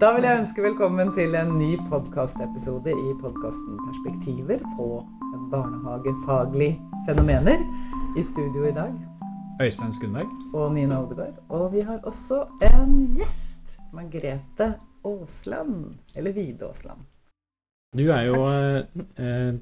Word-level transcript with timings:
Da 0.00 0.14
vil 0.16 0.24
jeg 0.24 0.40
ønske 0.40 0.62
velkommen 0.64 1.10
til 1.12 1.34
en 1.36 1.50
ny 1.60 1.74
podkastepisode 1.90 2.88
i 2.88 3.10
podkasten 3.20 3.74
Perspektiver 3.84 4.62
på 4.78 4.86
barnehagefaglige 5.52 6.78
fenomener. 7.04 7.60
I 8.16 8.24
studio 8.24 8.64
i 8.64 8.72
dag 8.72 8.94
Øystein 9.60 9.92
Skundberg. 9.92 10.30
og 10.54 10.72
Nina 10.72 11.02
Odegaard. 11.02 11.36
Og 11.48 11.72
vi 11.74 11.84
har 11.84 12.00
også 12.08 12.46
en 12.70 12.94
gjest. 13.18 13.76
Margrethe 13.92 14.70
Aasland. 15.04 15.98
Eller 16.16 16.32
Vide 16.32 16.64
Aasland. 16.64 17.04
Du 17.92 18.08
er 18.08 18.22
jo 18.22 18.40
eh, 18.48 19.60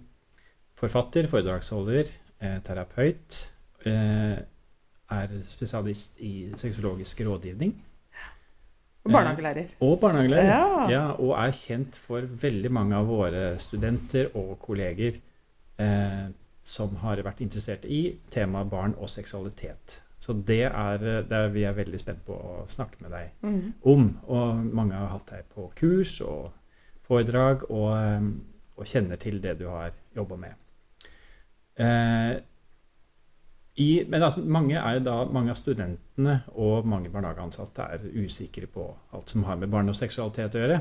forfatter, 0.78 1.26
foredragsholder, 1.26 2.14
eh, 2.40 2.62
terapeut. 2.62 3.42
Eh, 3.86 4.38
er 5.10 5.36
spesialist 5.48 6.20
i 6.20 6.52
sexologisk 6.56 7.26
rådgivning. 7.26 7.74
Barnehagelærer. 9.12 9.70
Og 9.84 9.94
barnehagelærer. 10.00 10.50
Ja. 10.50 10.88
Ja, 10.92 11.04
og 11.16 11.32
er 11.38 11.54
kjent 11.56 11.96
for 12.00 12.26
veldig 12.42 12.72
mange 12.72 12.98
av 12.98 13.08
våre 13.08 13.46
studenter 13.62 14.28
og 14.36 14.58
kolleger 14.62 15.16
eh, 15.80 16.28
som 16.68 16.98
har 17.02 17.22
vært 17.24 17.40
interessert 17.44 17.86
i 17.88 18.02
temaet 18.32 18.70
barn 18.70 18.94
og 18.98 19.10
seksualitet. 19.10 20.02
Så 20.20 20.34
det 20.34 20.64
er 20.66 21.04
det 21.30 21.42
vi 21.54 21.64
er 21.64 21.76
veldig 21.76 22.00
spent 22.00 22.24
på 22.26 22.36
å 22.36 22.54
snakke 22.68 23.00
med 23.04 23.14
deg 23.14 23.46
mm. 23.46 23.60
om. 23.88 24.08
Og 24.28 24.64
mange 24.76 24.98
har 24.98 25.12
hatt 25.14 25.32
deg 25.32 25.48
på 25.54 25.70
kurs 25.78 26.18
og 26.20 26.50
foredrag 27.08 27.64
og, 27.70 27.92
eh, 27.96 28.28
og 28.76 28.88
kjenner 28.88 29.20
til 29.20 29.40
det 29.44 29.56
du 29.62 29.68
har 29.70 29.94
jobba 30.16 30.40
med. 30.42 30.64
Eh, 31.78 32.34
i, 33.78 34.04
men 34.08 34.22
altså, 34.22 34.42
mange, 34.42 34.78
er 34.78 35.00
da, 35.06 35.20
mange 35.30 35.52
av 35.54 35.58
studentene 35.60 36.40
og 36.58 36.86
mange 36.88 37.12
barnehageansatte 37.14 37.86
er 37.94 38.06
usikre 38.18 38.66
på 38.70 38.86
alt 39.14 39.30
som 39.30 39.44
har 39.46 39.60
med 39.60 39.70
barn 39.70 39.90
og 39.90 39.96
seksualitet 39.98 40.56
å 40.56 40.62
gjøre. 40.64 40.78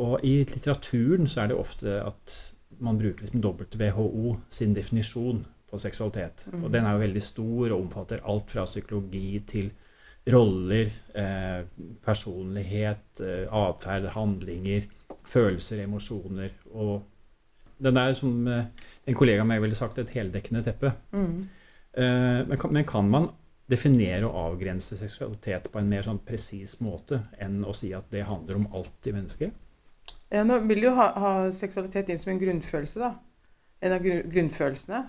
Og 0.00 0.24
i 0.24 0.38
litteraturen 0.48 1.28
så 1.28 1.42
er 1.42 1.50
det 1.50 1.58
ofte 1.60 1.98
at 2.00 2.36
man 2.80 2.98
bruker 2.98 3.26
liksom 3.26 3.44
WHO 3.44 4.36
sin 4.50 4.74
definisjon 4.76 5.44
på 5.70 5.80
seksualitet. 5.80 6.46
Mhm. 6.52 6.64
Og 6.64 6.72
den 6.72 6.84
er 6.84 6.92
jo 6.92 7.04
veldig 7.04 7.22
stor 7.22 7.72
og 7.72 7.80
omfatter 7.80 8.24
alt 8.24 8.50
fra 8.50 8.64
psykologi 8.64 9.40
til 9.46 9.70
roller, 10.32 10.90
eh, 11.14 11.64
personlighet, 12.04 13.20
eh, 13.20 13.46
atferd, 13.52 14.08
handlinger, 14.16 14.88
følelser, 15.24 15.84
emosjoner. 15.84 16.50
Og 16.74 17.02
den 17.78 17.96
er, 17.96 18.12
som 18.12 18.48
eh, 18.48 18.64
en 19.06 19.14
kollega 19.14 19.40
av 19.40 19.46
meg 19.46 19.60
ville 19.60 19.74
sagt, 19.74 19.98
et 19.98 20.10
heldekkende 20.10 20.64
teppe. 20.64 20.92
Mhm. 21.12 21.48
Eh, 21.96 22.46
men, 22.46 22.56
kan, 22.60 22.72
men 22.72 22.84
kan 22.88 23.10
man 23.10 23.30
definere 23.70 24.28
og 24.28 24.36
avgrense 24.52 24.98
seksualitet 24.98 25.70
på 25.72 25.80
en 25.80 25.88
mer 25.90 26.04
sånn 26.06 26.20
presis 26.22 26.76
måte 26.84 27.22
enn 27.42 27.64
å 27.66 27.74
si 27.74 27.90
at 27.96 28.10
det 28.12 28.26
handler 28.28 28.60
om 28.60 28.68
alt 28.76 29.08
i 29.08 29.14
mennesket? 29.16 29.54
Ja, 30.30 30.42
nå 30.46 30.58
vil 30.66 30.84
jo 30.86 30.92
ha, 30.98 31.10
ha 31.22 31.32
seksualitet 31.54 32.10
inn 32.10 32.20
som 32.20 32.32
en 32.34 32.42
grunnfølelse, 32.42 33.00
da. 33.02 33.14
En 33.84 33.94
av 33.94 34.02
grunn, 34.02 34.24
grunnfølelsene. 34.32 35.02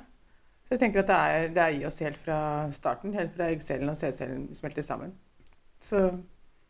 Så 0.67 0.75
jeg 0.75 0.81
tenker 0.81 1.01
at 1.01 1.09
det 1.09 1.17
er, 1.17 1.45
det 1.55 1.63
er 1.63 1.75
i 1.77 1.85
oss 1.87 2.01
helt 2.03 2.19
fra 2.21 2.39
starten. 2.75 3.13
Helt 3.15 3.33
fra 3.37 3.47
eggcellen 3.53 3.89
og 3.89 3.97
sædcellen 3.97 4.49
smelter 4.57 4.85
sammen. 4.85 5.13
Så 5.79 6.09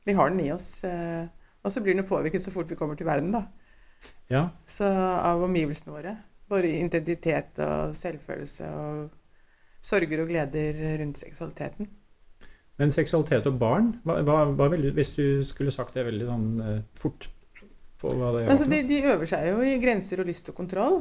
vi 0.06 0.16
har 0.16 0.30
den 0.32 0.44
i 0.44 0.52
oss. 0.54 0.70
Eh, 0.88 1.26
og 1.66 1.73
så 1.73 1.82
blir 1.84 1.98
den 1.98 2.08
påvirket 2.08 2.44
så 2.44 2.54
fort 2.54 2.70
vi 2.72 2.78
kommer 2.80 2.95
til 2.95 3.10
verden, 3.10 3.34
da. 3.34 3.48
Ja, 4.30 4.50
Så 4.70 4.86
av 4.86 5.44
omgivelsene 5.44 5.95
våre. 5.95 6.14
Både 6.48 6.70
identitet 6.70 7.58
og 7.60 7.95
selvfølelse 7.98 8.70
og 8.70 9.10
sorger 9.88 10.23
og 10.23 10.31
gleder 10.31 10.83
rundt 11.02 11.21
seksualiteten. 11.21 11.89
Men 12.77 12.93
seksualitet 12.93 13.47
og 13.49 13.57
barn, 13.57 13.95
hva, 14.05 14.19
hva, 14.25 14.41
hva 14.53 14.67
ville, 14.73 14.91
hvis 14.93 15.16
du 15.17 15.41
skulle 15.47 15.73
sagt 15.73 15.95
det 15.97 16.05
veldig 16.05 16.27
sånn 16.27 16.49
uh, 16.61 16.73
fort 16.97 17.30
på 17.97 18.11
hva 18.13 18.35
det? 18.35 18.43
Altså, 18.53 18.67
de, 18.69 18.83
de 18.85 18.99
øver 19.09 19.30
seg 19.30 19.47
jo 19.49 19.63
i 19.65 19.80
grenser 19.81 20.21
og 20.21 20.30
lyst 20.30 20.52
og 20.52 20.59
kontroll. 20.59 20.99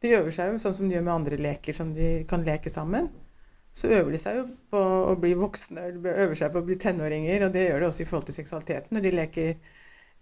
De 0.00 0.14
øver 0.16 0.32
seg 0.34 0.52
jo 0.52 0.60
sånn 0.62 0.76
som 0.76 0.86
de 0.86 0.96
gjør 0.96 1.08
med 1.08 1.16
andre 1.16 1.40
leker 1.40 1.76
som 1.76 1.90
de 1.96 2.12
kan 2.30 2.46
leke 2.46 2.70
sammen. 2.72 3.10
Så 3.74 3.90
øver 3.90 4.14
de 4.14 4.20
seg 4.22 4.38
jo 4.38 4.46
på 4.70 4.78
å 5.10 5.16
bli 5.18 5.34
voksne, 5.38 5.90
eller 5.90 6.22
øver 6.24 6.38
seg 6.38 6.54
på 6.54 6.62
å 6.62 6.66
bli 6.66 6.78
tenåringer, 6.80 7.46
og 7.46 7.52
det 7.54 7.68
gjør 7.68 7.82
de 7.82 7.90
også 7.90 8.02
i 8.02 8.08
forhold 8.08 8.30
til 8.30 8.38
seksualiteten. 8.38 8.94
Når 8.94 9.04
de 9.04 9.12
leker, 9.14 9.76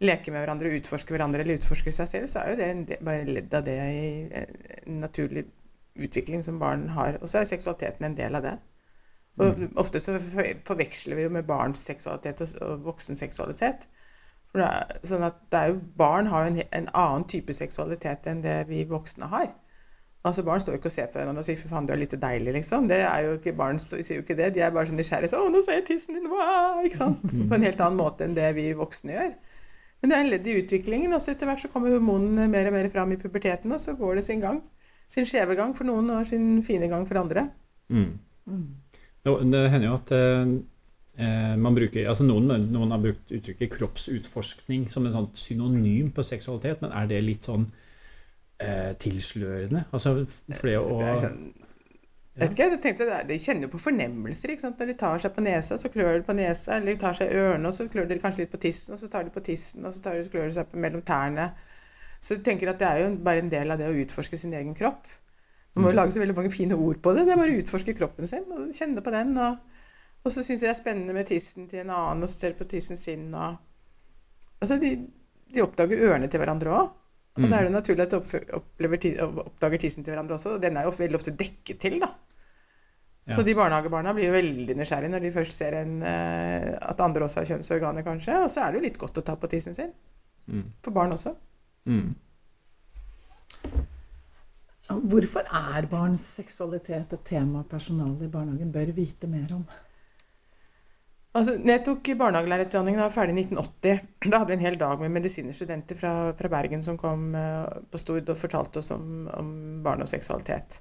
leker 0.04 0.34
med 0.34 0.44
hverandre 0.44 0.72
og 0.72 0.80
utforsker 0.80 1.16
hverandre 1.16 1.44
eller 1.44 1.60
utforsker 1.60 1.94
seg 1.94 2.10
selv, 2.10 2.32
så 2.32 2.42
er 2.42 2.52
jo 2.52 2.82
det 2.88 2.98
bare 3.04 3.28
ledd 3.28 3.56
av 3.56 3.64
det 3.68 3.78
i 3.92 4.10
en 4.34 5.00
naturlig 5.04 5.46
utvikling 5.98 6.44
som 6.44 6.58
barn 6.58 6.88
har. 6.88 7.18
Og 7.22 7.28
så 7.28 7.38
er 7.38 7.44
seksualiteten 7.44 8.04
en 8.04 8.16
del 8.16 8.34
av 8.34 8.42
det. 8.42 8.58
Og 9.38 9.58
Mm. 9.58 9.72
ofte 9.76 10.00
så 10.00 10.18
forveksler 10.64 11.14
vi 11.16 11.22
jo 11.22 11.28
med 11.28 11.46
barns 11.46 11.78
seksualitet 11.78 12.40
og, 12.40 12.48
voksens 12.48 12.84
voksen 12.84 13.16
seksualitet. 13.16 13.86
Sånn 15.04 15.22
at 15.22 15.34
det 15.52 15.58
er 15.58 15.66
jo, 15.68 15.80
barn 15.96 16.26
har 16.26 16.44
jo 16.44 16.54
en, 16.54 16.62
en 16.72 16.88
annen 16.94 17.24
type 17.24 17.52
seksualitet 17.52 18.26
enn 18.26 18.42
det 18.42 18.68
vi 18.68 18.84
voksne 18.84 19.28
har. 19.28 19.52
Altså 20.24 20.42
Barn 20.42 20.60
står 20.60 20.74
jo 20.74 20.78
ikke 20.80 20.90
og 20.90 20.92
ser 20.92 21.06
på 21.06 21.20
hverandre 21.20 21.38
og 21.38 21.46
sier 21.46 21.56
'fy 21.56 21.68
faen, 21.70 21.86
du 21.86 21.92
er 21.92 22.00
litt 22.00 22.10
deilig', 22.20 22.52
liksom. 22.52 22.88
Det 22.88 22.96
er 23.00 23.20
jo 23.24 23.36
ikke, 23.38 23.52
Barn 23.56 23.78
sier 23.78 24.16
jo 24.16 24.22
ikke 24.22 24.36
det. 24.36 24.54
De 24.54 24.60
er 24.60 24.70
bare 24.70 24.86
sånn 24.86 24.98
nysgjerrige. 24.98 25.30
Så, 25.30 25.36
'Å, 25.36 25.52
nå 25.52 25.62
ser 25.64 25.78
jeg 25.78 25.86
tissen 25.86 26.14
din!' 26.14 26.30
Wow! 26.30 26.82
Ikke 26.84 26.96
sant? 26.96 27.22
På 27.48 27.54
en 27.54 27.62
helt 27.62 27.80
annen 27.80 28.00
måte 28.00 28.24
enn 28.24 28.34
det 28.34 28.54
vi 28.54 28.72
voksne 28.72 29.12
gjør. 29.12 29.34
Men 30.02 30.10
det 30.10 30.16
er 30.16 30.20
en 30.24 30.30
ledd 30.30 30.46
i 30.46 30.56
utviklingen. 30.62 31.12
og 31.14 31.20
så 31.20 31.30
Etter 31.30 31.46
hvert 31.46 31.62
så 31.62 31.68
kommer 31.68 31.90
hormonene 31.90 32.48
mer 32.48 32.66
og 32.66 32.72
mer 32.72 32.88
fram 32.90 33.12
i 33.12 33.16
puberteten, 33.16 33.72
og 33.72 33.80
så 33.80 33.94
går 33.96 34.16
det 34.16 34.24
sin 34.24 34.40
gang. 34.40 34.62
Sin 35.08 35.28
skjeve 35.28 35.56
gang 35.56 35.74
for 35.76 35.88
noen 35.88 36.10
og 36.12 36.26
sin 36.28 36.58
fine 36.66 36.88
gang 36.90 37.06
for 37.08 37.20
andre. 37.20 37.48
Mm. 37.88 38.10
Nå, 39.24 39.36
Det 39.52 39.62
hender 39.72 39.88
jo 39.88 39.94
at 39.96 40.12
eh, 40.16 40.50
eh, 41.24 41.54
man 41.56 41.76
bruker 41.76 42.08
altså 42.10 42.26
noen, 42.28 42.68
noen 42.72 42.92
har 42.92 43.02
brukt 43.02 43.32
uttrykket 43.32 43.72
kroppsutforskning 43.76 44.88
som 44.92 45.08
en 45.08 45.16
sånn 45.16 45.30
synonym 45.38 46.12
på 46.14 46.24
seksualitet, 46.26 46.82
men 46.84 46.92
er 46.92 47.08
det 47.10 47.22
litt 47.24 47.48
sånn 47.48 47.64
eh, 48.60 48.92
tilslørende? 49.00 49.86
Altså 49.92 50.20
for 50.28 50.68
det 50.68 50.76
å 50.82 51.00
Det 51.00 51.16
sånn, 51.24 51.40
vet 52.38 52.52
ikke, 52.52 52.68
jeg 52.68 52.82
tenkte, 52.84 53.22
De 53.26 53.38
kjenner 53.42 53.66
jo 53.66 53.72
på 53.72 53.82
fornemmelser. 53.82 54.52
ikke 54.52 54.66
sant? 54.66 54.78
Når 54.78 54.92
de 54.92 54.98
tar 55.00 55.24
seg 55.24 55.34
på 55.34 55.42
nesa, 55.42 55.78
så 55.80 55.90
klør 55.90 56.20
de 56.20 56.26
på 56.28 56.36
nesa. 56.38 56.76
Eller 56.76 56.94
de 56.94 57.00
tar 57.00 57.16
seg 57.18 57.32
i 57.32 57.40
ørene, 57.40 57.66
og 57.66 57.74
så 57.74 57.88
klør 57.90 58.06
de 58.08 58.20
kanskje 58.22 58.44
litt 58.44 58.52
på 58.52 58.60
tissen. 58.62 58.94
Og 58.94 59.00
så 59.00 59.08
tar 59.10 59.24
de 59.26 59.34
på 59.34 59.42
tissen, 59.48 59.84
og 59.88 59.96
så 59.96 60.04
tar 60.04 60.20
de, 60.20 60.28
klør 60.30 60.46
de 60.46 60.58
seg 60.60 60.70
på 60.70 60.84
mellom 60.84 61.02
tærne. 61.02 61.48
Så 62.20 62.34
jeg 62.36 62.44
tenker 62.46 62.72
at 62.72 62.80
det 62.80 62.88
er 62.88 63.00
jo 63.04 63.10
bare 63.22 63.42
en 63.44 63.50
del 63.52 63.70
av 63.70 63.78
det 63.78 63.88
å 63.88 63.96
utforske 64.02 64.38
sin 64.40 64.54
egen 64.58 64.74
kropp. 64.74 65.06
Man 65.76 65.84
må 65.84 65.90
jo 65.92 65.98
lage 66.00 66.14
så 66.16 66.18
veldig 66.22 66.34
mange 66.34 66.50
fine 66.50 66.74
ord 66.74 66.98
på 67.04 67.12
det. 67.14 67.24
Det 67.28 67.32
er 67.34 67.38
bare 67.38 67.54
å 67.54 67.60
utforske 67.62 67.94
kroppen 67.94 68.26
sin 68.26 68.46
og 68.50 68.72
kjenne 68.74 69.02
på 69.04 69.12
den. 69.14 69.36
Og, 69.38 69.58
og 70.24 70.32
så 70.34 70.42
syns 70.42 70.58
jeg 70.64 70.66
det 70.66 70.72
er 70.74 70.80
spennende 70.80 71.14
med 71.14 71.28
tissen 71.30 71.68
til 71.70 71.84
en 71.84 71.92
annen, 71.94 72.24
og 72.26 72.32
ser 72.32 72.56
på 72.58 72.66
tissen 72.66 72.98
sin. 72.98 73.28
Og, 73.34 73.58
altså, 74.60 74.80
de, 74.82 74.94
de 75.54 75.62
oppdager 75.62 76.02
ørene 76.08 76.26
til 76.32 76.42
hverandre 76.42 76.74
òg. 76.74 76.94
Og 77.38 77.44
Mm. 77.44 77.50
da 77.52 77.58
er 77.60 77.68
det 77.68 77.72
naturlig 77.76 78.02
at 78.02 78.10
de 78.10 79.10
oppdager 79.22 79.78
tissen 79.78 80.02
til 80.02 80.10
hverandre 80.10 80.34
også. 80.34 80.56
Og 80.56 80.62
den 80.64 80.76
er 80.76 80.88
jo 80.88 80.90
veldig 80.98 81.14
ofte 81.20 81.30
dekket 81.38 81.78
til, 81.78 82.00
da. 82.02 82.08
Ja. 83.28 83.36
Så 83.36 83.44
de 83.46 83.54
barnehagebarna 83.54 84.10
blir 84.16 84.32
jo 84.32 84.34
veldig 84.34 84.74
nysgjerrige 84.74 85.12
når 85.12 85.22
de 85.22 85.30
først 85.36 85.52
ser 85.54 85.76
en, 85.84 86.02
eh, 86.02 86.72
at 86.82 87.00
andre 87.04 87.28
også 87.28 87.42
har 87.44 87.46
kjønnsorganer, 87.52 88.02
kanskje. 88.02 88.40
Og 88.42 88.50
så 88.50 88.64
er 88.64 88.72
det 88.72 88.80
jo 88.80 88.86
litt 88.88 88.98
godt 88.98 89.20
å 89.20 89.22
ta 89.22 89.36
på 89.36 89.50
tissen 89.52 89.76
sin. 89.76 89.92
Mm. 90.48 90.64
For 90.82 90.90
barn 90.96 91.12
også. 91.14 91.36
Mm. 91.88 92.14
Hvorfor 94.88 95.44
er 95.52 95.86
barns 95.88 96.24
seksualitet 96.38 97.12
et 97.12 97.24
tema 97.28 97.62
personalet 97.68 98.24
i 98.24 98.32
barnehagen 98.32 98.72
bør 98.72 98.92
vite 98.96 99.28
mer 99.28 99.50
om? 99.56 99.64
Altså, 101.36 101.58
når 101.60 101.72
jeg 101.74 101.82
tok 101.84 102.08
barnehagelærerutdanningen, 102.18 102.98
da 102.98 103.06
var 103.06 103.14
ferdig 103.14 103.34
i 103.36 103.42
1980. 103.44 103.98
Da 104.24 104.38
hadde 104.38 104.48
vi 104.48 104.56
en 104.56 104.64
hel 104.64 104.78
dag 104.80 105.00
med 105.00 105.12
medisinstudenter 105.12 105.98
fra, 106.00 106.12
fra 106.38 106.48
Bergen 106.48 106.82
som 106.82 106.96
kom 106.98 107.34
eh, 107.36 107.82
på 107.92 108.00
Stord 108.00 108.32
og 108.32 108.40
fortalte 108.40 108.80
oss 108.80 108.90
om, 108.96 109.28
om 109.36 109.50
barn 109.84 110.02
og 110.02 110.08
seksualitet. 110.08 110.80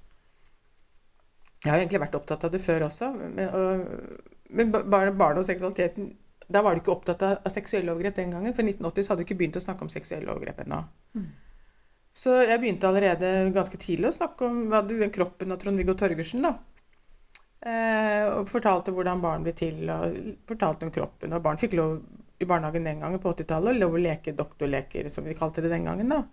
Jeg 1.66 1.72
har 1.72 1.81
egentlig 1.81 2.01
vært 2.01 2.16
opptatt 2.16 2.47
av 2.47 2.53
det 2.53 2.63
før 2.63 2.88
også, 2.88 3.12
men, 3.18 3.50
og, 3.50 4.24
men 4.56 4.72
barn 4.72 5.41
og 5.41 5.45
seksualiteten 5.45 6.13
Da 6.47 6.62
var 6.63 6.75
de 6.75 6.81
ikke 6.81 6.94
opptatt 6.94 7.24
av, 7.27 7.42
av 7.44 7.51
seksuelle 7.51 7.92
overgrep 7.92 8.16
den 8.21 8.31
gangen. 8.31 8.56
For 8.56 8.63
i 8.63 8.71
1980 8.71 9.04
så 9.04 9.13
hadde 9.13 9.24
du 9.24 9.27
ikke 9.27 9.39
begynt 9.42 9.60
å 9.60 9.63
snakke 9.63 9.83
om 9.83 9.92
seksuelle 9.92 10.31
overgrep 10.31 10.63
ennå. 10.63 10.80
Så 12.18 12.33
jeg 12.42 12.62
begynte 12.62 12.88
allerede 12.89 13.51
ganske 13.54 13.77
tidlig 13.77 14.10
å 14.10 14.16
snakke 14.16 14.48
om 14.48 14.71
den 14.89 15.13
kroppen 15.13 15.54
av 15.54 15.60
Trond-Viggo 15.62 15.94
Torgersen. 16.00 16.48
da. 16.48 16.56
Eh, 17.68 18.24
og 18.31 18.50
fortalte 18.50 18.94
hvordan 18.94 19.21
barn 19.21 19.44
blir 19.45 19.54
til, 19.57 19.83
og 19.89 20.16
fortalte 20.50 20.88
om 20.88 20.94
kroppen. 20.94 21.33
Og 21.33 21.44
barn 21.44 21.60
fikk 21.62 21.75
lov 21.77 22.00
i 22.39 22.45
barnehagen 22.45 22.86
den 22.86 23.00
gangen 23.01 23.21
på 23.21 23.33
80-tallet 23.33 23.77
lov 23.77 23.98
å 23.98 24.01
leke 24.01 24.36
doktorleker, 24.38 25.10
som 25.13 25.25
vi 25.25 25.38
kalte 25.38 25.62
det 25.62 25.74
den 25.74 25.86
gangen. 25.89 26.10
da. 26.10 26.24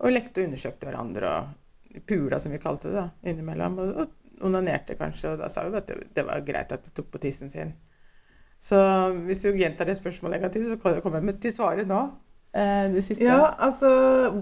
Og 0.00 0.12
lekte 0.12 0.42
og 0.42 0.50
undersøkte 0.50 0.88
hverandre, 0.88 1.34
og 1.34 2.02
pula, 2.06 2.38
som 2.38 2.52
vi 2.52 2.62
kalte 2.62 2.90
det, 2.90 2.96
da, 2.98 3.30
innimellom. 3.30 3.78
Og, 3.78 4.00
og 4.04 4.46
onanerte 4.46 4.96
kanskje, 4.98 5.34
og 5.34 5.42
da 5.42 5.50
sa 5.52 5.66
vi 5.68 5.78
at 5.78 5.90
det, 5.90 5.98
det 6.14 6.24
var 6.26 6.46
greit 6.46 6.72
at 6.72 6.84
de 6.86 6.94
tok 6.94 7.10
på 7.12 7.22
tissen 7.22 7.50
sin. 7.52 7.74
Så 8.60 8.78
hvis 9.24 9.40
du 9.40 9.52
gjentar 9.56 9.88
det 9.88 9.96
spørsmålet 9.96 10.36
en 10.36 10.42
gang 10.44 10.52
til, 10.52 10.66
så 10.68 11.00
kommer 11.00 11.20
jeg 11.20 11.40
til 11.40 11.52
svaret 11.54 11.88
nå. 11.88 12.00
Eh, 12.54 12.92
det 12.92 13.04
siste. 13.06 13.24
Ja, 13.24 13.54
altså 13.58 13.88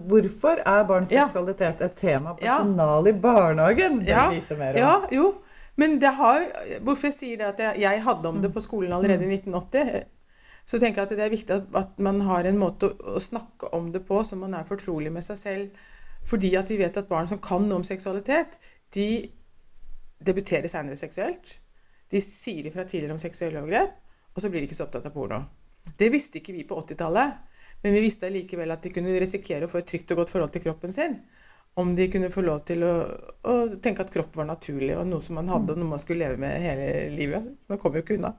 Hvorfor 0.08 0.62
er 0.66 0.86
barns 0.88 1.12
Ja. 1.12 1.26
seksualitet 1.26 1.80
et 1.80 1.92
tema 1.92 2.36
Ja. 2.40 2.58
personalet 2.58 3.14
i 3.14 3.20
barnehagen 3.20 4.06
Ja, 4.06 4.30
vite 4.30 4.56
mer 4.56 4.70
om? 4.70 4.76
Ja, 4.76 5.00
jo. 5.12 5.34
Men 5.76 6.00
det 6.00 6.14
har 6.14 6.40
Hvorfor 6.80 7.06
jeg 7.06 7.14
sier 7.14 7.36
det 7.36 7.46
at 7.46 7.58
jeg, 7.58 7.80
jeg 7.80 8.02
hadde 8.02 8.28
om 8.28 8.42
det 8.42 8.52
på 8.54 8.60
skolen 8.60 8.92
allerede 8.92 9.24
i 9.24 9.36
1980, 9.36 10.04
så 10.66 10.78
tenker 10.78 11.02
jeg 11.02 11.10
at 11.10 11.16
det 11.16 11.20
er 11.20 11.30
viktig 11.30 11.50
at, 11.50 11.62
at 11.74 11.98
man 11.98 12.20
har 12.20 12.44
en 12.44 12.58
måte 12.58 12.90
å, 12.90 13.16
å, 13.16 13.20
snakke 13.20 13.72
om 13.72 13.92
det 13.92 14.06
på 14.06 14.24
som 14.24 14.38
man 14.38 14.54
er 14.54 14.64
fortrolig 14.64 15.12
med 15.12 15.22
seg 15.22 15.38
selv. 15.38 15.70
Fordi 16.24 16.54
at 16.54 16.68
vi 16.68 16.76
vet 16.76 16.96
at 16.96 17.08
barn 17.08 17.28
som 17.28 17.38
kan 17.38 17.68
noe 17.68 17.76
om 17.76 17.84
seksualitet, 17.84 18.58
de 18.94 19.30
debuterer 20.26 20.68
senere 20.68 20.96
seksuelt. 20.96 21.58
De 22.10 22.20
sier 22.20 22.66
ifra 22.66 22.84
tidligere 22.84 23.12
om 23.12 23.18
seksuelle 23.18 23.62
overgrep, 23.62 23.96
og 24.38 24.42
så 24.44 24.50
blir 24.52 24.62
de 24.62 24.68
ikke 24.70 24.78
så 24.78 24.86
opptatt 24.86 25.08
av 25.10 25.14
porno. 25.16 25.40
Det 25.98 26.12
visste 26.14 26.38
ikke 26.38 26.54
vi 26.54 26.62
på 26.68 26.78
80-tallet, 26.78 27.58
men 27.82 27.94
vi 27.96 28.04
visste 28.04 28.28
allikevel 28.28 28.70
at 28.70 28.84
de 28.86 28.92
kunne 28.94 29.18
risikere 29.18 29.66
å 29.66 29.72
få 29.72 29.80
et 29.80 29.88
trygt 29.90 30.14
og 30.14 30.22
godt 30.22 30.30
forhold 30.30 30.52
til 30.54 30.62
kroppen 30.68 30.94
sin. 30.94 31.16
Om 31.78 31.94
de 31.98 32.06
kunne 32.10 32.30
få 32.30 32.42
lov 32.46 32.62
til 32.70 32.82
å, 32.86 32.92
å 33.50 33.54
tenke 33.82 34.06
at 34.06 34.12
kropp 34.14 34.38
var 34.38 34.46
naturlig, 34.46 34.94
og 34.98 35.06
noe 35.10 35.22
som 35.22 35.38
man 35.38 35.50
hadde, 35.50 35.74
og 35.74 35.82
noe 35.82 35.90
man 35.96 36.02
skulle 36.02 36.26
leve 36.26 36.38
med 36.42 36.54
hele 36.62 36.88
livet. 37.14 37.50
Man 37.70 37.82
kommer 37.82 37.98
jo 37.98 38.06
ikke 38.06 38.18
unna. 38.18 38.32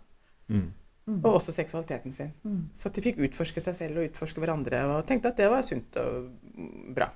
Mm. 0.47 0.67
Mm. 1.09 1.21
Og 1.23 1.33
også 1.33 1.55
seksualiteten 1.55 2.15
sin. 2.15 2.33
Mm. 2.43 2.69
Så 2.79 2.89
at 2.89 2.95
de 2.95 3.03
fikk 3.03 3.19
utforske 3.25 3.63
seg 3.63 3.75
selv 3.75 3.99
og 3.99 4.09
utforske 4.09 4.43
hverandre, 4.43 4.83
og 4.87 5.07
tenkte 5.07 5.33
at 5.33 5.39
det 5.39 5.51
var 5.51 5.67
sunt 5.67 5.99
og 5.99 6.29
bra. 6.95 7.09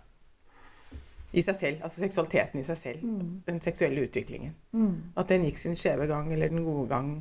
I 1.33 1.41
seg 1.41 1.57
selv. 1.57 1.83
Altså 1.85 2.03
seksualiteten 2.03 2.61
i 2.61 2.65
seg 2.67 2.79
selv. 2.79 3.03
Mm. 3.03 3.29
Den 3.47 3.61
seksuelle 3.63 4.03
utviklingen. 4.07 4.55
Mm. 4.75 5.13
At 5.17 5.31
den 5.31 5.47
gikk 5.47 5.61
sin 5.61 5.79
skjeve 5.79 6.07
gang, 6.11 6.31
eller 6.33 6.51
den 6.51 6.65
gode 6.65 6.87
gang. 6.91 7.13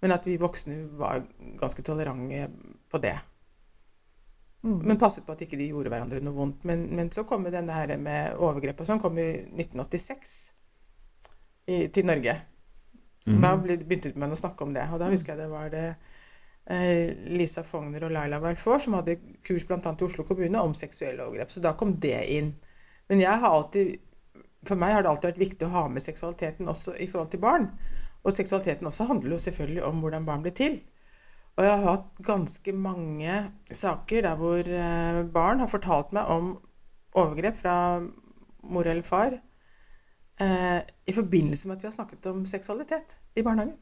Men 0.00 0.14
at 0.14 0.26
vi 0.26 0.36
voksne 0.38 0.84
var 0.98 1.24
ganske 1.58 1.82
tolerante 1.82 2.46
på 2.90 3.00
det. 3.02 3.16
Mm. 4.62 4.78
Men 4.78 4.98
passet 4.98 5.26
på 5.26 5.34
at 5.34 5.42
ikke 5.42 5.58
de 5.58 5.70
gjorde 5.70 5.90
hverandre 5.92 6.20
noe 6.22 6.34
vondt. 6.36 6.64
Men, 6.68 6.86
men 6.94 7.10
så 7.14 7.24
kom 7.28 7.46
denne 7.46 7.74
her 7.74 7.94
med 8.00 8.38
overgrep 8.38 8.82
og 8.82 8.88
sånn 8.88 9.02
kom 9.02 9.18
i 9.18 9.28
1986 9.54 10.36
i, 11.68 11.88
til 11.94 12.08
Norge. 12.08 12.38
Mm. 13.28 13.42
Da 13.44 13.52
begynte 13.60 14.14
man 14.18 14.34
å 14.34 14.38
snakke 14.38 14.66
om 14.66 14.74
det. 14.74 14.86
Og 14.92 15.02
da 15.02 15.10
husker 15.12 15.34
jeg 15.34 15.42
det 15.42 15.50
var 15.52 15.70
det 15.72 15.86
eh, 16.70 17.14
Lisa 17.34 17.64
Fogner 17.66 18.08
og 18.08 18.14
Laila 18.14 18.40
Valfor 18.42 18.82
som 18.82 18.98
hadde 18.98 19.18
kurs 19.46 19.66
bl.a. 19.68 19.80
i 19.82 20.08
Oslo 20.08 20.26
kommune 20.28 20.62
om 20.64 20.74
seksuelle 20.76 21.26
overgrep. 21.26 21.54
Så 21.54 21.62
da 21.64 21.74
kom 21.78 21.96
det 22.02 22.20
inn. 22.34 22.54
Men 23.08 23.22
jeg 23.22 23.40
har 23.44 23.54
alltid, 23.54 23.96
for 24.68 24.80
meg 24.80 24.96
har 24.96 25.04
det 25.04 25.12
alltid 25.12 25.32
vært 25.32 25.44
viktig 25.44 25.68
å 25.68 25.74
ha 25.76 25.86
med 25.92 26.04
seksualiteten 26.04 26.68
også 26.68 26.96
i 26.98 27.08
forhold 27.10 27.32
til 27.32 27.44
barn. 27.44 27.70
Og 28.24 28.34
seksualiteten 28.34 28.86
også 28.86 29.04
handler 29.08 29.36
jo 29.36 29.38
selvfølgelig 29.38 29.84
om 29.84 30.00
hvordan 30.02 30.26
barn 30.26 30.42
blir 30.42 30.56
til. 30.56 30.80
Og 31.56 31.64
jeg 31.64 31.74
har 31.74 31.90
hatt 31.90 32.22
ganske 32.22 32.72
mange 32.72 33.36
saker 33.72 34.22
der 34.22 34.38
hvor 34.38 34.58
eh, 34.62 35.26
barn 35.34 35.60
har 35.60 35.70
fortalt 35.70 36.12
meg 36.14 36.30
om 36.30 36.52
overgrep 37.14 37.56
fra 37.58 37.74
mor 38.62 38.86
eller 38.86 39.02
far 39.02 39.38
eh, 40.40 40.80
i 41.06 41.12
forbindelse 41.12 41.68
med 41.68 41.76
at 41.76 41.82
vi 41.82 41.86
har 41.86 41.96
snakket 41.96 42.26
om 42.26 42.46
seksualitet 42.46 43.16
i 43.36 43.42
barnehagen. 43.42 43.74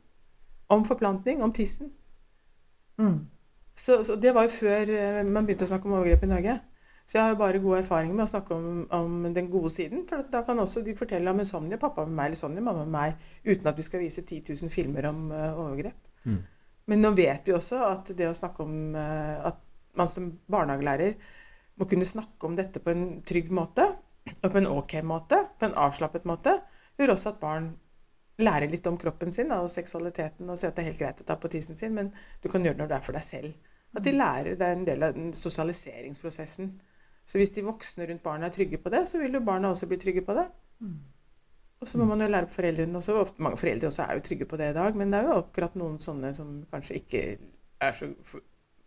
Om 0.68 0.84
forplantning, 0.84 1.42
om 1.42 1.52
tissen. 1.52 1.92
Mm. 2.98 3.26
Så, 3.76 4.04
så, 4.04 4.16
det 4.16 4.34
var 4.34 4.42
jo 4.42 4.56
før 4.56 4.88
eh, 4.88 5.26
man 5.26 5.46
begynte 5.46 5.68
å 5.68 5.70
snakke 5.70 5.88
om 5.88 5.98
overgrep 5.98 6.24
i 6.24 6.32
Norge. 6.32 6.58
Så 7.06 7.18
jeg 7.18 7.22
har 7.22 7.34
jo 7.36 7.38
bare 7.38 7.62
gode 7.62 7.84
erfaringer 7.84 8.16
med 8.18 8.24
å 8.24 8.30
snakke 8.30 8.56
om, 8.56 8.80
om 8.90 9.26
den 9.34 9.50
gode 9.50 9.70
siden. 9.70 10.02
For 10.08 10.26
da 10.30 10.40
kan 10.46 10.58
også 10.58 10.82
de 10.82 10.96
fortelle 10.98 11.30
om 11.30 11.38
en 11.38 11.46
Sonja, 11.46 11.78
pappa 11.78 12.02
med 12.06 12.16
meg 12.18 12.30
eller 12.30 12.40
Sonja, 12.40 12.64
mamma 12.66 12.82
med 12.82 12.94
meg, 12.96 13.28
uten 13.46 13.70
at 13.70 13.78
vi 13.78 13.84
skal 13.86 14.02
vise 14.02 14.24
10 14.24 14.42
000 14.48 14.72
filmer 14.74 15.06
om 15.12 15.28
uh, 15.30 15.52
overgrep. 15.54 16.00
Mm. 16.26 16.40
Men 16.90 17.02
nå 17.02 17.12
vet 17.14 17.46
vi 17.46 17.54
også 17.54 17.78
at 17.92 18.10
det 18.18 18.26
å 18.26 18.34
snakke 18.34 18.66
om 18.66 18.98
uh, 18.98 19.46
at 19.52 19.62
man 19.96 20.10
som 20.10 20.32
barnehagelærer 20.50 21.14
må 21.78 21.86
kunne 21.86 22.08
snakke 22.08 22.48
om 22.48 22.58
dette 22.58 22.82
på 22.82 22.90
en 22.90 23.06
trygg 23.26 23.54
måte, 23.54 23.86
og 24.42 24.50
på 24.50 24.58
en 24.58 24.66
ok 24.66 24.98
måte, 25.06 25.38
på 25.60 25.68
en 25.68 25.78
avslappet 25.78 26.26
måte, 26.26 26.56
gjør 26.98 27.14
også 27.14 27.36
at 27.36 27.42
barn 27.42 27.70
lærer 28.42 28.68
litt 28.68 28.86
om 28.90 28.98
kroppen 29.00 29.30
sin 29.32 29.52
og 29.54 29.70
seksualiteten 29.72 30.50
og 30.50 30.58
ser 30.58 30.72
at 30.72 30.76
det 30.76 30.82
er 30.82 30.90
helt 30.90 31.00
greit 31.00 31.22
å 31.22 31.28
ta 31.28 31.38
på 31.40 31.48
tissen 31.52 31.78
sin, 31.78 31.94
men 31.96 32.10
du 32.42 32.50
kan 32.50 32.64
gjøre 32.64 32.76
det 32.76 32.82
når 32.82 32.90
du 32.90 32.96
er 32.98 33.06
for 33.06 33.16
deg 33.16 33.24
selv. 33.24 33.72
At 33.96 34.04
de 34.04 34.12
lærer, 34.12 34.56
Det 34.56 34.66
er 34.66 34.72
en 34.76 34.84
del 34.84 35.02
av 35.02 35.14
den 35.14 35.32
sosialiseringsprosessen. 35.32 36.80
Så 37.26 37.40
hvis 37.40 37.52
de 37.56 37.64
voksne 37.66 38.06
rundt 38.06 38.22
barna 38.22 38.46
er 38.46 38.54
trygge 38.54 38.78
på 38.78 38.92
det, 38.94 39.02
så 39.10 39.18
vil 39.18 39.34
jo 39.34 39.42
barna 39.44 39.72
også 39.74 39.88
bli 39.90 39.98
trygge 39.98 40.22
på 40.26 40.34
det. 40.38 40.46
Mm. 40.80 40.98
Og 41.80 41.88
så 41.88 41.98
må 41.98 42.06
man 42.08 42.22
jo 42.22 42.28
lære 42.30 42.46
på 42.46 42.56
foreldrene 42.60 42.98
også. 42.98 43.26
Mange 43.42 43.58
foreldre 43.60 43.90
også 43.90 44.02
er 44.06 44.14
jo 44.14 44.24
trygge 44.28 44.48
på 44.48 44.56
det 44.56 44.70
i 44.70 44.76
dag, 44.76 44.96
men 44.96 45.12
det 45.12 45.20
er 45.20 45.30
jo 45.30 45.40
akkurat 45.42 45.74
noen 45.76 45.98
sånne 46.00 46.32
som 46.34 46.52
kanskje 46.70 47.00
ikke 47.02 47.22
er 47.82 47.96
så 47.96 48.08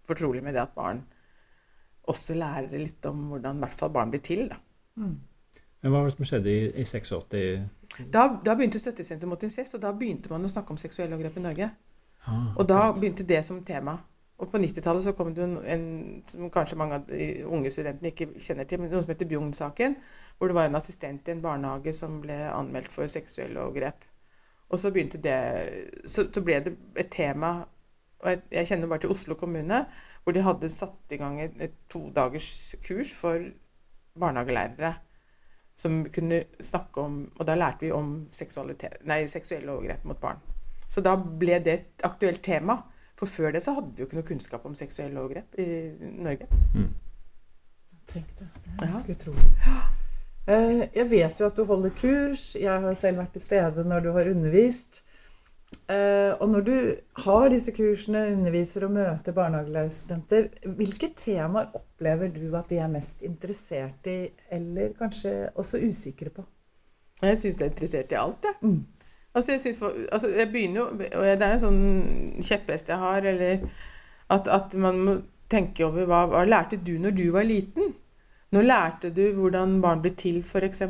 fortrolig 0.10 0.42
med 0.44 0.56
det 0.58 0.64
at 0.64 0.74
barn 0.76 1.04
også 2.10 2.34
lærer 2.34 2.80
litt 2.80 3.06
om 3.06 3.28
hvordan 3.30 3.60
i 3.60 3.66
hvert 3.66 3.82
fall 3.82 3.92
barn 3.94 4.14
blir 4.14 4.24
til. 4.26 4.48
da. 4.50 4.58
Mm. 4.96 5.20
Men 5.82 5.92
Hva 5.92 6.00
var 6.00 6.10
det 6.10 6.16
som 6.18 6.28
skjedde 6.28 6.52
i, 6.52 6.64
i 6.82 6.86
86? 6.86 7.12
Da, 8.12 8.24
da 8.46 8.56
begynte 8.56 8.80
Støttesenteret 8.82 9.30
mot 9.30 9.44
incest, 9.44 9.76
og 9.78 9.84
da 9.84 9.94
begynte 9.96 10.32
man 10.32 10.46
å 10.46 10.52
snakke 10.52 10.74
om 10.74 10.80
seksuelle 10.82 11.16
overgrep 11.16 11.38
i 11.40 11.44
Norge. 11.46 11.70
Ah, 12.28 12.50
og 12.58 12.68
da 12.68 12.90
begynte 12.96 13.24
det 13.28 13.40
som 13.46 13.62
tema. 13.66 13.96
Og 14.40 14.52
på 14.52 14.60
90-tallet 14.62 15.04
så 15.04 15.12
kom 15.18 15.34
det 15.36 15.44
en, 15.44 15.58
en, 15.68 15.88
som 16.28 16.52
kanskje 16.54 16.78
mange 16.80 16.96
av 16.96 17.10
de 17.10 17.26
unge 17.44 17.72
studentene 17.76 18.14
ikke 18.14 18.30
kjenner 18.40 18.68
til, 18.68 18.80
men 18.80 18.92
noe 18.92 19.04
som 19.04 19.12
heter 19.12 19.28
Bjugn-saken. 19.28 19.98
Hvor 20.38 20.48
det 20.48 20.56
var 20.56 20.70
en 20.70 20.80
assistent 20.80 21.28
i 21.28 21.34
en 21.36 21.44
barnehage 21.44 21.94
som 21.98 22.22
ble 22.24 22.38
anmeldt 22.48 22.94
for 22.94 23.12
seksuelle 23.12 23.60
overgrep. 23.60 24.06
Og 24.70 24.80
så 24.80 24.94
begynte 24.94 25.20
det 25.20 25.40
Så, 26.06 26.30
så 26.34 26.42
ble 26.46 26.62
det 26.64 26.78
et 26.96 27.12
tema 27.12 27.58
og 28.20 28.30
jeg, 28.30 28.42
jeg, 28.52 28.68
kjenner 28.68 28.88
bare 28.92 29.00
til 29.00 29.12
Oslo 29.14 29.36
kommune, 29.40 29.86
hvor 30.24 30.36
de 30.36 30.42
hadde 30.44 30.70
satt 30.70 31.14
i 31.16 31.18
gang 31.18 31.38
et, 31.42 31.54
et 31.64 31.76
todagers 31.90 32.76
kurs 32.84 33.14
for 33.16 33.46
barnehagelærere 34.20 34.94
som 35.80 36.02
kunne 36.12 36.44
snakke 36.60 37.02
om 37.02 37.32
Og 37.40 37.48
da 37.48 37.56
lærte 37.56 37.86
vi 37.86 37.92
om 37.92 38.28
nei, 39.08 39.26
seksuelle 39.28 39.72
overgrep 39.72 40.04
mot 40.04 40.20
barn. 40.20 40.42
Så 40.90 41.02
da 41.02 41.16
ble 41.16 41.60
det 41.64 41.74
et 41.74 42.04
aktuelt 42.04 42.44
tema. 42.44 42.82
For 43.20 43.28
før 43.28 43.52
det 43.52 43.62
så 43.66 43.76
hadde 43.76 43.92
vi 43.92 44.02
jo 44.02 44.08
ikke 44.08 44.20
noe 44.22 44.28
kunnskap 44.30 44.66
om 44.68 44.76
seksuelle 44.80 45.20
overgrep 45.20 45.58
i 45.60 45.68
Norge. 46.24 46.48
Mm. 46.72 46.94
Tenk 48.08 48.30
det. 48.40 48.48
Det 48.66 48.88
er 48.88 48.94
ganske 48.94 49.16
utrolig. 49.18 49.50
Eh, 50.50 50.86
jeg 50.96 51.10
vet 51.12 51.42
jo 51.42 51.50
at 51.50 51.58
du 51.58 51.66
holder 51.68 51.92
kurs. 52.00 52.56
Jeg 52.56 52.86
har 52.86 52.96
selv 52.98 53.20
vært 53.22 53.36
til 53.36 53.44
stede 53.44 53.84
når 53.86 54.06
du 54.06 54.12
har 54.16 54.32
undervist. 54.32 55.04
Eh, 55.90 56.32
og 56.40 56.50
når 56.50 56.62
du 56.66 56.76
har 57.26 57.50
disse 57.52 57.74
kursene, 57.76 58.32
underviser 58.34 58.88
og 58.88 58.96
møter 58.96 59.36
barnehagelærerstudenter, 59.36 60.48
hvilke 60.80 61.12
temaer 61.18 61.76
opplever 61.78 62.32
du 62.34 62.48
at 62.58 62.72
de 62.72 62.80
er 62.82 62.90
mest 62.90 63.22
interessert 63.26 64.10
i, 64.10 64.32
eller 64.50 64.96
kanskje 64.98 65.52
også 65.56 65.82
usikre 65.86 66.32
på? 66.34 66.46
Jeg 67.22 67.42
syns 67.42 67.60
de 67.60 67.68
er 67.68 67.74
interessert 67.74 68.16
i 68.16 68.18
alt, 68.18 68.48
jeg. 68.48 68.58
Ja. 68.62 68.68
Mm. 68.68 68.86
Altså, 69.34 69.52
jeg, 69.52 69.76
for, 69.78 69.94
altså, 70.12 70.30
jeg 70.34 70.50
begynner 70.50 70.82
jo 70.82 70.86
Og 70.90 71.26
det 71.40 71.46
er 71.46 71.52
en 71.54 71.62
sånn 71.62 71.82
kjepphest 72.42 72.90
jeg 72.90 72.98
har, 72.98 73.26
eller 73.30 73.68
at, 74.30 74.48
at, 74.50 74.74
man 74.74 75.02
må 75.06 75.16
tenke 75.50 75.86
over 75.86 76.06
hva, 76.10 76.24
hva 76.30 76.46
lærte 76.46 76.78
du 76.82 76.96
når 77.02 77.14
du 77.18 77.26
var 77.34 77.46
liten? 77.46 77.94
Når 78.54 78.66
lærte 78.66 79.12
du 79.14 79.24
hvordan 79.38 79.80
barn 79.82 80.02
blir 80.02 80.16
til, 80.18 80.42
f.eks.? 80.46 80.82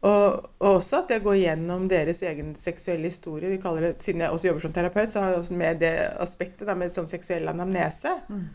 Og, 0.00 0.50
og, 0.58 0.68
også 0.78 1.02
at 1.02 1.10
jeg 1.12 1.22
går 1.24 1.36
gjennom 1.42 1.84
deres 1.88 2.22
egen 2.24 2.54
seksuelle 2.56 3.08
historie. 3.08 3.50
vi 3.50 3.60
kaller 3.60 3.80
det, 3.80 4.02
Siden 4.02 4.20
jeg 4.20 4.30
også 4.30 4.48
jobber 4.48 4.64
som 4.64 4.72
terapeut, 4.72 5.12
så 5.12 5.20
har 5.20 5.28
jeg 5.28 5.38
også 5.38 5.54
med 5.54 5.80
det 5.80 5.92
aspektet 6.20 6.64
da, 6.68 6.74
med 6.74 6.92
sånn 6.92 7.08
seksuell 7.08 7.48
anamnese. 7.52 8.14
Mm. 8.28 8.46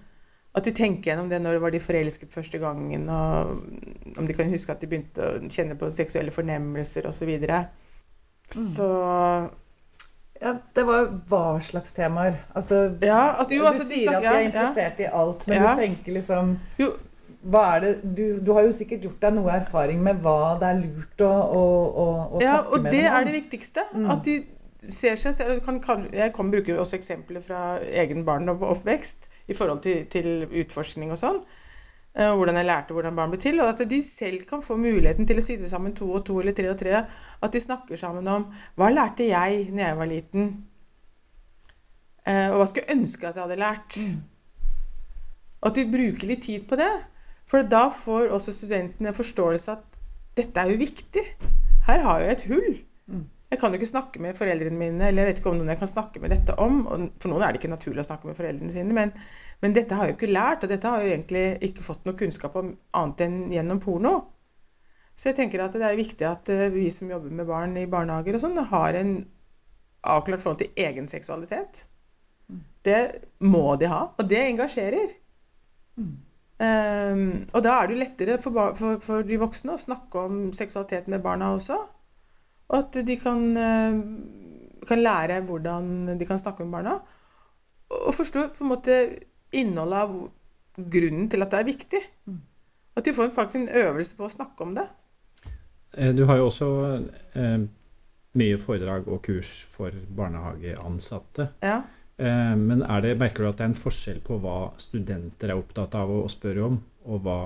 At 0.55 0.65
de 0.65 0.73
tenker 0.73 1.11
gjennom 1.11 1.29
det 1.29 1.41
når 1.43 1.59
var 1.61 1.73
de 1.73 1.83
forelsket 1.83 2.33
første 2.33 2.57
gangen, 2.57 3.09
og 3.09 4.17
om 4.17 4.27
de 4.27 4.33
kan 4.33 4.49
huske 4.49 4.71
at 4.71 4.81
de 4.81 4.89
begynte 4.89 5.21
å 5.21 5.41
kjenne 5.51 5.77
på 5.77 5.91
seksuelle 5.93 6.33
fornemmelser 6.33 7.05
osv. 7.09 7.19
Så, 7.19 7.29
videre. 7.29 7.65
mm. 7.65 7.84
Så 8.53 8.89
ja, 10.41 10.51
Det 10.75 10.83
var 10.85 11.07
hva 11.31 11.43
slags 11.63 11.95
temaer? 11.95 12.37
Altså, 12.53 12.83
ja, 13.01 13.35
altså 13.39 13.55
jo, 13.55 13.63
du 13.63 13.67
altså, 13.71 13.87
sier 13.87 14.11
at 14.17 14.23
de 14.23 14.31
er 14.33 14.47
interessert 14.49 14.99
ja. 14.99 15.07
i 15.07 15.11
alt, 15.21 15.47
men 15.47 15.63
du 15.63 15.69
tenker 15.79 16.17
liksom 16.19 16.55
jo, 16.77 16.91
det, 17.81 17.93
du, 18.03 18.39
du, 18.45 18.51
har 18.53 18.65
jo 18.65 18.73
sikkert 18.73 19.05
gjort 19.05 19.21
deg 19.21 19.35
noe 19.37 19.53
erfaring 19.53 20.01
med 20.03 20.21
hva 20.25 20.55
det 20.61 20.69
er 20.71 20.81
lurt 20.81 21.23
å, 21.25 21.29
å, 21.29 21.63
å, 21.63 22.05
å 22.37 22.41
ja, 22.43 22.57
snakke 22.59 22.81
med. 22.81 22.89
Ja, 22.89 22.89
og 22.89 22.89
det 22.91 23.03
er 23.05 23.27
det 23.27 23.35
viktigste. 23.35 23.85
Mm. 23.93 24.07
At 24.13 24.25
de 24.25 24.35
ser 24.93 25.17
seg 25.17 25.35
selv 25.37 25.61
kan, 25.65 25.79
kan, 25.81 26.07
Jeg 26.13 26.33
kan 26.35 26.49
bruke 26.53 26.79
også 26.79 26.97
eksempler 26.99 27.41
fra 27.45 27.77
egen 27.81 28.25
barndom 28.25 28.61
og 28.61 28.79
oppvekst 28.79 29.29
i 29.47 29.53
forhold 29.57 29.81
til, 29.85 30.05
til 30.09 30.47
utforskning 30.49 31.13
og 31.13 31.21
sånn. 31.21 31.39
Uh, 32.15 32.31
hvordan 32.39 32.55
jeg 32.55 32.67
lærte 32.69 32.95
hvordan 32.95 33.17
barn 33.17 33.33
ble 33.33 33.39
til. 33.43 33.59
Og 33.59 33.73
at 33.73 33.81
de 33.89 33.99
selv 34.05 34.45
kan 34.49 34.63
få 34.63 34.77
muligheten 34.79 35.27
til 35.27 35.41
å 35.41 35.43
sitte 35.43 35.67
sammen 35.71 35.95
to 35.97 36.07
og 36.15 36.23
to 36.27 36.37
eller 36.39 36.55
tre 36.55 36.69
og 36.71 36.79
tre. 36.79 37.01
At 37.43 37.55
de 37.55 37.63
snakker 37.63 37.99
sammen 37.99 38.27
om 38.31 38.47
hva 38.79 38.91
lærte 38.93 39.27
jeg 39.27 39.67
når 39.71 39.83
jeg 39.83 39.99
var 39.99 40.11
liten? 40.11 40.47
Uh, 42.25 42.47
og 42.53 42.61
hva 42.61 42.69
skulle 42.69 42.87
jeg 42.87 42.97
ønske 43.01 43.27
at 43.27 43.35
jeg 43.35 43.45
hadde 43.45 43.59
lært? 43.61 43.99
Mm. 43.99 44.23
Og 45.59 45.69
at 45.71 45.77
de 45.77 45.85
bruker 45.91 46.31
litt 46.31 46.45
tid 46.47 46.65
på 46.69 46.79
det. 46.79 46.93
For 47.49 47.67
da 47.67 47.87
får 47.93 48.31
også 48.33 48.55
studentene 48.55 49.13
forståelse 49.13 49.75
at 49.75 50.01
dette 50.37 50.61
er 50.61 50.71
jo 50.71 50.81
viktig. 50.81 51.23
Her 51.85 52.03
har 52.05 52.23
jeg 52.23 52.35
et 52.35 52.45
hull. 52.49 52.77
Mm. 53.11 53.25
Jeg 53.51 53.59
kan 53.61 53.71
jo 53.71 53.77
ikke 53.79 53.91
snakke 53.91 54.21
med 54.23 54.37
foreldrene 54.37 54.77
mine, 54.77 55.07
eller 55.07 55.21
jeg 55.21 55.29
vet 55.29 55.39
ikke 55.41 55.51
om 55.51 55.59
noen 55.59 55.69
jeg 55.71 55.79
kan 55.79 55.91
snakke 55.91 56.21
med 56.23 56.33
dette 56.33 56.55
om. 56.59 56.79
For 57.21 57.31
noen 57.31 57.45
er 57.45 57.53
det 57.53 57.61
ikke 57.61 57.71
naturlig 57.71 58.01
å 58.01 58.07
snakke 58.07 58.27
med 58.29 58.37
foreldrene 58.39 58.73
sine, 58.73 58.95
men, 58.95 59.13
men 59.63 59.75
dette 59.75 59.95
har 59.95 60.07
jeg 60.07 60.15
jo 60.15 60.17
ikke 60.19 60.33
lært, 60.33 60.63
og 60.63 60.71
dette 60.71 60.89
har 60.89 61.01
jeg 61.01 61.07
jo 61.07 61.15
egentlig 61.15 61.45
ikke 61.69 61.85
fått 61.85 62.05
noe 62.07 62.17
kunnskap 62.19 62.55
om 62.59 62.73
annet 62.97 63.23
enn 63.25 63.37
gjennom 63.53 63.81
porno. 63.83 64.15
Så 65.15 65.29
jeg 65.29 65.37
tenker 65.37 65.63
at 65.63 65.75
det 65.75 65.87
er 65.87 65.97
viktig 65.97 66.27
at 66.27 66.51
eh, 66.51 66.67
vi 66.73 66.89
som 66.91 67.09
jobber 67.11 67.31
med 67.31 67.47
barn 67.47 67.77
i 67.79 67.87
barnehager 67.87 68.35
og 68.35 68.43
sånn, 68.43 68.59
har 68.71 68.97
en 68.99 69.17
avklart 70.05 70.43
forhold 70.43 70.61
til 70.61 70.85
egen 70.85 71.07
seksualitet. 71.09 71.85
Mm. 72.51 72.61
Det 72.85 73.01
må 73.47 73.63
de 73.79 73.89
ha, 73.89 74.01
og 74.11 74.29
det 74.29 74.41
engasjerer. 74.43 75.15
Um, 76.55 77.23
og 77.51 77.63
da 77.65 77.73
er 77.75 77.87
det 77.87 77.95
jo 77.95 77.99
lettere 77.99 78.35
for, 78.39 78.75
for, 78.79 78.99
for 79.03 79.25
de 79.27 79.39
voksne 79.39 79.75
å 79.75 79.81
snakke 79.81 80.27
om 80.27 80.43
seksualitet 80.55 81.09
med 81.11 81.23
barna 81.23 81.53
også. 81.55 81.79
Og 82.69 82.77
at 82.79 82.99
de 83.07 83.15
kan, 83.21 83.41
eh, 83.57 83.97
kan 84.87 85.01
lære 85.01 85.41
hvordan 85.47 86.17
de 86.19 86.25
kan 86.27 86.39
snakke 86.41 86.65
med 86.65 86.71
barna. 86.79 86.99
Og 87.89 88.15
forstå 88.15 88.47
på 88.55 88.63
en 88.63 88.71
måte 88.71 88.97
innholdet 89.61 90.03
av 90.05 90.85
grunnen 90.95 91.29
til 91.31 91.45
at 91.45 91.53
det 91.53 91.61
er 91.61 91.69
viktig. 91.69 92.03
At 92.95 93.07
de 93.07 93.13
får 93.15 93.33
faktisk 93.35 93.61
en 93.61 93.73
øvelse 93.83 94.15
på 94.17 94.27
å 94.27 94.31
snakke 94.31 94.63
om 94.63 94.75
det. 94.77 94.85
Eh, 95.97 96.13
Du 96.15 96.25
har 96.25 96.39
jo 96.39 96.47
også 96.49 96.69
eh, 97.35 97.59
mye 98.39 98.57
foredrag 98.59 99.07
og 99.07 99.21
kurs 99.23 99.51
for 99.71 99.95
barnehageansatte. 100.15 101.49
Ja. 101.63 101.81
Eh, 102.17 102.55
men 102.55 102.83
er 102.83 103.01
det, 103.01 103.17
merker 103.19 103.43
du 103.43 103.49
at 103.49 103.59
det 103.59 103.67
er 103.67 103.73
en 103.73 103.83
forskjell 103.83 104.21
på 104.23 104.39
hva 104.43 104.73
studenter 104.79 105.51
er 105.51 105.59
opptatt 105.59 105.95
av 105.99 106.11
å 106.11 106.25
spørre 106.31 106.69
om, 106.69 106.79
og 107.05 107.21
hva 107.25 107.39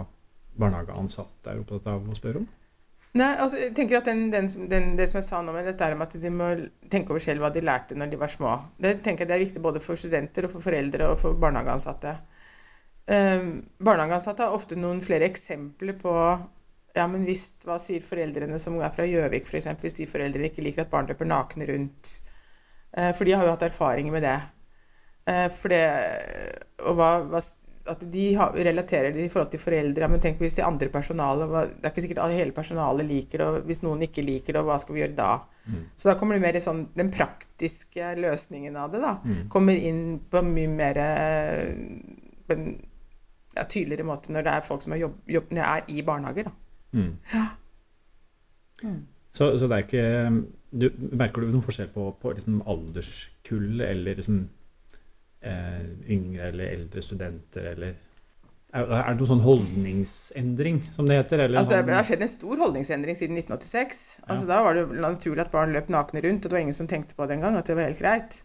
barnehageansatte 0.60 1.54
er 1.54 1.62
opptatt 1.62 1.90
av 1.90 2.10
å 2.10 2.18
spørre 2.18 2.44
om? 2.44 2.50
Nei, 3.18 3.30
altså, 3.42 3.58
jeg 3.58 3.72
tenker 3.74 3.98
at 3.98 4.06
den, 4.06 4.28
den, 4.30 4.48
den, 4.70 4.92
Det 4.98 5.08
som 5.10 5.18
jeg 5.18 5.26
sa 5.26 5.40
nå 5.42 5.54
med 5.56 5.66
dette 5.66 5.82
er 5.82 5.96
at 5.98 6.12
de 6.22 6.30
må 6.30 6.50
tenke 6.94 7.10
over 7.10 7.24
selv 7.24 7.42
hva 7.42 7.50
de 7.54 7.64
lærte 7.66 7.98
når 7.98 8.12
de 8.12 8.20
var 8.22 8.30
små. 8.30 8.52
Det 8.78 9.00
tenker 9.06 9.26
jeg 9.26 9.32
det 9.32 9.38
er 9.38 9.46
viktig 9.48 9.64
både 9.64 9.82
for 9.82 9.98
studenter 9.98 10.46
og 10.46 10.54
for 10.54 10.68
foreldre 10.68 11.08
og 11.10 11.18
for 11.24 11.40
barnehageansatte. 11.42 12.14
Um, 13.10 13.50
barnehageansatte 13.82 14.46
har 14.46 14.54
ofte 14.54 14.78
noen 14.78 15.02
flere 15.02 15.26
eksempler 15.26 15.96
på 15.98 16.14
ja, 16.94 17.06
men 17.10 17.24
hvis, 17.26 17.48
Hva 17.66 17.80
sier 17.82 18.06
foreldrene 18.06 18.60
som 18.62 18.78
er 18.82 18.94
fra 18.94 19.06
Gjøvik, 19.08 19.48
f.eks., 19.50 19.70
hvis 19.82 19.98
de 19.98 20.08
foreldrene 20.10 20.50
ikke 20.50 20.66
liker 20.66 20.86
at 20.86 20.92
barn 20.92 21.10
løper 21.10 21.26
nakne 21.30 21.66
rundt? 21.70 22.14
Uh, 22.94 23.10
for 23.18 23.26
de 23.26 23.34
har 23.34 23.46
jo 23.46 23.56
hatt 23.56 23.66
erfaringer 23.66 24.14
med 24.14 24.26
det. 24.26 24.38
Uh, 25.26 25.48
for 25.58 25.74
det 25.74 25.82
og 26.86 26.98
hva, 26.98 27.10
hva, 27.30 27.42
at 27.90 28.02
de 28.14 28.26
har, 28.38 28.54
relaterer 28.56 29.14
det 29.16 29.26
i 29.26 29.32
forhold 29.32 29.52
til 29.54 29.62
foreldre. 29.62 30.10
Men 30.12 30.22
tenk 30.24 30.42
hvis 30.44 30.58
de 30.58 30.66
andre 30.66 30.90
personalet 30.94 31.50
Det 31.50 31.88
er 31.88 31.94
ikke 31.94 32.04
sikkert 32.06 32.22
at 32.26 32.36
hele 32.36 32.56
personalet 32.56 33.08
liker 33.10 33.42
det, 33.42 33.48
og 33.48 33.70
hvis 33.70 33.82
noen 33.86 34.06
ikke 34.08 34.26
liker 34.26 34.58
det, 34.58 34.66
hva 34.68 34.78
skal 34.82 34.96
vi 34.96 35.04
gjøre 35.04 35.18
da? 35.18 35.32
Mm. 35.70 35.84
Så 35.98 36.10
da 36.10 36.16
kommer 36.20 36.38
det 36.38 36.46
mer 36.46 36.58
i 36.58 36.64
sånn 36.64 36.86
den 36.98 37.12
praktiske 37.14 38.14
løsningen 38.20 38.78
av 38.80 38.94
det, 38.94 39.04
da. 39.06 39.16
Mm. 39.24 39.42
Kommer 39.54 39.82
inn 39.90 40.04
på 40.30 40.44
mye 40.46 40.72
mer 40.74 41.02
eh, 41.04 41.66
på 42.48 42.58
en 42.58 42.70
ja, 43.56 43.66
tydeligere 43.66 44.08
måte 44.08 44.34
når 44.34 44.46
det 44.46 44.56
er 44.56 44.68
folk 44.68 44.86
som 44.86 44.96
er, 44.96 45.04
jobb, 45.04 45.18
jobb, 45.30 45.54
når 45.56 45.66
er 45.68 45.92
i 45.94 46.06
barnehager, 46.06 46.50
da. 46.50 46.56
Mm. 46.94 47.12
Mm. 48.84 49.02
Så, 49.36 49.52
så 49.60 49.68
det 49.70 49.76
er 49.76 49.84
ikke 49.86 50.06
du, 50.70 50.88
Merker 51.18 51.44
du 51.44 51.52
noen 51.52 51.66
forskjell 51.66 51.92
på, 51.94 52.08
på 52.22 52.32
liksom 52.38 52.62
alderskull 52.70 53.82
eller 53.86 54.18
liksom, 54.18 54.48
yngre 55.40 56.50
eller 56.50 56.74
eldre 56.74 57.02
studenter, 57.02 57.70
eller 57.72 57.94
er, 58.70 58.86
det 58.86 59.16
noen 59.18 59.30
sånn 59.32 59.42
holdningsendring, 59.42 60.76
som 60.94 61.08
det 61.10 61.16
heter? 61.18 61.42
Eller 61.46 61.62
Altså, 61.62 61.80
det 61.82 61.96
har 61.96 62.06
skjedd 62.06 62.22
en 62.22 62.30
stor 62.30 62.60
holdningsendring 62.62 63.18
siden 63.18 63.40
1986. 63.40 64.20
Altså, 64.28 64.44
Ja. 64.46 64.50
Da 64.52 64.60
var 64.64 64.78
det 64.78 64.84
naturlig 64.94 65.42
at 65.42 65.52
barn 65.52 65.74
løp 65.74 65.90
nakne 65.90 66.22
rundt, 66.22 66.46
og 66.46 66.52
det 66.52 66.58
var 66.58 66.62
ingen 66.62 66.78
som 66.78 66.88
tenkte 66.88 67.16
på 67.16 67.26
det 67.26 67.38
engang, 67.40 67.58
at 67.58 67.66
det 67.66 67.76
var 67.76 67.90
helt 67.90 68.00
greit. 68.00 68.44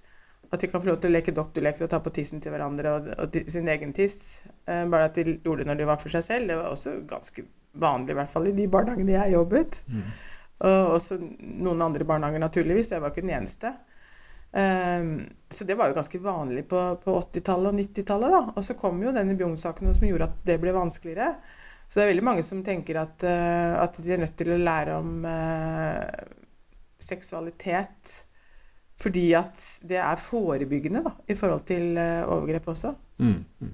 At 0.53 0.61
de 0.61 0.67
kan 0.67 0.81
få 0.81 0.87
lov 0.87 1.01
til 1.01 1.11
å 1.11 1.13
leke 1.13 1.35
doktorleker 1.35 1.85
og 1.85 1.91
ta 1.91 1.99
på 2.01 2.13
tissen 2.15 2.41
til 2.41 2.53
hverandre 2.53 2.91
og, 2.95 3.09
og 3.19 3.37
sin 3.49 3.69
egen 3.69 3.93
tiss. 3.93 4.43
Eh, 4.67 4.87
bare 4.89 5.11
at 5.11 5.15
de 5.15 5.41
gjorde 5.45 5.65
det 5.65 5.67
når 5.67 5.77
de 5.77 5.89
var 5.93 6.01
for 6.01 6.09
seg 6.09 6.25
selv. 6.25 6.49
Det 6.49 6.57
var 6.57 6.71
også 6.71 7.01
ganske 7.07 7.45
vanlig, 7.75 8.15
i 8.15 8.19
hvert 8.21 8.31
fall 8.31 8.49
i 8.49 8.57
de 8.57 8.69
barnehagene 8.71 9.17
jeg 9.17 9.35
jobbet. 9.35 9.83
Mm. 9.91 10.05
Og 10.65 10.95
også 10.95 11.19
noen 11.21 11.83
andre 11.83 12.05
barnehager, 12.05 12.39
naturligvis. 12.39 12.93
Jeg 12.93 13.03
var 13.03 13.11
ikke 13.13 13.27
den 13.27 13.35
eneste. 13.35 13.75
Ehm, 14.55 15.33
så 15.51 15.65
det 15.65 15.75
var 15.75 15.91
jo 15.91 15.99
ganske 15.99 16.19
vanlig 16.23 16.69
på, 16.71 16.81
på 17.03 17.17
80-tallet 17.21 17.73
og 17.73 17.81
90-tallet. 17.81 18.35
da. 18.37 18.43
Og 18.55 18.65
så 18.65 18.77
kom 18.79 19.03
jo 19.03 19.15
denne 19.15 19.37
Bjugn-saken 19.39 19.95
som 19.95 20.09
gjorde 20.09 20.31
at 20.31 20.43
det 20.47 20.59
ble 20.63 20.75
vanskeligere. 20.77 21.35
Så 21.89 21.99
det 21.99 22.05
er 22.05 22.13
veldig 22.15 22.27
mange 22.27 22.45
som 22.47 22.63
tenker 22.67 22.99
at, 23.03 23.25
eh, 23.29 23.75
at 23.79 23.99
de 24.03 24.15
er 24.15 24.23
nødt 24.23 24.37
til 24.39 24.55
å 24.55 24.61
lære 24.61 24.99
om 24.99 25.27
eh, 25.29 26.25
seksualitet 27.03 28.21
fordi 28.99 29.25
at 29.35 29.59
det 29.83 29.99
er 29.99 30.21
forebyggende 30.23 31.03
da, 31.03 31.13
i 31.27 31.35
forhold 31.37 31.65
til 31.67 31.99
eh, 31.99 32.23
overgrep 32.31 32.69
også. 32.71 32.95
Mm. 33.19 33.41
Mm. 33.61 33.73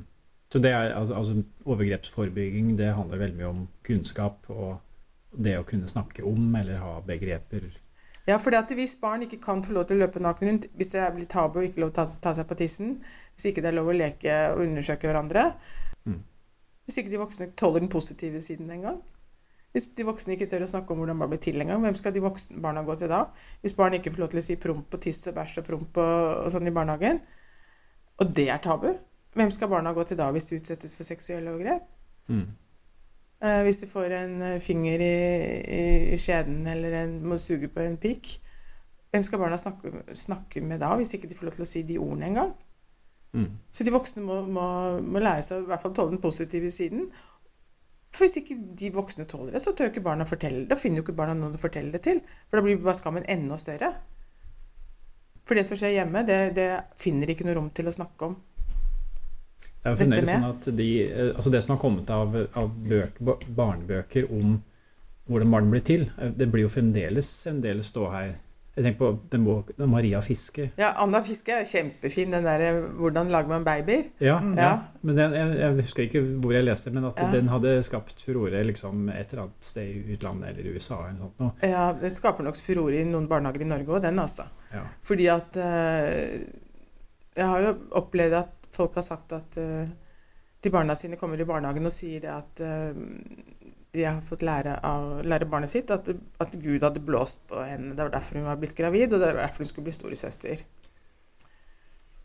Så 0.50 0.58
det 0.64 0.72
er, 0.74 0.94
altså, 0.96 1.42
overgrepsforebygging 1.68 2.72
det 2.78 2.94
handler 2.96 3.20
veldig 3.20 3.38
mye 3.38 3.50
om 3.52 3.60
kunnskap 3.86 4.48
og 4.50 4.80
det 5.30 5.58
å 5.60 5.66
kunne 5.68 5.88
snakke 5.88 6.24
om 6.26 6.48
eller 6.58 6.80
ha 6.82 6.96
begreper. 7.06 7.68
Ja, 8.28 8.36
for 8.38 8.54
hvis 8.74 8.96
barn 9.00 9.22
ikke 9.22 9.40
kan 9.40 9.62
få 9.64 9.72
lov 9.72 9.86
til 9.88 9.96
å 9.96 10.04
løpe 10.04 10.20
naken 10.20 10.48
rundt, 10.48 10.66
hvis 10.76 10.92
det 10.92 11.06
blir 11.14 11.26
tabu 11.26 11.58
og 11.58 11.64
ikke 11.64 11.80
lov 11.80 11.92
til 11.92 12.02
å 12.02 12.06
ta, 12.06 12.18
ta 12.22 12.34
seg 12.34 12.46
på 12.46 12.58
tissen, 12.60 12.98
hvis 13.34 13.50
ikke 13.50 13.62
det 13.62 13.70
er 13.70 13.78
lov 13.78 13.88
å 13.88 13.96
leke 13.96 14.40
og 14.54 14.66
undersøke 14.66 15.08
hverandre, 15.08 15.52
Mm. 16.06 16.22
hvis 16.86 16.96
ikke 16.96 17.10
de 17.10 17.18
voksne 17.20 17.46
tåler 17.56 17.80
den 17.80 17.88
positive 17.92 18.40
siden 18.40 18.70
engang, 18.70 19.02
hvis 19.72 19.84
de 19.94 20.04
voksne 20.04 20.32
ikke 20.34 20.48
tør 20.48 20.64
å 20.64 20.68
snakke 20.70 20.90
om 20.90 20.98
hvordan 20.98 21.16
man 21.16 21.28
blir 21.28 21.38
til 21.38 21.60
engang, 21.60 21.82
hvem 21.82 21.94
skal 21.94 22.12
de 22.12 22.22
voksne 22.24 22.60
barna 22.60 22.82
gå 22.82 22.96
til 22.98 23.08
da? 23.08 23.26
Hvis 23.62 23.76
barn 23.76 23.94
ikke 23.94 24.10
får 24.10 24.18
lov 24.18 24.30
til 24.30 24.40
å 24.40 24.42
si 24.42 24.56
promp 24.56 24.94
og 24.94 25.00
tiss 25.00 25.26
og 25.28 25.34
bæsj 25.36 25.58
og 25.60 25.66
promp 25.66 26.00
og, 26.00 26.46
og 26.46 26.48
sånn 26.50 26.66
i 26.66 26.72
barnehagen, 26.74 27.20
og 28.18 28.34
det 28.34 28.48
er 28.48 28.58
tabu, 28.64 28.88
hvem 29.36 29.52
skal 29.54 29.68
barna 29.68 29.92
gå 29.94 30.04
til 30.08 30.18
da 30.18 30.30
hvis 30.34 30.48
de 30.48 30.58
utsettes 30.58 30.96
for 30.96 31.06
seksuelle 31.06 31.52
overgrep? 31.52 31.86
Mm. 32.28 32.48
Eh, 33.40 33.62
hvis 33.64 33.80
de 33.80 33.88
får 33.88 34.12
en 34.12 34.42
eh, 34.42 34.60
finger 34.60 35.00
i, 35.00 35.14
i, 35.64 35.84
i 36.12 36.18
skjeden 36.20 36.66
eller 36.68 36.96
en, 37.04 37.14
må 37.24 37.38
suge 37.40 37.70
på 37.72 37.80
en 37.80 37.96
pikk, 38.00 38.34
hvem 39.10 39.24
skal 39.24 39.40
barna 39.40 39.56
snakke, 39.58 39.90
snakke 40.14 40.60
med 40.60 40.82
da, 40.84 40.92
hvis 40.98 41.14
ikke 41.16 41.30
de 41.30 41.38
får 41.38 41.48
lov 41.48 41.56
til 41.56 41.64
å 41.64 41.70
si 41.70 41.82
de 41.88 41.96
ordene 41.98 42.28
engang? 42.28 42.52
Mm. 43.32 43.48
Så 43.72 43.86
de 43.86 43.94
voksne 43.94 44.22
må, 44.26 44.42
må, 44.44 44.66
må 45.00 45.22
lære 45.22 45.46
seg 45.46 45.64
i 45.64 45.70
hvert 45.70 45.82
fall 45.82 45.94
tåle 45.96 46.14
den 46.14 46.22
positive 46.22 46.70
siden. 46.74 47.08
For 48.10 48.26
hvis 48.26 48.40
ikke 48.42 48.58
de 48.78 48.92
voksne 48.92 49.26
tåler 49.30 49.54
det, 49.54 49.62
så 49.64 49.72
tør 49.72 49.90
ikke 49.90 50.04
barna 50.04 50.26
fortelle 50.28 50.64
det. 50.64 50.70
Da 50.72 50.78
finner 50.78 51.00
jo 51.00 51.06
ikke 51.06 51.16
barna 51.18 51.36
noen 51.38 51.56
å 51.56 51.62
fortelle 51.62 51.94
det 51.94 52.02
til. 52.06 52.20
For 52.50 52.58
da 52.58 52.66
blir 52.66 52.80
bare 52.82 52.98
skammen 52.98 53.26
enda 53.30 53.58
større. 53.58 53.92
For 55.46 55.58
det 55.58 55.64
som 55.66 55.78
skjer 55.78 55.96
hjemme, 55.96 56.26
det, 56.26 56.40
det 56.58 56.68
finner 57.00 57.30
ikke 57.30 57.46
noe 57.46 57.56
rom 57.58 57.70
til 57.74 57.88
å 57.90 57.94
snakke 57.94 58.28
om. 58.28 58.36
Det 59.82 59.88
er 59.88 59.94
jo 59.94 60.00
fremdeles 60.02 60.30
sånn 60.30 60.44
at 60.50 60.66
de, 60.76 60.88
eh, 61.08 61.30
altså 61.36 61.50
det 61.50 61.62
som 61.64 61.76
har 61.76 61.80
kommet 61.80 62.10
av, 62.12 62.34
av 62.54 62.68
bøk, 62.88 63.20
barnebøker 63.56 64.26
om 64.30 64.58
hvordan 65.30 65.50
barn 65.54 65.70
blir 65.70 65.84
til, 65.86 66.10
eh, 66.20 66.30
det 66.36 66.50
blir 66.52 66.66
jo 66.66 66.68
fremdeles 66.72 67.30
en 67.46 67.60
del 67.64 67.80
ståhei. 67.86 68.30
Jeg 68.76 68.84
tenker 68.84 68.98
på 69.00 69.30
den 69.32 69.42
bok, 69.44 69.70
den 69.76 69.90
Maria 69.90 70.20
Fiske. 70.22 70.70
Ja, 70.78 70.92
Anna 71.02 71.20
Fiske 71.26 71.50
er 71.52 71.64
kjempefin, 71.64 72.30
den 72.30 72.44
derre 72.44 72.88
'Hvordan 72.96 73.28
lager 73.30 73.48
man 73.48 73.64
babyer'? 73.64 74.04
Ja, 74.20 74.38
Mm. 74.40 74.56
ja. 74.56 74.78
Men 75.02 75.16
den, 75.16 75.32
jeg, 75.32 75.56
jeg 75.58 75.74
husker 75.82 76.02
ikke 76.02 76.22
hvor 76.40 76.52
jeg 76.52 76.64
leste 76.64 76.90
men 76.92 77.04
at 77.04 77.18
Ja. 77.18 77.30
den 77.32 77.48
hadde 77.48 77.82
skapt 77.82 78.22
furore 78.22 78.62
liksom, 78.64 79.08
et 79.10 79.32
eller 79.32 79.42
annet 79.42 79.64
sted 79.64 79.82
i 79.88 80.14
utlandet 80.16 80.48
eller 80.50 80.62
i 80.70 80.74
USA. 80.76 80.94
eller 81.08 81.18
noe 81.18 81.30
sånt. 81.38 81.62
Ja, 81.62 81.92
Det 81.92 82.12
skaper 82.12 82.42
nok 82.44 82.56
furore 82.56 83.00
i 83.00 83.04
noen 83.04 83.26
barnehager 83.28 83.60
i 83.62 83.64
Norge 83.64 83.86
òg, 83.86 84.02
den 84.02 84.16
altså. 84.18 84.44
Ja. 84.72 84.82
Fordi 85.02 85.26
at 85.28 85.56
eh, 85.56 86.38
Jeg 87.36 87.46
har 87.46 87.60
jo 87.60 87.74
opplevd 87.92 88.32
at 88.34 88.48
folk 88.72 88.94
har 88.94 89.02
sagt 89.06 89.32
at 89.32 89.56
eh, 89.60 89.88
de 90.62 90.70
barna 90.70 90.94
sine 90.96 91.16
kommer 91.16 91.40
i 91.40 91.44
barnehagen 91.48 91.86
og 91.88 91.92
sier 91.94 92.20
det 92.20 92.30
at 92.32 92.60
eh, 92.60 92.98
de 93.92 94.04
har 94.06 94.20
fått 94.28 94.42
lære 94.46 94.76
av 94.86 95.24
lære 95.26 95.48
barnet 95.50 95.70
sitt 95.72 95.90
at, 95.90 96.06
at 96.38 96.52
Gud 96.62 96.84
hadde 96.86 97.00
blåst 97.02 97.40
på 97.50 97.62
henne. 97.66 97.94
Det 97.96 98.04
var 98.06 98.12
derfor 98.14 98.38
hun 98.38 98.46
var 98.46 98.60
blitt 98.60 98.76
gravid, 98.78 99.12
og 99.12 99.18
det 99.18 99.32
var 99.32 99.40
derfor 99.42 99.64
hun 99.64 99.70
skulle 99.72 99.88
bli 99.88 99.96
storesøster. 99.96 100.62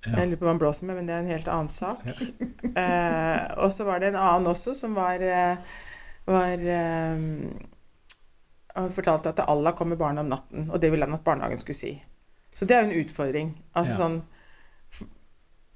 Ja. 0.06 0.20
Jeg 0.20 0.30
lurer 0.30 0.38
på 0.38 0.46
hva 0.46 0.52
han 0.54 0.60
blåser 0.62 0.86
med, 0.86 1.00
men 1.00 1.08
det 1.10 1.16
er 1.16 1.24
en 1.24 1.32
helt 1.34 1.48
annen 1.50 1.72
sak. 1.74 2.06
Ja. 2.06 2.18
Eh, 2.76 3.54
og 3.64 3.70
så 3.72 3.86
var 3.88 4.02
det 4.04 4.10
en 4.10 4.18
annen 4.20 4.50
også 4.52 4.74
som 4.76 4.98
var, 4.98 5.22
eh, 5.24 5.56
var 6.28 6.60
eh, 6.60 7.22
Han 8.76 8.90
fortalte 8.92 9.32
at 9.32 9.40
Allah 9.48 9.72
kom 9.78 9.94
med 9.94 9.98
barna 10.02 10.26
om 10.26 10.28
natten, 10.34 10.66
og 10.68 10.82
det 10.84 10.90
ville 10.92 11.08
han 11.08 11.16
at 11.16 11.24
barnehagen 11.24 11.62
skulle 11.62 11.78
si. 11.80 11.94
Så 12.52 12.66
det 12.68 12.76
er 12.76 12.84
jo 12.84 12.90
en 12.90 13.06
utfordring. 13.06 13.54
Altså 13.74 13.94
Ja. 13.94 14.00
sånn 14.02 14.18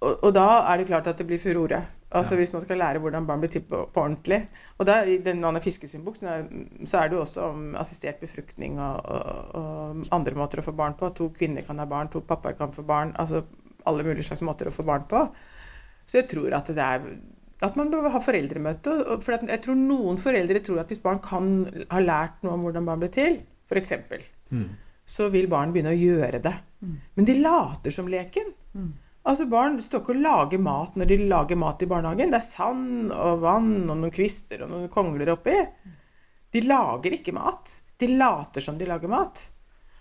og, 0.02 0.24
og 0.24 0.34
da 0.36 0.48
er 0.72 0.78
det 0.82 0.88
klart 0.88 1.08
at 1.08 1.18
det 1.18 1.28
blir 1.28 1.40
furore. 1.44 1.82
Altså 2.12 2.34
Ja. 2.34 2.40
Hvis 2.40 2.54
man 2.54 2.62
skal 2.64 2.78
lære 2.82 3.00
hvordan 3.04 3.26
barn 3.28 3.40
blir 3.44 3.52
til 3.54 3.62
på, 3.62 3.84
på 3.94 4.02
ordentlig. 4.02 4.48
Og 4.80 4.86
da, 4.88 5.02
i 5.06 5.18
den 5.22 5.44
Anne 5.46 5.62
Fiske 5.62 5.88
sin 5.88 6.02
bok 6.06 6.16
så 6.18 6.28
er, 6.28 6.46
så 6.90 6.98
er 7.04 7.08
det 7.12 7.18
jo 7.20 7.22
også 7.22 7.42
om 7.52 7.76
assistert 7.78 8.18
befruktning 8.20 8.80
og, 8.80 9.06
og, 9.06 9.56
og 9.60 10.06
andre 10.16 10.34
måter 10.40 10.60
å 10.62 10.66
få 10.66 10.72
barn 10.74 10.96
på. 10.98 11.10
To 11.20 11.28
kvinner 11.36 11.62
kan 11.68 11.78
ha 11.78 11.86
barn, 11.86 12.10
to 12.10 12.22
pappaer 12.26 12.56
kan 12.58 12.72
få 12.74 12.82
barn. 12.88 13.12
Altså 13.20 13.44
alle 13.86 14.04
mulige 14.08 14.24
slags 14.26 14.42
måter 14.42 14.68
å 14.68 14.74
få 14.74 14.84
barn 14.88 15.06
på. 15.10 15.22
Så 16.10 16.18
jeg 16.24 16.30
tror 16.32 16.56
at 16.58 16.72
det 16.74 16.82
er 16.86 17.06
at 17.62 17.76
man 17.76 17.92
bør 17.92 18.08
ha 18.10 18.20
foreldremøte. 18.24 18.94
For 19.22 19.36
jeg 19.52 19.62
tror 19.66 19.76
noen 19.78 20.18
foreldre 20.18 20.62
tror 20.66 20.80
at 20.82 20.88
hvis 20.94 21.02
barn 21.04 21.20
kan 21.22 21.50
ha 21.92 22.00
lært 22.00 22.40
noe 22.42 22.56
om 22.56 22.64
hvordan 22.66 22.88
barn 22.88 23.02
blir 23.04 23.12
til, 23.14 23.42
f.eks., 23.70 23.94
Mm. 24.50 24.66
så 25.06 25.28
vil 25.30 25.46
barn 25.46 25.70
begynne 25.76 25.92
å 25.94 26.00
gjøre 26.00 26.40
det. 26.42 26.56
Mm. 26.82 26.94
Men 27.16 27.26
de 27.28 27.34
later 27.38 27.94
som 27.94 28.08
leken. 28.10 28.48
Mm. 28.74 28.88
Altså 29.28 29.46
Barn 29.52 29.78
står 29.84 30.02
ikke 30.02 30.16
og 30.16 30.24
lager 30.24 30.62
mat 30.64 30.96
når 30.98 31.10
de 31.10 31.18
lager 31.28 31.60
mat 31.60 31.82
i 31.84 31.88
barnehagen. 31.90 32.32
Det 32.32 32.40
er 32.40 32.48
sand 32.48 33.14
og 33.14 33.42
vann 33.44 33.74
og 33.90 33.98
noen 33.98 34.14
kvister 34.16 34.64
og 34.64 34.72
noen 34.72 34.92
kongler 34.92 35.34
oppi. 35.36 35.58
De 36.56 36.62
lager 36.66 37.18
ikke 37.20 37.36
mat. 37.36 37.82
De 38.00 38.08
later 38.16 38.64
som 38.64 38.78
de 38.80 38.88
lager 38.90 39.12
mat. 39.12 39.50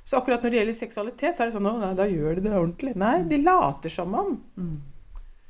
Så 0.09 0.17
akkurat 0.17 0.43
når 0.43 0.51
det 0.51 0.61
gjelder 0.61 0.77
seksualitet, 0.79 1.37
så 1.37 1.45
er 1.45 1.51
det 1.51 1.57
sånn 1.59 1.69
Å, 1.69 1.75
nei, 1.83 1.91
da 1.99 2.07
gjør 2.09 2.39
de 2.39 2.45
det 2.47 2.55
ordentlig. 2.55 2.95
Nei, 2.97 3.17
de 3.29 3.41
later 3.43 3.93
som 3.93 4.15
om. 4.17 4.31
Mm. 4.57 4.77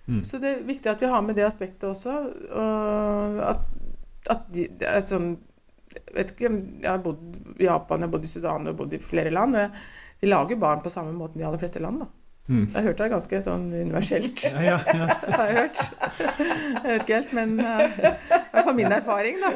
Mm. 0.09 0.23
Så 0.25 0.41
det 0.43 0.51
er 0.51 0.65
viktig 0.67 0.91
at 0.91 1.05
vi 1.05 1.11
har 1.13 1.23
med 1.23 1.37
det 1.39 1.45
aspektet 1.47 1.87
også. 1.91 2.17
Og 2.49 3.39
at, 3.53 3.69
at 4.35 4.49
de, 4.55 4.65
det 4.81 4.89
er 4.89 5.05
sånn 5.07 5.37
Jeg 5.93 6.17
vet 6.17 6.33
ikke, 6.35 6.51
jeg 6.83 6.89
har 6.91 7.05
bodd 7.05 7.21
i 7.61 7.69
Japan, 7.69 8.03
jeg 8.03 8.09
har 8.09 8.13
bodd 8.17 8.27
i 8.27 8.33
Sudan 8.33 8.67
jeg 8.67 8.75
har 8.75 8.81
bodd 8.81 8.97
i 8.97 9.03
flere 9.05 9.31
land. 9.33 9.61
Og 9.61 10.25
de 10.25 10.33
lager 10.33 10.59
barn 10.61 10.83
på 10.83 10.93
samme 10.93 11.15
måte 11.17 11.39
i 11.39 11.45
de 11.45 11.47
aller 11.47 11.63
fleste 11.63 11.85
land. 11.85 12.03
da. 12.03 12.09
Mm. 12.49 12.64
Jeg 12.64 12.75
har 12.75 12.87
hørt 12.88 12.99
det 12.99 13.05
er 13.05 13.12
ganske 13.12 13.40
sånn 13.45 13.64
universelt. 13.75 14.45
Ja, 14.49 14.62
ja, 14.64 14.78
ja. 14.88 15.09
har 15.37 15.50
jeg 15.50 15.57
hørt. 15.59 15.83
Jeg 16.19 16.87
vet 16.87 17.02
ikke 17.02 17.19
helt, 17.19 17.35
men 17.37 17.59
uh, 17.61 17.85
i 17.85 18.12
hvert 18.55 18.64
fall 18.64 18.78
min 18.78 18.95
erfaring, 18.99 19.43
da. 19.45 19.50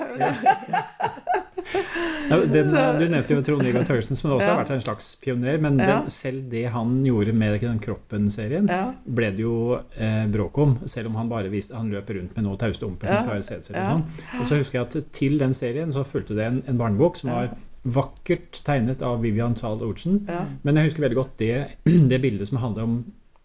Ja, 2.28 2.36
den, 2.46 2.68
du 2.98 3.04
nevnte 3.06 3.36
jo 3.36 3.42
Trond 3.46 3.64
Viggo 3.64 3.82
Tørresen, 3.86 4.18
som 4.18 4.34
også 4.34 4.48
har 4.50 4.60
vært 4.60 4.74
en 4.74 4.84
slags 4.84 5.08
pioner. 5.22 5.60
Men 5.62 5.78
den, 5.80 6.10
selv 6.12 6.44
det 6.52 6.66
han 6.74 6.98
gjorde 7.06 7.34
med 7.36 7.58
den 7.62 7.80
Kroppen-serien, 7.82 8.68
ble 9.04 9.32
det 9.36 9.44
jo 9.44 9.56
eh, 9.96 10.24
bråk 10.32 10.58
om. 10.62 10.76
Selv 10.90 11.12
om 11.12 11.18
han 11.20 11.30
bare 11.32 11.52
viste 11.52 11.76
Han 11.78 11.90
løper 11.92 12.18
rundt 12.20 12.36
med 12.36 12.46
noe 12.46 12.58
Ja. 12.60 13.92
og 13.94 14.02
sånn. 14.02 14.40
Og 14.40 14.48
så 14.48 14.58
husker 14.60 14.80
jeg 14.80 14.88
at 14.88 15.12
til 15.16 15.38
den 15.40 15.54
serien 15.56 15.92
så 15.94 16.04
fulgte 16.06 16.36
det 16.38 16.48
en, 16.48 16.62
en 16.68 16.80
barnebok 16.80 17.16
som 17.20 17.32
var 17.32 17.54
vakkert 17.82 18.60
tegnet 18.66 19.02
av 19.02 19.20
Vivian 19.24 19.56
Zahl 19.58 19.82
Olsen. 19.82 20.22
Ja. 20.28 20.44
Men 20.62 20.78
jeg 20.78 20.90
husker 20.90 21.02
veldig 21.08 21.18
godt 21.18 21.36
det, 21.42 21.54
det 22.12 22.20
bildet 22.22 22.48
som 22.48 22.60
handler 22.62 22.86
om 22.86 22.96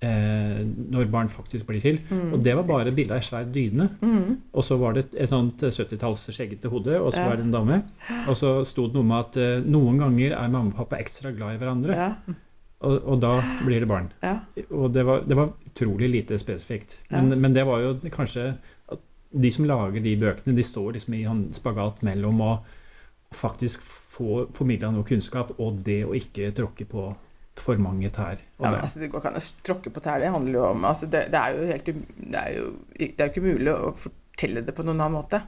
eh, 0.05 0.59
når 0.93 1.07
barn 1.13 1.29
faktisk 1.33 1.65
blir 1.69 1.81
til. 1.81 1.99
Mm. 2.11 2.33
Og 2.35 2.43
det 2.45 2.53
var 2.59 2.67
bare 2.69 2.93
bilde 2.95 3.15
av 3.15 3.21
ei 3.23 3.25
svær 3.25 3.47
dyne. 3.53 3.89
Mm. 4.01 4.35
Og 4.53 4.65
så 4.67 4.77
var 4.77 4.93
det 4.97 5.07
et, 5.15 5.29
sånt 5.31 5.63
70-talls 5.65 6.27
skjeggete 6.35 6.69
hode, 6.73 6.99
og 7.01 7.13
så 7.15 7.23
Ja. 7.23 7.29
var 7.31 7.39
det 7.41 7.47
en 7.47 7.55
dame. 7.55 7.81
Og 8.27 8.37
så 8.37 8.53
sto 8.69 8.87
det 8.87 8.93
noe 8.99 9.09
med 9.09 9.17
at 9.25 9.37
eh, 9.41 9.65
noen 9.65 9.97
ganger 10.05 10.37
er 10.37 10.53
mamma 10.53 10.69
og 10.73 10.77
pappa 10.83 11.01
ekstra 11.01 11.33
glad 11.35 11.55
i 11.57 11.61
hverandre, 11.63 11.95
Ja. 11.97 12.11
og, 12.85 12.97
og 13.09 13.19
da 13.25 13.33
blir 13.65 13.79
det 13.81 13.89
barn. 13.89 14.11
Ja. 14.21 14.39
Og 14.69 14.91
det 14.93 15.05
var, 15.05 15.25
det 15.25 15.35
var 15.35 15.53
utrolig 15.71 16.09
lite 16.13 16.37
spesifikt. 16.39 16.99
Men, 17.09 17.33
men 17.41 17.53
det 17.57 17.65
var 17.65 17.81
jo 17.81 17.95
kanskje 18.13 18.51
at 18.93 18.99
de 19.33 19.51
som 19.51 19.65
lager 19.65 20.01
de 20.01 20.13
bøkene, 20.17 20.55
de 20.55 20.63
står 20.63 20.93
liksom 20.93 21.13
i 21.17 21.25
en 21.25 21.47
spagat 21.53 22.03
mellom 22.05 22.37
å 22.41 22.51
faktisk 23.35 23.81
få 23.81 24.47
formidla 24.55 24.91
noe 24.91 25.03
kunnskap 25.03 25.51
og 25.59 25.81
det 25.83 26.03
å 26.07 26.13
ikke 26.15 26.51
tråkke 26.55 26.85
på 26.87 27.07
for 27.57 27.75
mange 27.81 28.09
tær. 28.13 28.37
Ja, 28.59 28.69
men 28.69 28.73
det- 28.73 28.81
altså, 28.83 28.99
det 28.99 29.09
går 29.11 29.19
ikke 29.21 29.27
an 29.33 29.41
å 29.41 29.63
tråkke 29.63 29.89
på 29.93 30.01
tær. 30.05 30.19
Det 30.19 30.29
handler 30.31 30.53
jo 30.53 30.63
om 30.69 30.83
altså, 30.85 31.09
det, 31.09 31.31
det 31.31 31.39
er 31.41 31.55
jo 31.57 31.65
helt 31.71 31.87
um- 31.87 32.05
det 32.31 32.39
er 32.43 32.51
jo, 32.57 32.65
det 32.99 33.19
er 33.19 33.27
jo 33.27 33.31
ikke 33.33 33.47
mulig 33.47 33.73
å 33.73 33.93
fortelle 33.97 34.61
det 34.65 34.75
på 34.75 34.83
noen 34.85 35.01
annen 35.01 35.17
måte. 35.17 35.41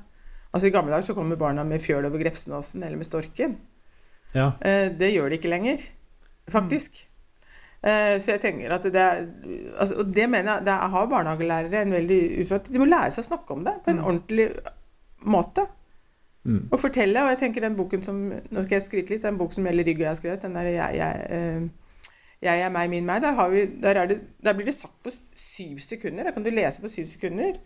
Altså 0.53 0.67
I 0.67 0.71
gamle 0.73 0.91
dager 0.91 1.05
så 1.05 1.13
kommer 1.15 1.35
barna 1.37 1.63
med 1.63 1.81
fjøl 1.81 2.05
over 2.05 2.17
Grefsenåsen 2.17 2.83
eller 2.83 2.97
med 2.97 3.05
storken. 3.05 3.57
ja. 4.33 4.51
Eh, 4.61 4.89
det 4.89 5.13
gjør 5.13 5.29
de 5.29 5.37
ikke 5.37 5.49
lenger, 5.49 5.77
faktisk. 6.49 7.05
Eh, 7.83 8.17
så 8.19 8.33
jeg 8.33 8.41
tenker 8.41 8.71
at 8.71 8.83
det 8.83 8.95
er 8.95 9.21
altså, 9.79 9.99
Og 9.99 10.11
det 10.13 10.29
mener 10.29 10.55
jeg 10.57 10.65
Der 10.65 10.87
har 10.89 11.05
barnehagelærere 11.07 11.81
en 11.81 11.91
veldig 11.93 12.41
utfordring. 12.41 12.73
De 12.73 12.79
må 12.79 12.85
lære 12.89 13.11
seg 13.13 13.23
å 13.23 13.27
snakke 13.29 13.51
om 13.51 13.63
det 13.63 13.73
på 13.85 13.91
en 13.91 13.97
Mm. 13.99 14.05
ordentlig 14.05 14.49
måte. 15.25 15.67
Mm. 16.43 16.67
Og 16.71 16.79
fortelle. 16.79 17.23
Og 17.23 17.29
jeg 17.33 17.39
tenker 17.43 17.61
den 17.61 17.75
boken 17.75 18.03
som 18.03 18.21
Nå 18.29 18.63
skal 18.63 18.75
jeg 18.77 18.85
skryte 18.85 19.13
litt. 19.13 19.25
Den 19.25 19.37
boken 19.37 19.59
som 19.59 19.67
gjelder 19.67 19.87
Rygge 19.87 20.01
og 20.01 20.05
jeg 20.05 20.13
har 20.13 20.19
skrevet, 20.21 20.41
den 20.45 20.55
der 20.55 20.69
jeg, 20.71 20.95
jeg, 20.95 21.25
eh, 21.29 21.97
jeg 22.41 22.61
er 22.61 22.69
meg, 22.73 22.89
min 22.89 23.05
meg, 23.05 23.21
der, 23.21 23.35
har 23.35 23.49
vi, 23.49 23.65
der, 23.81 24.01
er 24.01 24.13
det, 24.13 24.21
der 24.43 24.55
blir 24.55 24.69
det 24.69 24.77
sagt 24.77 25.03
på 25.03 25.11
syv 25.35 25.79
sekunder. 25.83 26.23
Der 26.23 26.35
kan 26.35 26.45
du 26.45 26.49
lese 26.53 26.81
på 26.81 26.91
syv 26.91 27.05
sekunder 27.05 27.59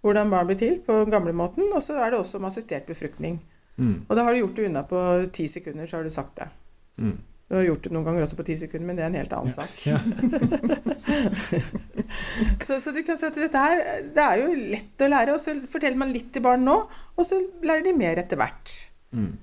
hvordan 0.00 0.30
barn 0.30 0.46
blir 0.46 0.58
til 0.58 0.76
på 0.86 1.04
gamlemåten. 1.10 1.72
Og 1.74 1.82
så 1.82 1.98
er 1.98 2.10
det 2.10 2.18
også 2.18 2.38
om 2.38 2.44
assistert 2.44 2.86
befruktning. 2.86 3.40
Mm. 3.76 4.04
Og 4.08 4.16
da 4.16 4.22
har 4.22 4.32
du 4.32 4.42
gjort 4.42 4.56
det 4.56 4.68
unna 4.68 4.82
på 4.82 5.00
ti 5.32 5.46
sekunder, 5.46 5.86
så 5.86 5.96
har 5.96 6.04
du 6.04 6.10
sagt 6.10 6.38
det. 6.38 6.48
Mm. 6.96 7.18
Du 7.48 7.56
har 7.56 7.64
gjort 7.64 7.86
det 7.86 7.92
noen 7.94 8.04
ganger 8.04 8.26
også 8.26 8.36
på 8.36 8.44
ti 8.44 8.58
sekunder, 8.60 8.86
men 8.90 8.98
det 8.98 9.04
er 9.06 9.08
en 9.08 9.16
helt 9.16 9.32
annen 9.32 9.52
sak. 9.52 9.72
Ja. 9.88 9.98
Så, 12.64 12.78
så 12.80 12.92
du 12.92 13.02
kan 13.04 13.18
si 13.18 13.26
at 13.26 13.36
dette 13.36 13.60
her, 13.60 13.80
det 14.14 14.22
er 14.22 14.40
jo 14.40 14.52
lett 14.72 15.02
å 15.04 15.08
lære, 15.10 15.34
og 15.36 15.42
så 15.42 15.54
forteller 15.70 15.98
man 16.00 16.12
litt 16.12 16.30
til 16.34 16.42
barn 16.44 16.64
nå, 16.64 16.76
og 16.88 17.26
så 17.26 17.40
lærer 17.64 17.84
de 17.84 17.92
mer 17.96 18.20
etter 18.20 18.40
hvert. 18.40 18.72
Mm. 19.16 19.34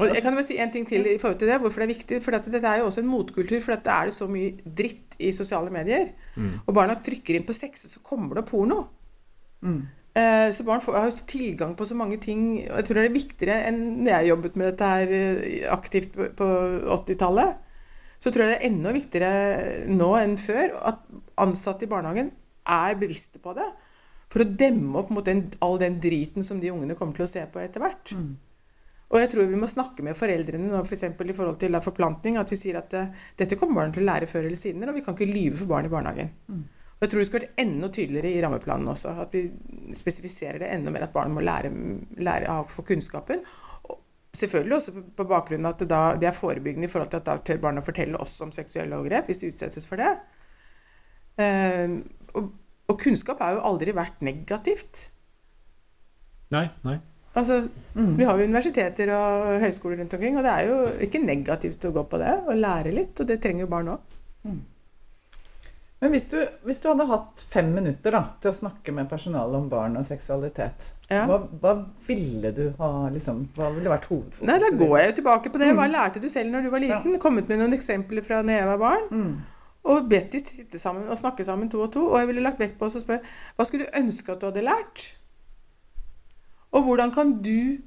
Og 0.00 0.08
jeg 0.08 0.24
kan 0.24 0.36
vel 0.36 0.46
si 0.46 0.56
en 0.62 0.72
ting 0.72 0.86
til 0.88 1.04
i 1.10 1.18
forhold 1.20 1.38
til 1.40 1.50
det, 1.52 1.58
hvorfor 1.60 1.82
det 1.82 1.86
er 1.86 1.92
viktig. 1.92 2.20
For 2.24 2.36
at 2.36 2.46
dette 2.48 2.68
er 2.68 2.80
jo 2.80 2.88
også 2.88 3.02
en 3.02 3.10
motkultur, 3.10 3.58
for 3.60 3.76
at 3.76 3.84
det 3.84 3.94
er 3.94 4.12
så 4.16 4.28
mye 4.30 4.54
dritt 4.80 5.18
i 5.20 5.32
sosiale 5.36 5.72
medier. 5.74 6.14
Mm. 6.34 6.54
Og 6.64 6.76
barna 6.76 6.96
trykker 7.04 7.36
inn 7.36 7.46
på 7.48 7.56
sex, 7.56 7.84
så 7.92 8.00
kommer 8.06 8.40
det 8.40 8.46
porno. 8.48 8.86
Mm. 9.60 9.82
Eh, 10.14 10.50
Så 10.52 10.64
barn 10.64 10.80
får, 10.84 10.92
har 10.98 11.10
jo 11.10 11.26
tilgang 11.26 11.74
på 11.76 11.86
så 11.88 11.94
mange 11.96 12.18
ting. 12.20 12.42
Og 12.70 12.76
jeg 12.80 12.84
tror 12.88 13.00
det 13.00 13.04
er 13.10 13.14
viktigere 13.16 13.60
enn 13.70 13.78
når 14.04 14.10
jeg 14.12 14.28
jobbet 14.32 14.56
med 14.60 14.66
dette 14.72 14.90
her 14.92 15.14
eh, 15.18 15.68
aktivt 15.72 16.12
på- 16.12 16.32
på 16.36 16.48
80-tallet. 16.98 17.54
Så 18.22 18.30
tror 18.30 18.44
jeg 18.44 18.52
det 18.52 18.58
er 18.60 18.68
enda 18.70 18.92
viktigere 18.94 19.88
nå 19.88 20.10
enn 20.20 20.36
før 20.38 20.76
at 20.92 21.00
ansatte 21.42 21.82
i 21.86 21.90
barnehagen 21.90 22.30
er 22.68 22.94
bevisste 23.00 23.40
på 23.42 23.54
det. 23.56 23.66
For 24.30 24.44
å 24.44 24.56
demme 24.56 24.96
opp 25.00 25.10
mot 25.10 25.24
den, 25.24 25.50
all 25.60 25.78
den 25.78 25.98
driten 26.00 26.44
som 26.44 26.60
de 26.60 26.70
ungene 26.70 26.94
kommer 26.96 27.16
til 27.16 27.24
å 27.26 27.28
se 27.32 27.42
på 27.52 27.58
etter 27.60 27.80
hvert. 27.82 28.12
Mm. 28.14 28.36
Og 29.12 29.18
jeg 29.20 29.28
tror 29.32 29.48
vi 29.50 29.58
må 29.60 29.66
snakke 29.68 30.00
med 30.06 30.16
foreldrene 30.16 30.70
nå, 30.70 30.78
f.eks. 30.86 31.02
For 31.18 31.28
i 31.28 31.34
forhold 31.36 31.58
til 31.60 31.74
forplantning. 31.84 32.38
At 32.40 32.48
vi 32.52 32.56
sier 32.56 32.78
at 32.78 32.94
eh, 32.94 33.10
dette 33.36 33.58
kommer 33.60 33.82
barn 33.82 33.92
til 33.92 34.04
å 34.04 34.08
lære 34.12 34.28
før 34.30 34.46
eller 34.46 34.56
siden, 34.56 34.86
og 34.88 34.94
vi 34.94 35.02
kan 35.04 35.14
ikke 35.18 35.28
lyve 35.28 35.56
for 35.58 35.66
barn 35.72 35.84
i 35.84 35.92
barnehagen. 35.92 36.30
Mm. 36.48 36.62
Jeg 37.02 37.10
tror 37.10 37.18
det 37.18 37.26
skal 37.28 37.40
være 37.42 37.54
enda 37.58 37.88
tydeligere 37.90 38.30
i 38.30 38.42
rammeplanen 38.44 38.88
også. 38.92 39.12
At 39.24 39.32
vi 39.34 39.40
spesifiserer 39.98 40.60
det 40.62 40.68
enda 40.70 40.90
mer 40.94 41.02
at 41.08 41.12
barn 41.12 41.32
må 41.34 41.42
lære, 41.42 41.72
lære 42.22 42.46
å 42.52 42.68
få 42.70 42.84
kunnskapen. 42.86 43.42
Og 43.90 43.98
selvfølgelig 44.38 44.76
også 44.76 44.92
på- 44.94 45.02
på 45.18 45.26
bakgrunn 45.28 45.66
av 45.66 45.74
at 45.74 45.78
det, 45.82 45.88
da, 45.90 46.02
det 46.16 46.28
er 46.30 46.36
forebyggende 46.38 46.86
i 46.86 46.92
forhold 46.92 47.10
til 47.10 47.16
at 47.18 47.24
da 47.26 47.36
tør 47.38 47.58
barna 47.60 47.82
fortelle 47.82 48.20
oss 48.22 48.40
om 48.40 48.52
seksuelle 48.54 48.94
overgrep 48.96 49.26
hvis 49.26 49.40
de 49.42 49.50
utsettes 49.50 49.84
for 49.86 49.96
det. 49.96 50.12
Uh, 51.42 52.02
og, 52.38 52.52
og 52.88 52.98
kunnskap 53.00 53.38
har 53.40 53.54
jo 53.56 53.64
aldri 53.66 53.92
vært 53.96 54.20
negativt. 54.22 55.08
Nei, 56.52 56.68
nei. 56.84 56.98
Altså, 57.34 57.68
Mm. 57.96 58.16
vi 58.18 58.24
har 58.24 58.36
jo 58.38 58.44
universiteter 58.44 59.08
og 59.16 59.60
høyskoler 59.60 59.98
rundt 59.98 60.14
omkring, 60.14 60.36
og 60.36 60.44
det 60.44 60.52
er 60.52 60.66
jo 60.68 60.76
ikke 61.06 61.20
negativt 61.24 61.84
å 61.88 61.92
gå 61.92 62.02
på 62.08 62.18
det 62.20 62.32
og 62.46 62.56
lære 62.60 62.92
litt, 62.94 63.20
og 63.20 63.26
det 63.26 63.40
trenger 63.42 63.60
jo 63.66 63.66
barn 63.72 63.88
òg. 63.88 64.00
Men 66.02 66.10
hvis 66.10 66.24
du, 66.32 66.36
hvis 66.66 66.80
du 66.82 66.88
hadde 66.90 67.04
hatt 67.06 67.42
fem 67.52 67.68
minutter 67.76 68.10
da, 68.10 68.20
til 68.42 68.50
å 68.50 68.56
snakke 68.56 68.90
med 68.94 69.06
personalet 69.10 69.54
om 69.54 69.68
barn 69.70 69.94
og 70.00 70.04
seksualitet, 70.08 70.88
Ja. 71.12 71.26
hva, 71.28 71.36
hva 71.62 71.72
ville 72.08 72.50
du 72.56 72.72
ha 72.78 73.08
liksom, 73.12 73.44
Hva 73.54 73.68
ville 73.74 73.90
vært 73.92 74.08
hovedfokuset? 74.10 74.46
Nei, 74.48 74.58
da 74.58 74.70
går 74.80 74.98
jeg 74.98 75.08
jo 75.12 75.16
tilbake 75.22 75.52
på 75.52 75.58
det. 75.62 75.68
Hva 75.76 75.86
Mm. 75.86 75.92
lærte 75.94 76.20
du 76.20 76.28
selv 76.28 76.50
når 76.50 76.62
du 76.66 76.70
var 76.70 76.80
liten? 76.80 77.18
Kommet 77.20 77.48
med 77.48 77.58
noen 77.60 77.72
eksempler 77.78 78.24
fra 78.24 78.42
da 78.42 78.52
jeg 78.58 78.66
var 78.66 78.78
barn. 78.78 79.08
Mm. 79.10 79.36
Og 79.84 80.08
bedt 80.08 80.30
de 80.32 80.40
sitte 80.40 80.78
sammen 80.78 81.08
og 81.08 81.18
snakke 81.18 81.44
sammen 81.44 81.70
to 81.70 81.80
og 81.82 81.92
to. 81.92 82.06
Og 82.10 82.18
jeg 82.18 82.26
ville 82.28 82.42
lagt 82.42 82.58
vekt 82.58 82.78
på 82.78 82.86
oss 82.86 82.96
og 82.96 83.02
spørre 83.02 83.22
hva 83.56 83.64
skulle 83.66 83.86
du 83.86 83.98
ønske 84.02 84.32
at 84.32 84.40
du 84.40 84.46
hadde 84.46 84.62
lært? 84.66 85.12
Og 86.72 86.82
hvordan 86.84 87.12
kan 87.14 87.42
du 87.42 87.78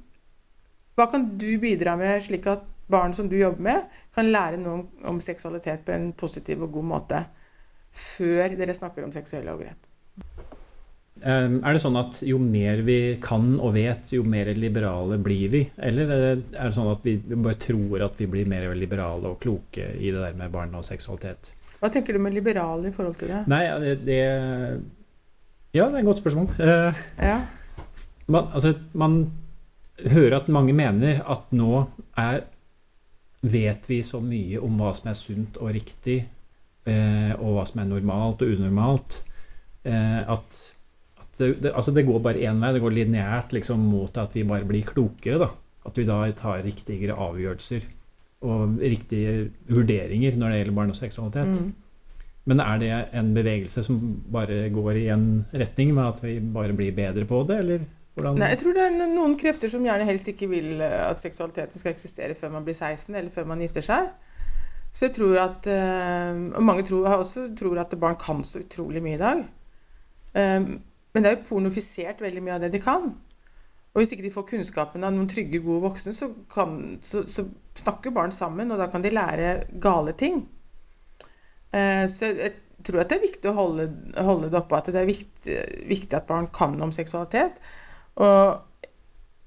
Hva 0.96 1.10
kan 1.10 1.36
du 1.36 1.58
bidra 1.60 1.92
med 1.98 2.22
slik 2.24 2.46
at 2.46 2.62
barn 2.88 3.12
som 3.12 3.28
du 3.28 3.36
jobber 3.36 3.60
med, 3.60 3.82
kan 4.14 4.24
lære 4.32 4.56
noe 4.56 4.72
om, 4.72 4.88
om 5.04 5.18
seksualitet 5.20 5.82
på 5.84 5.92
en 5.92 6.12
positiv 6.16 6.62
og 6.62 6.72
god 6.72 6.84
måte 6.84 7.26
før 7.96 8.56
dere 8.58 8.74
snakker 8.76 9.04
om 9.06 9.12
seksuelle 9.14 9.52
overgrep? 9.54 9.82
Um, 11.16 11.62
Er 11.64 11.72
det 11.72 11.80
sånn 11.80 11.96
at 11.96 12.18
jo 12.28 12.36
mer 12.42 12.82
vi 12.84 13.16
kan 13.24 13.54
og 13.56 13.72
vet, 13.72 14.10
jo 14.12 14.20
mer 14.28 14.50
liberale 14.52 15.16
blir 15.24 15.48
vi? 15.54 15.62
Eller 15.80 16.10
er 16.12 16.42
det 16.42 16.74
sånn 16.76 16.90
at 16.92 17.06
vi 17.06 17.14
bare 17.32 17.56
tror 17.62 18.04
at 18.04 18.20
vi 18.20 18.26
blir 18.28 18.48
mer 18.50 18.68
liberale 18.76 19.30
og 19.32 19.38
kloke 19.40 19.86
i 19.96 20.10
det 20.12 20.20
der 20.20 20.36
med 20.36 20.52
barn 20.52 20.76
og 20.76 20.84
seksualitet? 20.84 21.48
Hva 21.80 21.88
tenker 21.92 22.16
du 22.16 22.20
med 22.20 22.36
liberale 22.36 22.90
i 22.90 22.92
forhold 22.92 23.16
til 23.20 23.32
det? 23.32 23.40
Nei, 23.48 23.62
det, 23.80 23.94
det 24.04 24.20
Ja, 25.76 25.88
det 25.88 25.94
er 25.94 26.02
et 26.02 26.08
godt 26.10 26.20
spørsmål. 26.20 26.52
Eh, 26.60 27.00
Ja. 27.24 27.38
man, 28.28 28.50
altså, 28.52 28.74
man 28.92 29.18
hører 30.04 30.36
at 30.42 30.48
mange 30.52 30.72
mener 30.76 31.22
at 31.24 31.48
nå 31.52 31.86
er 32.16 32.44
Vet 33.46 33.86
vi 33.88 34.00
så 34.02 34.18
mye 34.20 34.58
om 34.64 34.76
hva 34.80 34.88
som 34.96 35.08
er 35.12 35.14
sunt 35.14 35.56
og 35.60 35.68
riktig, 35.76 36.24
og 36.86 37.56
hva 37.56 37.66
som 37.66 37.82
er 37.82 37.90
normalt 37.90 38.44
og 38.44 38.52
unormalt, 38.54 39.20
eh, 39.86 40.20
at, 40.22 40.60
at 41.18 41.40
det, 41.40 41.50
det, 41.64 41.72
altså 41.72 41.94
det 41.94 42.06
går 42.06 42.22
bare 42.24 42.44
én 42.46 42.62
vei. 42.62 42.72
Det 42.76 42.82
går 42.84 42.96
lineært 43.00 43.56
liksom, 43.56 43.82
mot 43.90 44.22
at 44.22 44.36
vi 44.36 44.46
bare 44.46 44.68
blir 44.68 44.86
klokere. 44.86 45.40
Da. 45.42 45.50
At 45.86 45.98
vi 45.98 46.06
da 46.06 46.22
tar 46.36 46.64
riktigere 46.66 47.18
avgjørelser 47.18 47.86
og 48.46 48.78
riktige 48.82 49.50
vurderinger 49.70 50.36
når 50.36 50.52
det 50.52 50.58
gjelder 50.60 50.76
barn 50.76 50.92
og 50.92 50.98
seksualitet. 50.98 51.60
Mm. 51.62 51.74
Men 52.46 52.62
er 52.62 52.78
det 52.78 52.90
en 53.18 53.32
bevegelse 53.34 53.82
som 53.82 53.98
bare 54.32 54.68
går 54.70 55.00
i 55.00 55.06
en 55.10 55.44
retning 55.50 55.94
med 55.96 56.12
at 56.12 56.20
vi 56.22 56.36
bare 56.40 56.76
blir 56.78 56.94
bedre 56.94 57.26
på 57.26 57.40
det, 57.48 57.58
eller 57.64 57.86
hvordan? 58.14 58.38
Nei, 58.38 58.52
jeg 58.52 58.60
tror 58.60 58.76
det 58.76 58.84
er 58.86 58.94
noen 59.10 59.34
krefter 59.40 59.72
som 59.72 59.84
gjerne 59.84 60.06
helst 60.06 60.28
ikke 60.30 60.48
vil 60.50 60.78
eh, 60.84 61.00
at 61.08 61.20
seksualiteten 61.20 61.82
skal 61.82 61.92
eksistere 61.92 62.36
før 62.38 62.54
man 62.54 62.64
blir 62.66 62.76
16, 62.76 63.10
eller 63.14 63.32
før 63.34 63.50
man 63.50 63.64
gifter 63.64 63.84
seg. 63.84 64.12
Så 64.96 65.08
jeg 65.08 65.16
tror 65.18 65.36
at 65.42 65.66
eh, 65.68 66.38
Og 66.56 66.64
mange 66.64 66.86
tror, 66.88 67.08
også 67.20 67.50
tror 67.58 67.82
at 67.82 67.92
barn 68.00 68.16
kan 68.20 68.44
så 68.44 68.62
utrolig 68.64 69.02
mye 69.04 69.18
i 69.18 69.20
dag. 69.20 69.44
Eh, 70.34 70.60
men 71.12 71.24
det 71.24 71.30
er 71.30 71.36
jo 71.36 71.48
pornofisert 71.48 72.20
veldig 72.24 72.42
mye 72.44 72.56
av 72.56 72.64
det 72.64 72.72
de 72.72 72.80
kan. 72.80 73.10
Og 73.92 74.02
hvis 74.02 74.12
ikke 74.12 74.26
de 74.26 74.32
får 74.34 74.44
kunnskapen 74.50 75.04
av 75.08 75.14
noen 75.14 75.28
trygge, 75.28 75.62
gode 75.64 75.86
voksne, 75.86 76.12
så, 76.12 76.28
kan, 76.52 76.98
så, 77.04 77.22
så 77.32 77.46
snakker 77.80 78.12
barn 78.12 78.32
sammen, 78.32 78.72
og 78.72 78.80
da 78.80 78.90
kan 78.92 79.04
de 79.04 79.12
lære 79.12 79.54
gale 79.80 80.12
ting. 80.20 80.42
Eh, 81.72 82.04
så 82.12 82.28
jeg 82.28 82.52
tror 82.84 83.00
at 83.00 83.08
det 83.08 83.16
er 83.16 83.24
viktig 83.24 83.50
å 83.50 83.56
holde, 83.56 83.88
holde 84.20 84.50
det 84.52 84.60
oppe, 84.60 84.76
at 84.76 84.90
det 84.92 85.00
er 85.00 85.08
viktig, 85.08 85.56
viktig 85.88 86.18
at 86.18 86.28
barn 86.28 86.50
kan 86.52 86.76
om 86.84 86.92
seksualitet. 86.92 87.56
Og 88.20 88.65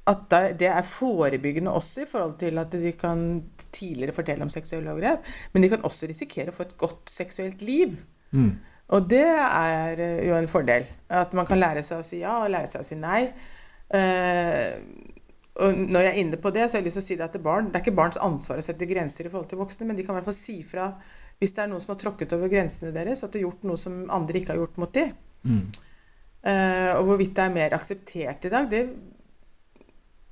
at 0.09 0.37
det 0.59 0.69
er 0.71 0.87
forebyggende 0.87 1.73
også 1.75 2.03
i 2.03 2.09
forhold 2.09 2.39
til 2.41 2.57
at 2.57 2.73
de 2.73 2.93
kan 2.97 3.43
tidligere 3.71 4.15
fortelle 4.15 4.45
om 4.45 4.49
seksuelle 4.49 4.91
overgrep. 4.91 5.27
Men 5.53 5.63
de 5.63 5.69
kan 5.69 5.85
også 5.85 6.09
risikere 6.09 6.49
å 6.49 6.57
få 6.57 6.65
et 6.65 6.77
godt 6.81 7.13
seksuelt 7.13 7.61
liv. 7.61 7.93
Mm. 8.31 8.51
Og 8.95 9.09
det 9.09 9.27
er 9.27 10.01
eh, 10.01 10.23
jo 10.27 10.35
en 10.37 10.49
fordel. 10.49 10.87
At 11.09 11.33
man 11.37 11.45
kan 11.45 11.61
lære 11.61 11.83
seg 11.85 12.01
å 12.01 12.07
si 12.07 12.23
ja 12.23 12.39
og 12.41 12.49
lære 12.53 12.71
seg 12.71 12.81
å 12.81 12.87
si 12.87 12.97
nei. 12.97 13.21
Uh, 13.89 14.77
og 15.59 15.77
når 15.77 16.03
jeg 16.05 16.11
er 16.11 16.19
inne 16.21 16.37
på 16.41 16.51
det, 16.53 16.67
så 16.67 16.77
har 16.77 16.83
jeg 16.83 16.87
lyst 16.87 16.99
til 16.99 17.03
å 17.03 17.07
si 17.07 17.17
det 17.19 17.25
at 17.25 17.35
det, 17.35 17.41
barn, 17.43 17.69
det 17.69 17.79
er 17.79 17.83
ikke 17.83 17.97
barns 17.97 18.19
ansvar 18.21 18.61
å 18.61 18.65
sette 18.65 18.87
grenser 18.89 19.27
i 19.27 19.31
forhold 19.31 19.49
til 19.51 19.59
voksne, 19.59 19.87
men 19.89 19.97
de 19.97 20.05
kan 20.05 20.13
i 20.13 20.19
hvert 20.19 20.29
fall 20.29 20.37
si 20.37 20.59
fra 20.63 20.91
hvis 21.39 21.55
det 21.55 21.63
er 21.63 21.71
noen 21.71 21.81
som 21.83 21.93
har 21.93 21.99
tråkket 22.01 22.35
over 22.35 22.51
grensene 22.51 22.91
deres, 22.95 23.23
at 23.23 23.33
de 23.33 23.41
har 23.41 23.47
gjort 23.47 23.65
noe 23.67 23.79
som 23.79 24.01
andre 24.13 24.39
ikke 24.39 24.53
har 24.53 24.61
gjort 24.61 24.79
mot 24.81 24.93
dem. 24.95 25.13
Mm. 25.43 25.61
Uh, 26.39 26.91
og 26.99 27.09
hvorvidt 27.09 27.33
det 27.35 27.45
er 27.45 27.55
mer 27.55 27.75
akseptert 27.75 28.47
i 28.47 28.51
dag, 28.53 28.69
det 28.71 28.83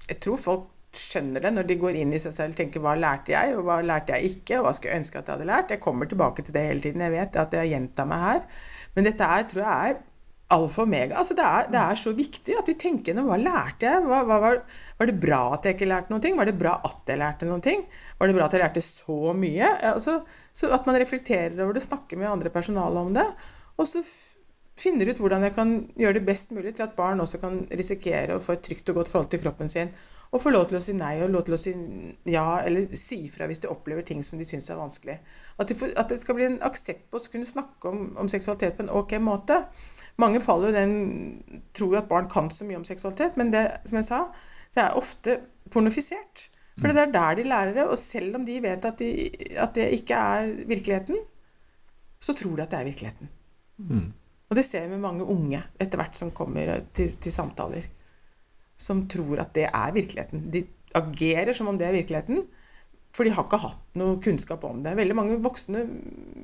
Jeg 0.07 0.19
tror 0.23 0.41
folk 0.41 0.65
skjønner 0.97 1.43
det 1.43 1.51
når 1.53 1.67
de 1.69 1.77
går 1.77 1.97
inn 1.99 2.13
i 2.15 2.19
seg 2.21 2.33
selv 2.33 2.55
og 2.55 2.59
tenker 2.59 2.81
'hva 2.81 2.95
lærte 2.97 3.33
jeg', 3.33 3.55
og 3.57 3.65
'hva 3.65 3.81
lærte 3.85 4.13
jeg 4.15 4.31
ikke', 4.31 4.59
og 4.59 4.65
'hva 4.65 4.73
skulle 4.73 4.93
jeg 4.93 5.01
ønske 5.03 5.17
at 5.19 5.27
jeg 5.27 5.35
hadde 5.35 5.51
lært'. 5.51 5.71
Jeg 5.75 5.79
kommer 5.79 6.05
tilbake 6.05 6.41
til 6.43 6.53
det 6.53 6.67
hele 6.67 6.81
tiden. 6.81 7.01
Jeg 7.01 7.11
vet 7.11 7.35
at 7.35 7.53
jeg 7.53 7.69
gjentar 7.69 8.05
meg 8.05 8.19
her. 8.19 8.41
Men 8.95 9.05
dette 9.05 9.23
er, 9.23 9.43
tror 9.43 9.61
jeg 9.61 9.89
er 9.89 9.95
alfa 10.49 10.81
og 10.81 10.87
omega. 10.87 11.17
Altså 11.19 11.35
det, 11.35 11.43
er, 11.43 11.67
det, 11.71 11.79
er, 11.79 11.95
så 11.99 12.13
viktig 12.15 12.55
at 12.57 12.69
vi 12.69 12.75
tenker 12.79 13.11
gjennom 13.11 13.27
hva 13.27 13.37
lærte 13.39 13.87
jeg? 13.87 14.03
Hva, 14.05 14.21
hva, 14.23 14.37
var, 14.39 14.61
var, 14.99 15.09
det 15.09 15.19
bra 15.19 15.41
at 15.53 15.67
jeg 15.67 15.75
ikke 15.75 15.89
lærte 15.89 16.13
noen 16.13 16.23
ting? 16.23 16.37
Var 16.39 16.45
det 16.45 16.59
bra 16.59 16.77
at 16.87 17.11
jeg 17.11 17.19
lærte 17.19 17.49
noen 17.49 17.63
ting? 17.65 17.83
Var 18.19 18.27
det 18.27 18.37
bra 18.37 18.45
at 18.47 18.55
jeg 18.55 18.63
lærte 18.63 18.83
så 18.85 19.33
mye? 19.35 19.73
Altså, 19.91 20.21
så 20.55 20.71
at 20.71 20.87
man 20.87 20.99
reflekterer 21.01 21.59
over 21.63 21.75
det, 21.75 21.83
snakker 21.83 22.19
med 22.19 22.31
andre 22.31 22.53
personale 22.53 23.03
om 23.03 23.11
det. 23.17 23.27
Og 23.77 23.89
så 23.89 24.03
finner 24.77 25.09
ut 25.09 25.19
hvordan 25.21 25.45
jeg 25.47 25.55
kan 25.55 25.73
gjøre 25.97 26.19
det 26.19 26.27
best 26.27 26.53
mulig 26.53 26.75
til 26.75 26.85
at 26.85 26.95
barn 26.97 27.21
også 27.23 27.39
kan 27.41 27.63
risikere 27.71 28.37
å 28.37 28.43
få 28.43 28.57
et 28.57 28.63
trygt 28.65 28.89
og 28.91 29.01
godt 29.01 29.11
forhold 29.11 29.31
til 29.33 29.41
kroppen 29.41 29.71
sin. 29.73 29.91
Og 30.35 30.41
få 30.43 30.51
lov 30.51 30.65
til 30.67 30.77
å 30.77 30.81
si 30.83 30.93
nei 30.95 31.13
og 31.23 31.31
lov 31.31 31.45
til 31.47 31.55
å 31.55 31.59
si 31.61 31.71
ja, 32.27 32.59
eller 32.59 32.97
si 32.99 33.21
fra 33.31 33.47
hvis 33.47 33.61
de 33.63 33.69
opplever 33.71 34.03
ting 34.05 34.19
som 34.25 34.39
de 34.39 34.47
syns 34.47 34.67
er 34.69 34.79
vanskelig. 34.79 35.15
At, 35.55 35.69
de 35.69 35.77
får, 35.79 35.93
at, 35.95 36.11
det 36.11 36.19
skal 36.19 36.35
bli 36.35 36.49
en 36.49 36.59
aksept 36.67 37.05
på 37.11 37.21
å 37.21 37.31
kunne 37.31 37.47
snakke 37.47 37.89
om, 37.89 38.09
om, 38.19 38.29
seksualitet 38.31 38.75
på 38.75 38.83
en 38.83 38.91
ok 38.91 39.15
måte. 39.23 39.61
Mange 40.19 40.41
faller 40.43 40.73
jo 40.73 40.75
den 40.75 41.63
tror 41.77 42.01
at 42.01 42.11
barn 42.11 42.27
kan 42.29 42.51
så 42.51 42.67
mye 42.67 42.81
om 42.81 42.85
seksualitet, 42.87 43.39
men 43.39 43.53
det, 43.55 43.63
som 43.87 44.01
jeg 44.01 44.09
sa, 44.09 44.21
det 44.75 44.83
er 44.83 44.99
ofte 44.99 45.39
pornofisert. 45.71 46.49
For 46.77 46.93
det 46.93 47.07
er 47.07 47.13
der 47.13 47.39
de 47.39 47.47
lærer 47.47 47.73
det. 47.73 47.87
Og 47.89 47.97
selv 47.97 48.37
om 48.37 48.45
de 48.45 48.59
vet 48.61 48.85
at, 48.85 48.99
de, 48.99 49.29
at 49.57 49.73
det 49.77 49.89
ikke 49.97 50.21
er 50.37 50.51
virkeligheten, 50.69 51.23
så 52.21 52.35
tror 52.37 52.57
de 52.57 52.65
at 52.65 52.73
det 52.73 52.79
er 52.79 52.89
virkeligheten. 52.91 53.31
Mm. 53.77 54.11
Og 54.47 54.55
det 54.55 54.63
ser 54.67 54.85
vi 54.85 54.95
med 54.95 55.03
mange 55.03 55.27
unge 55.27 55.59
etter 55.79 55.99
hvert 55.99 56.19
som 56.19 56.31
kommer 56.35 56.85
til, 56.95 57.11
til, 57.19 57.33
samtaler. 57.33 57.89
Som 58.79 59.05
tror 59.11 59.41
at 59.43 59.53
det 59.57 59.67
er 59.67 59.95
virkeligheten. 59.95 60.47
De 60.53 60.63
agerer 60.95 61.53
som 61.57 61.67
om 61.71 61.79
det 61.79 61.89
er 61.89 61.97
virkeligheten. 61.97 62.45
For 63.15 63.25
de 63.25 63.33
har 63.33 63.47
ikke 63.47 63.59
hatt 63.63 63.97
noe 63.97 64.19
kunnskap 64.21 64.63
om 64.67 64.83
det. 64.85 64.93
Veldig 64.99 65.15
mange 65.17 65.39
voksne 65.43 65.83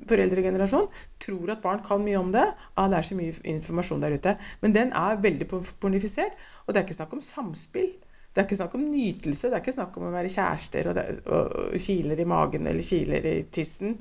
foreldregenerasjon 0.10 0.88
tror 1.22 1.52
at 1.54 1.62
barn 1.64 1.84
kan 1.86 2.02
mye 2.04 2.20
om 2.20 2.32
det. 2.34 2.48
Ah, 2.74 2.90
det 2.90 3.00
er 3.00 3.08
så 3.08 3.18
mye 3.20 3.36
informasjon 3.54 4.02
der 4.04 4.18
ute. 4.18 4.36
Men 4.64 4.76
den 4.76 4.96
er 4.98 5.22
veldig 5.22 5.48
pornifisert. 5.54 6.34
Og 6.66 6.74
det 6.74 6.82
er 6.82 6.88
ikke 6.88 6.98
snakk 6.98 7.14
om 7.16 7.24
samspill. 7.24 7.94
Det 8.34 8.42
er 8.42 8.48
ikke 8.48 8.58
snakk 8.58 8.74
om 8.74 8.88
nytelse, 8.90 9.50
det 9.50 9.54
er 9.54 9.62
ikke 9.62 9.76
snakk 9.76 9.98
om 10.00 10.08
å 10.08 10.14
være 10.16 10.32
kjærester 10.34 10.88
og, 10.90 11.00
og, 11.30 11.52
og 11.54 11.76
kiler 11.86 12.18
i 12.18 12.26
magen 12.26 12.66
eller 12.66 12.82
kiler 12.82 13.28
i 13.30 13.34
tissen. 13.54 13.94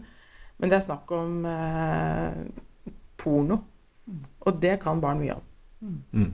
Men 0.57 0.73
det 0.73 0.79
er 0.79 0.85
snakk 0.87 1.13
om 1.13 1.43
eh, 1.51 2.39
porno. 3.21 3.59
Og 4.47 4.63
det 4.63 4.79
kan 4.83 5.03
barn 5.03 5.21
mye 5.23 5.37
av. 5.37 5.43
Mm. 5.83 6.31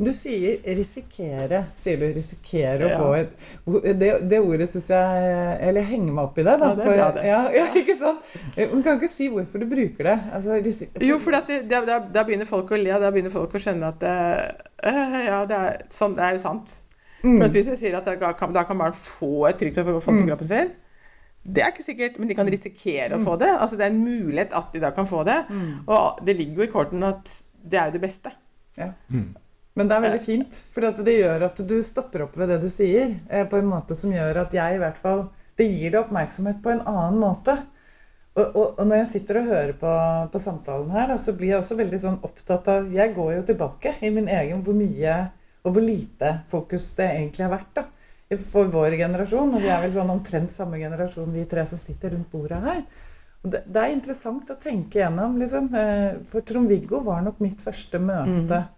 Du 0.00 0.08
sier 0.16 0.62
'risikere'. 0.64 1.64
Sier 1.76 1.98
du 2.00 2.06
'risikere' 2.08 2.86
å 2.86 2.88
ja. 2.88 2.98
få 3.00 3.08
et 3.18 3.98
det, 4.00 4.08
det 4.30 4.38
ordet 4.40 4.70
syns 4.72 4.88
jeg 4.88 5.58
Eller 5.60 5.82
jeg 5.82 5.90
henger 5.90 6.14
meg 6.16 6.24
opp 6.24 6.38
i 6.40 6.44
det. 6.46 6.54
Da, 6.62 6.70
ja, 6.70 6.74
det 6.78 6.86
er 6.86 6.96
bra, 6.96 7.08
det. 7.16 7.24
Ja, 7.28 7.40
ja, 7.52 7.66
ikke 7.76 7.96
sant? 7.98 8.30
Man 8.72 8.84
kan 8.86 8.96
ikke 8.96 9.12
si 9.12 9.28
hvorfor 9.28 9.60
du 9.60 9.66
bruker 9.68 10.08
det. 10.08 10.18
Altså, 10.32 10.56
jo, 11.04 11.18
for 11.20 11.36
da 11.36 12.24
begynner 12.24 12.48
folk 12.48 12.72
å 12.72 12.80
le, 12.80 12.96
da 13.02 13.12
begynner 13.12 13.34
folk 13.34 13.54
å 13.54 13.60
skjønne 13.60 13.92
at 13.92 14.06
øh, 14.08 15.18
Ja, 15.28 15.42
det 15.50 15.58
er, 15.58 15.82
sånn, 15.92 16.16
det 16.16 16.24
er 16.24 16.38
jo 16.38 16.44
sant. 16.46 16.78
Mm. 17.20 17.36
For 17.36 17.52
hvis 17.52 17.68
jeg 17.74 17.82
sier 17.82 18.00
at 18.00 18.08
da 18.08 18.32
kan, 18.32 18.54
da 18.56 18.64
kan 18.64 18.80
barn 18.80 18.96
få 18.96 19.50
et 19.50 19.60
trygt 19.60 19.82
over 19.82 20.00
til 20.00 20.22
mm. 20.22 20.28
kroppen 20.30 20.48
sin 20.48 20.72
det 21.54 21.62
er 21.64 21.72
ikke 21.72 21.84
sikkert, 21.84 22.18
men 22.20 22.30
de 22.30 22.36
kan 22.38 22.48
risikere 22.50 23.16
å 23.16 23.24
få 23.24 23.36
det. 23.40 23.50
Altså 23.50 23.78
Det 23.78 23.86
er 23.86 23.94
en 23.94 24.02
mulighet 24.04 24.56
at 24.56 24.74
de 24.74 24.82
da 24.82 24.92
kan 24.96 25.08
få 25.08 25.24
det. 25.28 25.38
Mm. 25.50 25.70
Og 25.90 26.20
det 26.26 26.36
ligger 26.38 26.62
jo 26.62 26.66
i 26.66 26.72
korten 26.72 27.06
at 27.06 27.32
det 27.60 27.80
er 27.80 27.90
jo 27.90 27.96
det 27.98 28.04
beste. 28.04 28.32
Ja. 28.78 28.92
Mm. 29.12 29.32
Men 29.78 29.88
det 29.88 29.96
er 29.96 30.04
veldig 30.04 30.22
fint, 30.24 30.56
for 30.74 31.02
det 31.06 31.14
gjør 31.14 31.44
at 31.46 31.60
du 31.68 31.76
stopper 31.86 32.24
opp 32.26 32.34
ved 32.38 32.50
det 32.50 32.58
du 32.62 32.70
sier, 32.72 33.14
eh, 33.30 33.46
på 33.48 33.60
en 33.60 33.68
måte 33.70 33.96
som 33.96 34.12
gjør 34.12 34.42
at 34.42 34.54
jeg 34.54 34.76
i 34.76 34.80
hvert 34.82 34.98
fall 35.00 35.28
Det 35.56 35.66
gir 35.68 35.92
deg 35.92 36.00
oppmerksomhet 36.00 36.62
på 36.64 36.70
en 36.72 36.80
annen 36.88 37.18
måte. 37.20 37.52
Og, 38.32 38.44
og, 38.46 38.66
og, 38.78 38.84
når 38.86 39.02
jeg 39.02 39.08
sitter 39.12 39.40
og 39.40 39.50
hører 39.50 39.72
på, 39.76 39.90
på 40.32 40.40
samtalen 40.40 40.92
her, 40.94 41.10
da, 41.10 41.18
så 41.20 41.34
blir 41.36 41.50
jeg 41.52 41.60
også 41.60 41.76
veldig 41.76 42.00
sånn 42.00 42.18
opptatt 42.24 42.70
av 42.72 42.88
Jeg 42.94 43.12
går 43.16 43.34
jo 43.34 43.42
tilbake 43.50 43.96
i 44.00 44.12
min 44.14 44.30
egen 44.30 44.62
hvor 44.64 44.78
mye 44.78 45.16
og 45.60 45.74
hvor 45.74 45.84
lite 45.84 46.30
fokus 46.48 46.86
det 46.96 47.10
egentlig 47.10 47.44
har 47.44 47.52
vært 47.52 47.74
da, 47.76 47.84
for 48.38 48.70
vår 48.70 48.96
generasjon. 49.00 49.54
Og 49.54 49.62
vi 49.62 49.70
er 49.72 49.80
vel 49.84 49.94
sånn 49.94 50.12
omtrent 50.12 50.52
samme 50.54 50.78
generasjon, 50.82 51.32
vi 51.34 51.46
tre 51.50 51.64
som 51.66 51.80
sitter 51.80 52.14
rundt 52.14 52.30
bordet 52.32 52.60
her. 52.64 52.82
Og 53.40 53.54
det, 53.54 53.62
det 53.66 53.82
er 53.82 53.94
interessant 53.94 54.50
å 54.52 54.58
tenke 54.60 55.00
gjennom, 55.00 55.38
liksom. 55.40 55.70
Eh, 55.74 56.20
for 56.30 56.44
Trond-Viggo 56.46 57.00
var 57.06 57.24
nok 57.24 57.40
mitt 57.42 57.62
første 57.64 57.98
møte. 58.02 58.60
Mm. 58.60 58.76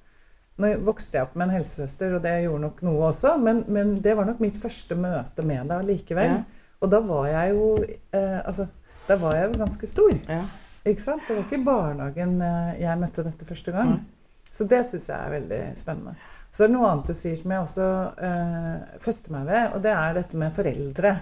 Nå 0.62 0.70
vokste 0.86 1.18
jeg 1.18 1.26
opp 1.26 1.34
med 1.34 1.48
en 1.48 1.56
helsesøster, 1.56 2.14
og 2.14 2.22
det 2.24 2.36
gjorde 2.44 2.66
nok 2.68 2.82
noe 2.86 3.06
også, 3.08 3.34
men, 3.42 3.64
men 3.72 3.96
det 4.04 4.14
var 4.18 4.28
nok 4.28 4.42
mitt 4.44 4.58
første 4.60 4.98
møte 5.00 5.44
med 5.48 5.66
deg 5.72 5.82
allikevel. 5.82 6.36
Ja. 6.36 6.68
Og 6.82 6.90
da 6.92 6.98
var 7.06 7.28
jeg 7.30 7.52
jo 7.54 7.66
eh, 7.78 8.40
Altså, 8.42 8.66
da 9.06 9.16
var 9.18 9.36
jeg 9.38 9.48
jo 9.48 9.60
ganske 9.60 9.88
stor. 9.90 10.12
Ja. 10.30 10.42
Ikke 10.82 11.02
sant? 11.02 11.26
Det 11.26 11.36
var 11.36 11.44
ikke 11.44 11.58
i 11.60 11.66
barnehagen 11.66 12.36
eh, 12.42 12.70
jeg 12.82 13.00
møtte 13.00 13.26
dette 13.26 13.46
første 13.48 13.74
gang. 13.74 13.96
Mm. 13.96 14.48
Så 14.52 14.66
det 14.68 14.82
syns 14.86 15.08
jeg 15.08 15.18
er 15.18 15.34
veldig 15.38 15.60
spennende. 15.80 16.14
Så 16.52 16.64
er 16.64 16.68
det 16.68 16.76
noe 16.76 16.88
annet 16.90 17.08
du 17.08 17.16
sier 17.16 17.36
som 17.38 17.54
jeg 17.54 17.64
også 17.64 17.86
eh, 18.28 18.98
fester 19.00 19.32
meg 19.32 19.46
ved, 19.48 19.70
og 19.72 19.84
det 19.86 19.94
er 19.96 20.18
dette 20.18 20.40
med 20.40 20.52
foreldre. 20.52 21.14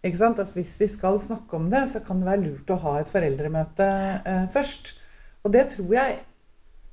Ikke 0.00 0.20
sant? 0.20 0.40
At 0.40 0.54
hvis 0.56 0.78
vi 0.80 0.88
skal 0.88 1.18
snakke 1.20 1.58
om 1.58 1.68
det, 1.72 1.84
så 1.90 2.00
kan 2.06 2.22
det 2.22 2.30
være 2.30 2.44
lurt 2.46 2.72
å 2.72 2.80
ha 2.86 2.94
et 3.00 3.10
foreldremøte 3.10 3.88
eh, 4.22 4.46
først. 4.54 4.94
Og 5.44 5.52
det 5.54 5.66
tror 5.74 5.92
jeg 5.98 6.18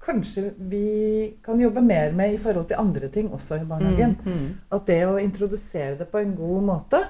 kanskje 0.05 0.51
vi 0.69 1.33
kan 1.45 1.61
jobbe 1.61 1.81
mer 1.81 2.11
med 2.13 2.35
i 2.35 2.41
forhold 2.41 2.67
til 2.69 2.81
andre 2.81 3.09
ting 3.13 3.31
også 3.33 3.61
i 3.61 3.67
barnehagen. 3.69 4.17
Mm, 4.25 4.33
mm. 4.33 4.49
At 4.75 4.89
det 4.89 5.01
å 5.07 5.15
introdusere 5.21 5.95
det 6.01 6.09
på 6.11 6.21
en 6.21 6.35
god 6.37 6.67
måte 6.67 7.01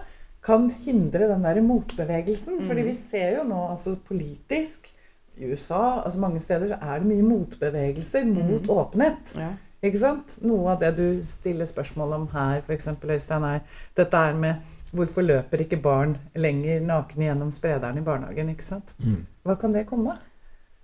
kan 0.46 0.70
hindre 0.86 1.32
den 1.32 1.44
der 1.44 1.62
motbevegelsen. 1.66 2.62
Mm. 2.62 2.68
Fordi 2.70 2.86
vi 2.86 2.96
ser 2.98 3.40
jo 3.40 3.50
nå 3.50 3.66
altså 3.72 3.98
politisk 4.08 4.92
i 5.36 5.50
USA, 5.50 6.02
altså 6.06 6.22
mange 6.22 6.40
steder, 6.40 6.72
så 6.72 6.78
er 6.80 7.02
det 7.02 7.10
mye 7.10 7.26
motbevegelser 7.26 8.28
mot 8.30 8.62
mm. 8.62 8.70
åpenhet. 8.72 9.36
Ja. 9.36 9.52
Ikke 9.86 10.02
sant? 10.02 10.38
Noe 10.46 10.74
av 10.74 10.82
det 10.82 10.94
du 10.98 11.08
stiller 11.28 11.68
spørsmål 11.70 12.16
om 12.18 12.30
her, 12.34 12.64
f.eks. 12.66 12.90
Øystein, 13.04 13.44
er 13.46 13.82
dette 13.98 14.22
her 14.22 14.38
med 14.40 14.74
hvorfor 14.96 15.26
løper 15.26 15.66
ikke 15.66 15.82
barn 15.84 16.16
lenger 16.36 16.82
nakne 16.86 17.28
gjennom 17.28 17.52
sprederen 17.54 18.00
i 18.00 18.06
barnehagen? 18.06 18.50
ikke 18.54 18.66
sant? 18.66 18.96
Mm. 19.04 19.26
Hva 19.46 19.58
kan 19.62 19.76
det 19.76 19.86
komme 19.90 20.16
av? 20.16 20.24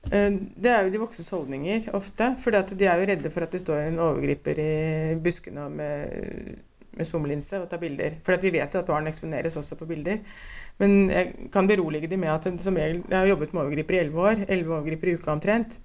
Eh, 0.10 0.32
det 0.34 0.72
er 0.72 0.86
jo 0.86 0.94
de 0.94 1.02
voksnes 1.02 1.30
holdninger 1.34 1.92
ofte. 1.98 2.34
For 2.44 2.54
de 2.54 2.88
er 2.90 3.02
jo 3.02 3.10
redde 3.10 3.34
for 3.34 3.46
at 3.46 3.54
det 3.54 3.64
står 3.64 3.88
en 3.88 4.02
overgriper 4.08 4.62
i 4.62 4.72
buskene 5.22 5.68
med, 5.74 6.58
med 6.98 7.10
zoomlinse 7.10 7.62
og 7.62 7.70
tar 7.70 7.82
bilder. 7.82 8.20
For 8.26 8.42
vi 8.42 8.54
vet 8.58 8.74
jo 8.74 8.82
at 8.82 8.90
barn 8.90 9.10
eksponeres 9.10 9.58
også 9.58 9.80
på 9.80 9.90
bilder. 9.90 10.22
Men 10.82 11.10
jeg 11.10 11.50
kan 11.54 11.68
berolige 11.70 12.10
dem 12.10 12.24
med 12.24 12.34
at 12.34 12.62
som 12.62 12.78
jeg, 12.78 13.02
jeg 13.10 13.18
har 13.18 13.30
jobbet 13.30 13.54
med 13.54 13.64
overgripere 13.64 13.98
i 13.98 14.06
elleve 14.06 14.28
år. 14.28 14.46
Elleve 14.48 14.78
overgripere 14.78 15.12
i 15.12 15.18
uka 15.20 15.32
omtrent. 15.32 15.80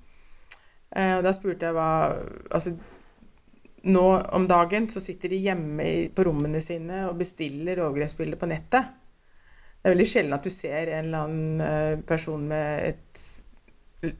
Eh, 0.97 1.17
og 1.19 1.25
da 1.27 1.33
spurte 1.35 1.67
jeg 1.67 1.77
hva 1.77 1.89
Altså 2.55 2.77
nå 3.87 4.05
om 4.37 4.47
dagen 4.51 4.89
så 4.91 5.01
sitter 5.03 5.33
de 5.33 5.43
hjemme 5.47 5.89
på 6.15 6.25
rommene 6.27 6.61
sine 6.65 7.05
og 7.09 7.19
bestiller 7.21 7.83
overgrepsbilder 7.85 8.41
på 8.41 8.49
nettet. 8.51 8.95
Det 9.81 9.91
er 9.91 9.95
veldig 9.95 10.09
sjelden 10.11 10.35
at 10.35 10.47
du 10.47 10.51
ser 10.51 10.91
en 10.91 11.05
eller 11.07 11.27
annen 11.27 11.61
eh, 11.63 12.05
person 12.07 12.43
med 12.51 12.89
et 12.91 13.25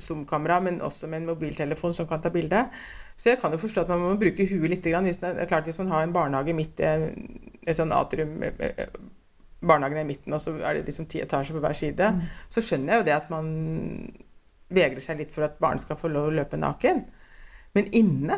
Zoom-kamera, 0.03 0.61
men 0.63 0.81
også 0.83 1.09
med 1.11 1.21
en 1.21 1.29
mobiltelefon 1.33 1.95
som 1.95 2.07
kan 2.09 2.23
ta 2.23 2.31
bilde. 2.35 2.63
Så 3.17 3.31
jeg 3.33 3.41
kan 3.41 3.53
jo 3.53 3.61
forstå 3.61 3.83
at 3.83 3.91
man 3.93 4.03
må 4.05 4.15
bruke 4.21 4.47
huet 4.49 4.71
litt. 4.71 4.87
Hvis, 4.87 5.21
det 5.23 5.33
er 5.35 5.51
klart, 5.51 5.65
hvis 5.69 5.79
man 5.83 5.93
har 5.93 6.05
en 6.05 6.15
barnehage 6.15 6.55
midt 6.57 6.81
i 6.81 6.91
et 7.67 7.79
sånn 7.79 7.95
atrium 7.95 8.43
eh, 8.47 8.63
eh, 8.71 8.97
Barnehagen 9.67 9.99
er 9.99 10.05
i 10.05 10.11
midten, 10.11 10.35
og 10.37 10.41
så 10.43 10.53
er 10.61 10.77
det 10.77 10.87
liksom 10.87 11.07
ti 11.11 11.23
etasjer 11.25 11.57
på 11.57 11.63
hver 11.65 11.75
side. 11.75 12.11
Mm. 12.13 12.25
Så 12.53 12.63
skjønner 12.63 12.93
jeg 12.93 13.01
jo 13.01 13.07
det 13.09 13.15
at 13.17 13.31
man 13.33 13.47
vegrer 14.77 15.03
seg 15.03 15.19
litt 15.19 15.33
for 15.35 15.47
at 15.47 15.57
barn 15.63 15.81
skal 15.81 15.99
få 15.99 16.11
lov 16.13 16.29
å 16.29 16.35
løpe 16.37 16.61
naken. 16.61 17.01
Men 17.75 17.89
inne 17.97 18.37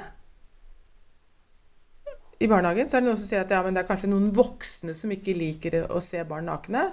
i 2.39 2.47
barnehagen, 2.47 2.87
så 2.87 2.99
er 2.99 3.03
det 3.03 3.11
noen 3.11 3.19
som 3.19 3.27
sier 3.27 3.43
at 3.43 3.51
ja, 3.51 3.65
det 3.67 3.81
er 3.81 3.89
kanskje 3.89 4.11
noen 4.13 4.31
voksne 4.35 4.95
som 4.95 5.11
ikke 5.11 5.35
liker 5.35 5.81
å 5.91 5.99
se 6.05 6.23
barn 6.29 6.47
nakne. 6.47 6.85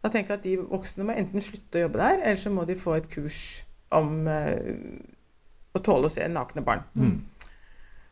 Da 0.00 0.10
tenker 0.12 0.34
jeg 0.34 0.40
at 0.40 0.46
de 0.46 0.70
voksne 0.74 1.06
må 1.08 1.16
enten 1.16 1.44
slutte 1.44 1.80
å 1.80 1.84
jobbe 1.86 2.00
der, 2.00 2.20
eller 2.20 2.40
så 2.40 2.52
må 2.52 2.66
de 2.68 2.76
få 2.80 2.98
et 2.98 3.08
kurs 3.12 3.40
om 3.96 4.28
eh, 4.28 4.60
å 5.72 5.82
tåle 5.84 6.08
å 6.08 6.12
se 6.12 6.26
nakne 6.28 6.64
barn. 6.64 6.84
Mm. 6.96 7.14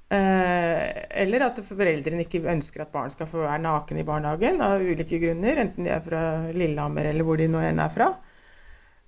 Eh, 0.08 0.82
eller 1.24 1.44
at 1.44 1.60
foreldrene 1.68 2.24
ikke 2.24 2.40
ønsker 2.48 2.86
at 2.86 2.92
barn 2.94 3.12
skal 3.12 3.28
få 3.28 3.42
være 3.44 3.60
naken 3.66 4.00
i 4.00 4.06
barnehagen 4.08 4.62
av 4.64 4.80
ulike 4.80 5.20
grunner, 5.20 5.60
enten 5.60 5.84
de 5.84 5.92
er 5.92 6.04
fra 6.04 6.22
Lillehammer 6.56 7.10
eller 7.10 7.28
hvor 7.28 7.40
de 7.40 7.50
nå 7.52 7.60
enn 7.68 7.82
er 7.84 7.92
fra. 7.92 8.14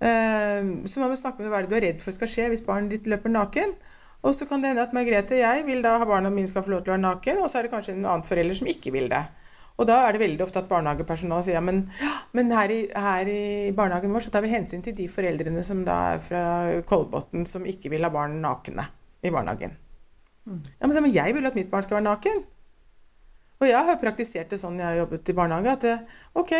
Eh, 0.00 0.60
så 0.84 1.00
må 1.00 1.08
snakke 1.16 1.40
med 1.40 1.52
hva 1.52 1.62
er 1.62 1.68
det 1.68 1.72
du 1.72 1.78
er 1.80 1.86
redd 1.88 2.04
for 2.04 2.16
skal 2.16 2.28
skje 2.32 2.50
hvis 2.52 2.66
barnet 2.68 2.92
ditt 2.98 3.08
løper 3.08 3.32
naken. 3.32 3.72
Og 4.20 4.34
så 4.36 4.46
kan 4.48 4.60
det 4.60 4.72
hende 4.72 4.84
at 4.84 4.92
Margrethe 4.92 5.38
og 5.38 5.40
jeg 5.40 5.66
vil 5.66 5.84
da 5.84 5.94
ha 6.00 6.06
barna 6.08 6.30
mine 6.32 6.48
skal 6.50 6.64
få 6.64 6.74
lov 6.74 6.82
til 6.84 6.92
å 6.92 6.96
være 6.96 7.06
naken, 7.06 7.38
og 7.40 7.48
så 7.48 7.60
er 7.60 7.66
det 7.66 7.72
kanskje 7.72 7.94
en 7.96 8.04
annen 8.04 8.26
forelder 8.28 8.58
som 8.58 8.68
ikke 8.68 8.92
vil 8.92 9.08
det. 9.12 9.22
Og 9.80 9.86
da 9.88 10.02
er 10.04 10.12
det 10.12 10.20
veldig 10.20 10.44
ofte 10.44 10.60
at 10.60 10.68
barnehagepersonalet 10.68 11.46
sier 11.46 11.56
ja, 11.56 11.62
men, 11.64 11.86
men 12.36 12.50
her, 12.52 12.72
i, 12.74 12.80
her, 12.92 13.30
i, 13.32 13.70
barnehagen 13.76 14.12
vår 14.12 14.26
så 14.26 14.32
tar 14.34 14.44
vi 14.44 14.52
hensyn 14.52 14.84
til 14.84 14.92
de 14.98 15.06
foreldrene 15.08 15.62
som 15.64 15.80
da 15.86 15.96
er 16.10 16.24
fra 16.26 16.42
Kolbotn, 16.88 17.46
som 17.48 17.64
ikke 17.64 17.92
vil 17.92 18.04
ha 18.04 18.12
barn 18.12 18.36
nakne 18.44 18.90
i 19.24 19.32
barnehagen. 19.32 19.78
Mm. 20.44 20.60
Ja, 20.68 20.84
men, 20.84 20.98
men 20.98 21.14
jeg 21.14 21.36
vil 21.36 21.48
at 21.48 21.56
mitt 21.56 21.72
barn 21.72 21.86
skal 21.86 21.96
være 21.96 22.10
naken. 22.10 22.44
Og 23.60 23.68
jeg 23.68 23.88
har 23.88 24.00
praktisert 24.00 24.52
det 24.52 24.60
sånn 24.60 24.76
jeg 24.80 24.88
har 24.88 25.00
jobbet 25.02 25.32
i 25.32 25.36
barnehage, 25.36 25.72
at 25.78 25.86
det, 25.86 25.96
ok, 26.36 26.52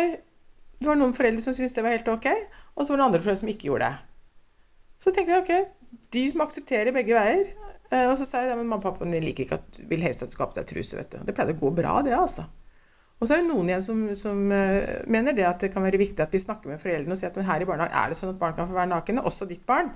det 0.81 0.89
var 0.89 0.97
noen 0.97 1.13
foreldre 1.17 1.45
som 1.45 1.53
syntes 1.57 1.77
det 1.77 1.85
var 1.85 1.93
helt 1.93 2.09
ok, 2.09 2.27
og 2.73 2.85
så 2.85 2.93
var 2.93 3.03
det 3.03 3.05
andre 3.05 3.21
foreldre 3.21 3.41
som 3.43 3.53
ikke 3.53 3.69
gjorde 3.69 3.89
det. 3.89 4.10
Så 5.01 5.13
tenkte 5.13 5.33
jeg 5.33 5.43
ok, 5.43 5.99
de 6.13 6.23
må 6.37 6.45
akseptere 6.45 6.93
begge 6.95 7.17
veier. 7.17 7.51
Eh, 7.91 8.07
og 8.07 8.15
så 8.19 8.27
sa 8.27 8.43
jeg 8.43 8.53
ja, 8.53 8.57
men 8.57 8.69
mamma 8.69 8.79
og 8.79 8.87
pappa 8.87 9.07
liker 9.09 9.47
ikke 9.47 9.59
at 9.59 9.79
vil 9.89 10.03
helst 10.05 10.23
at 10.23 10.31
du 10.31 10.37
skal 10.37 10.47
ha 10.47 10.53
på 10.53 10.59
deg 10.61 10.69
truse. 10.69 10.97
vet 10.99 11.13
du. 11.13 11.21
Det 11.27 11.35
pleide 11.35 11.55
å 11.57 11.61
gå 11.61 11.71
bra, 11.75 11.97
det, 12.05 12.15
altså. 12.15 12.47
Og 13.21 13.27
så 13.27 13.35
er 13.35 13.43
det 13.43 13.51
noen 13.51 13.69
igjen 13.69 13.83
som, 13.85 13.99
som 14.17 14.39
uh, 14.49 15.03
mener 15.11 15.35
det 15.37 15.45
at 15.45 15.61
det 15.61 15.69
kan 15.73 15.83
være 15.85 15.99
viktig 16.01 16.23
at 16.23 16.31
vi 16.33 16.41
snakker 16.41 16.71
med 16.71 16.81
foreldrene 16.81 17.13
og 17.13 17.19
sier 17.19 17.29
at 17.29 17.35
men 17.37 17.45
her 17.45 17.61
i 17.61 17.67
barnehagen 17.69 17.97
er 17.99 18.09
det 18.09 18.17
sånn 18.17 18.31
at 18.31 18.39
barn 18.39 18.55
kan 18.57 18.69
få 18.71 18.73
være 18.73 18.89
nakne, 18.89 19.25
også 19.29 19.45
ditt 19.49 19.61
barn. 19.69 19.91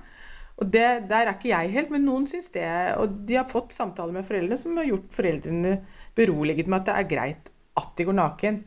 Og 0.56 0.70
det, 0.72 0.84
Der 1.10 1.26
er 1.26 1.34
ikke 1.34 1.50
jeg 1.50 1.72
helt, 1.74 1.90
men 1.90 2.06
noen 2.06 2.28
syns 2.30 2.52
det. 2.54 2.68
Og 3.00 3.18
de 3.28 3.40
har 3.40 3.50
fått 3.50 3.74
samtaler 3.76 4.14
med 4.14 4.28
foreldrene 4.28 4.60
som 4.60 4.78
har 4.78 4.86
gjort 4.88 5.10
foreldrene 5.16 5.74
beroliget 6.16 6.70
med 6.70 6.80
at 6.80 6.86
det 6.88 6.94
er 6.96 7.10
greit 7.10 7.50
at 7.76 7.90
de 7.98 8.06
går 8.08 8.16
naken. 8.16 8.62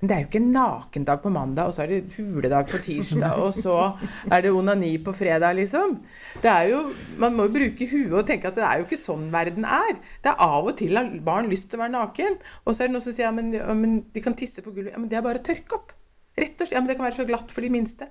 Men 0.00 0.10
det 0.10 0.14
er 0.14 0.22
jo 0.24 0.28
ikke 0.28 0.40
nakendag 0.52 1.20
på 1.22 1.30
mandag, 1.32 1.68
og 1.70 1.74
så 1.76 1.84
er 1.84 1.92
det 1.92 2.16
huledag 2.18 2.66
på 2.68 2.80
tirsdag, 2.82 3.38
og 3.40 3.54
så 3.56 3.76
er 4.28 4.42
det 4.44 4.50
onani 4.52 4.90
på 5.00 5.14
fredag, 5.16 5.54
liksom. 5.56 5.94
Det 6.42 6.50
er 6.50 6.68
jo, 6.72 6.80
Man 7.18 7.36
må 7.38 7.46
jo 7.46 7.54
bruke 7.54 7.88
huet 7.88 8.12
og 8.12 8.26
tenke 8.28 8.50
at 8.50 8.58
det 8.58 8.66
er 8.66 8.82
jo 8.82 8.88
ikke 8.88 9.00
sånn 9.00 9.30
verden 9.32 9.64
er. 9.64 9.96
Det 10.20 10.32
er 10.34 10.44
av 10.44 10.68
og 10.68 10.76
til 10.80 10.98
har 10.98 11.08
barn 11.24 11.48
lyst 11.48 11.70
til 11.70 11.80
å 11.80 11.84
være 11.86 11.94
naken, 11.96 12.38
og 12.64 12.74
så 12.74 12.84
er 12.84 12.90
det 12.90 12.96
noen 12.98 13.06
som 13.06 13.16
sier 13.16 13.30
ja, 13.30 13.64
ja, 13.64 13.80
de 14.18 14.24
kan 14.26 14.36
tisse 14.36 14.66
på 14.66 14.74
gulvet. 14.74 14.92
Ja, 14.92 15.00
men 15.00 15.08
det 15.08 15.20
er 15.20 15.26
bare 15.26 15.40
å 15.40 15.46
tørke 15.46 15.78
opp. 15.78 15.96
Rett 16.34 16.58
og 16.58 16.66
slett. 16.66 16.76
Ja, 16.76 16.82
men 16.82 16.90
det 16.90 16.98
kan 16.98 17.08
være 17.08 17.22
så 17.22 17.28
glatt 17.28 17.54
for 17.54 17.64
de 17.64 17.70
minste. 17.72 18.10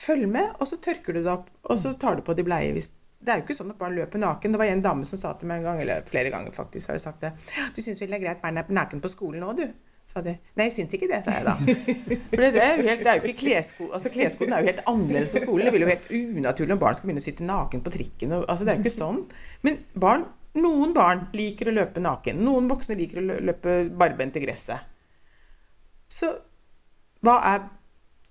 Følg 0.00 0.28
med, 0.28 0.56
og 0.58 0.68
så 0.68 0.80
tørker 0.82 1.16
du 1.16 1.22
det 1.22 1.32
opp, 1.32 1.48
og 1.64 1.78
så 1.80 1.94
tar 2.00 2.18
du 2.18 2.26
på 2.26 2.36
de 2.36 2.44
bleie 2.46 2.74
hvis 2.76 2.92
det 3.20 3.32
er 3.32 3.40
jo 3.40 3.44
ikke 3.44 3.56
sånn 3.58 3.72
at 3.74 3.80
barn 3.80 3.96
løper 3.96 4.20
naken. 4.20 4.54
Det 4.54 4.60
var 4.60 4.70
en 4.72 4.82
dame 4.84 5.04
som 5.04 5.20
sa 5.20 5.34
til 5.36 5.48
meg 5.50 5.60
en 5.60 5.66
gang, 5.68 5.80
eller 5.82 6.06
flere 6.08 6.32
ganger 6.32 6.54
faktisk, 6.56 6.88
har 6.88 6.96
jeg 6.96 7.04
sagt 7.04 7.24
det. 7.24 7.34
Du 7.76 7.80
syns 7.84 8.00
vel 8.00 8.12
det 8.14 8.20
er 8.20 8.24
greit 8.24 8.40
barn 8.44 8.60
er 8.60 8.70
naken 8.72 9.02
på 9.04 9.10
skolen 9.12 9.44
nå, 9.44 9.52
du? 9.58 9.66
Sa 10.10 10.22
de. 10.24 10.34
Nei, 10.58 10.66
jeg 10.66 10.74
syns 10.74 10.96
ikke 10.96 11.08
det, 11.10 11.20
sa 11.24 11.36
jeg 11.38 11.46
da. 11.46 11.54
For 12.32 12.42
det, 12.42 12.50
er 12.64 12.80
jo, 12.80 12.84
helt, 12.88 13.02
det 13.04 13.12
er 13.12 13.20
jo 13.20 13.24
ikke 13.28 13.42
klesko, 13.44 13.88
altså 13.94 14.12
Kleskoden 14.12 14.54
er 14.56 14.64
jo 14.64 14.70
helt 14.72 14.82
annerledes 14.90 15.30
på 15.32 15.42
skolen. 15.44 15.68
Det 15.68 15.74
blir 15.74 15.86
jo 15.86 15.92
helt 15.92 16.10
unaturlig 16.40 16.76
om 16.76 16.82
barn 16.82 16.98
skal 16.98 17.10
begynne 17.10 17.22
å 17.22 17.26
sitte 17.28 17.46
naken 17.46 17.84
på 17.86 17.94
trikken. 17.94 18.36
Og, 18.36 18.44
altså 18.46 18.66
Det 18.66 18.72
er 18.72 18.80
jo 18.80 18.84
ikke 18.84 18.96
sånn. 18.96 19.22
Men 19.66 19.80
barn, 20.06 20.26
noen 20.58 20.94
barn 20.96 21.26
liker 21.36 21.70
å 21.70 21.76
løpe 21.76 22.02
naken. 22.02 22.42
Noen 22.46 22.70
voksne 22.70 22.98
liker 22.98 23.22
å 23.22 23.40
løpe 23.50 23.76
barbent 24.02 24.38
i 24.40 24.44
gresset. 24.44 24.88
Så 26.10 26.32
hva 27.22 27.38
er 27.52 27.64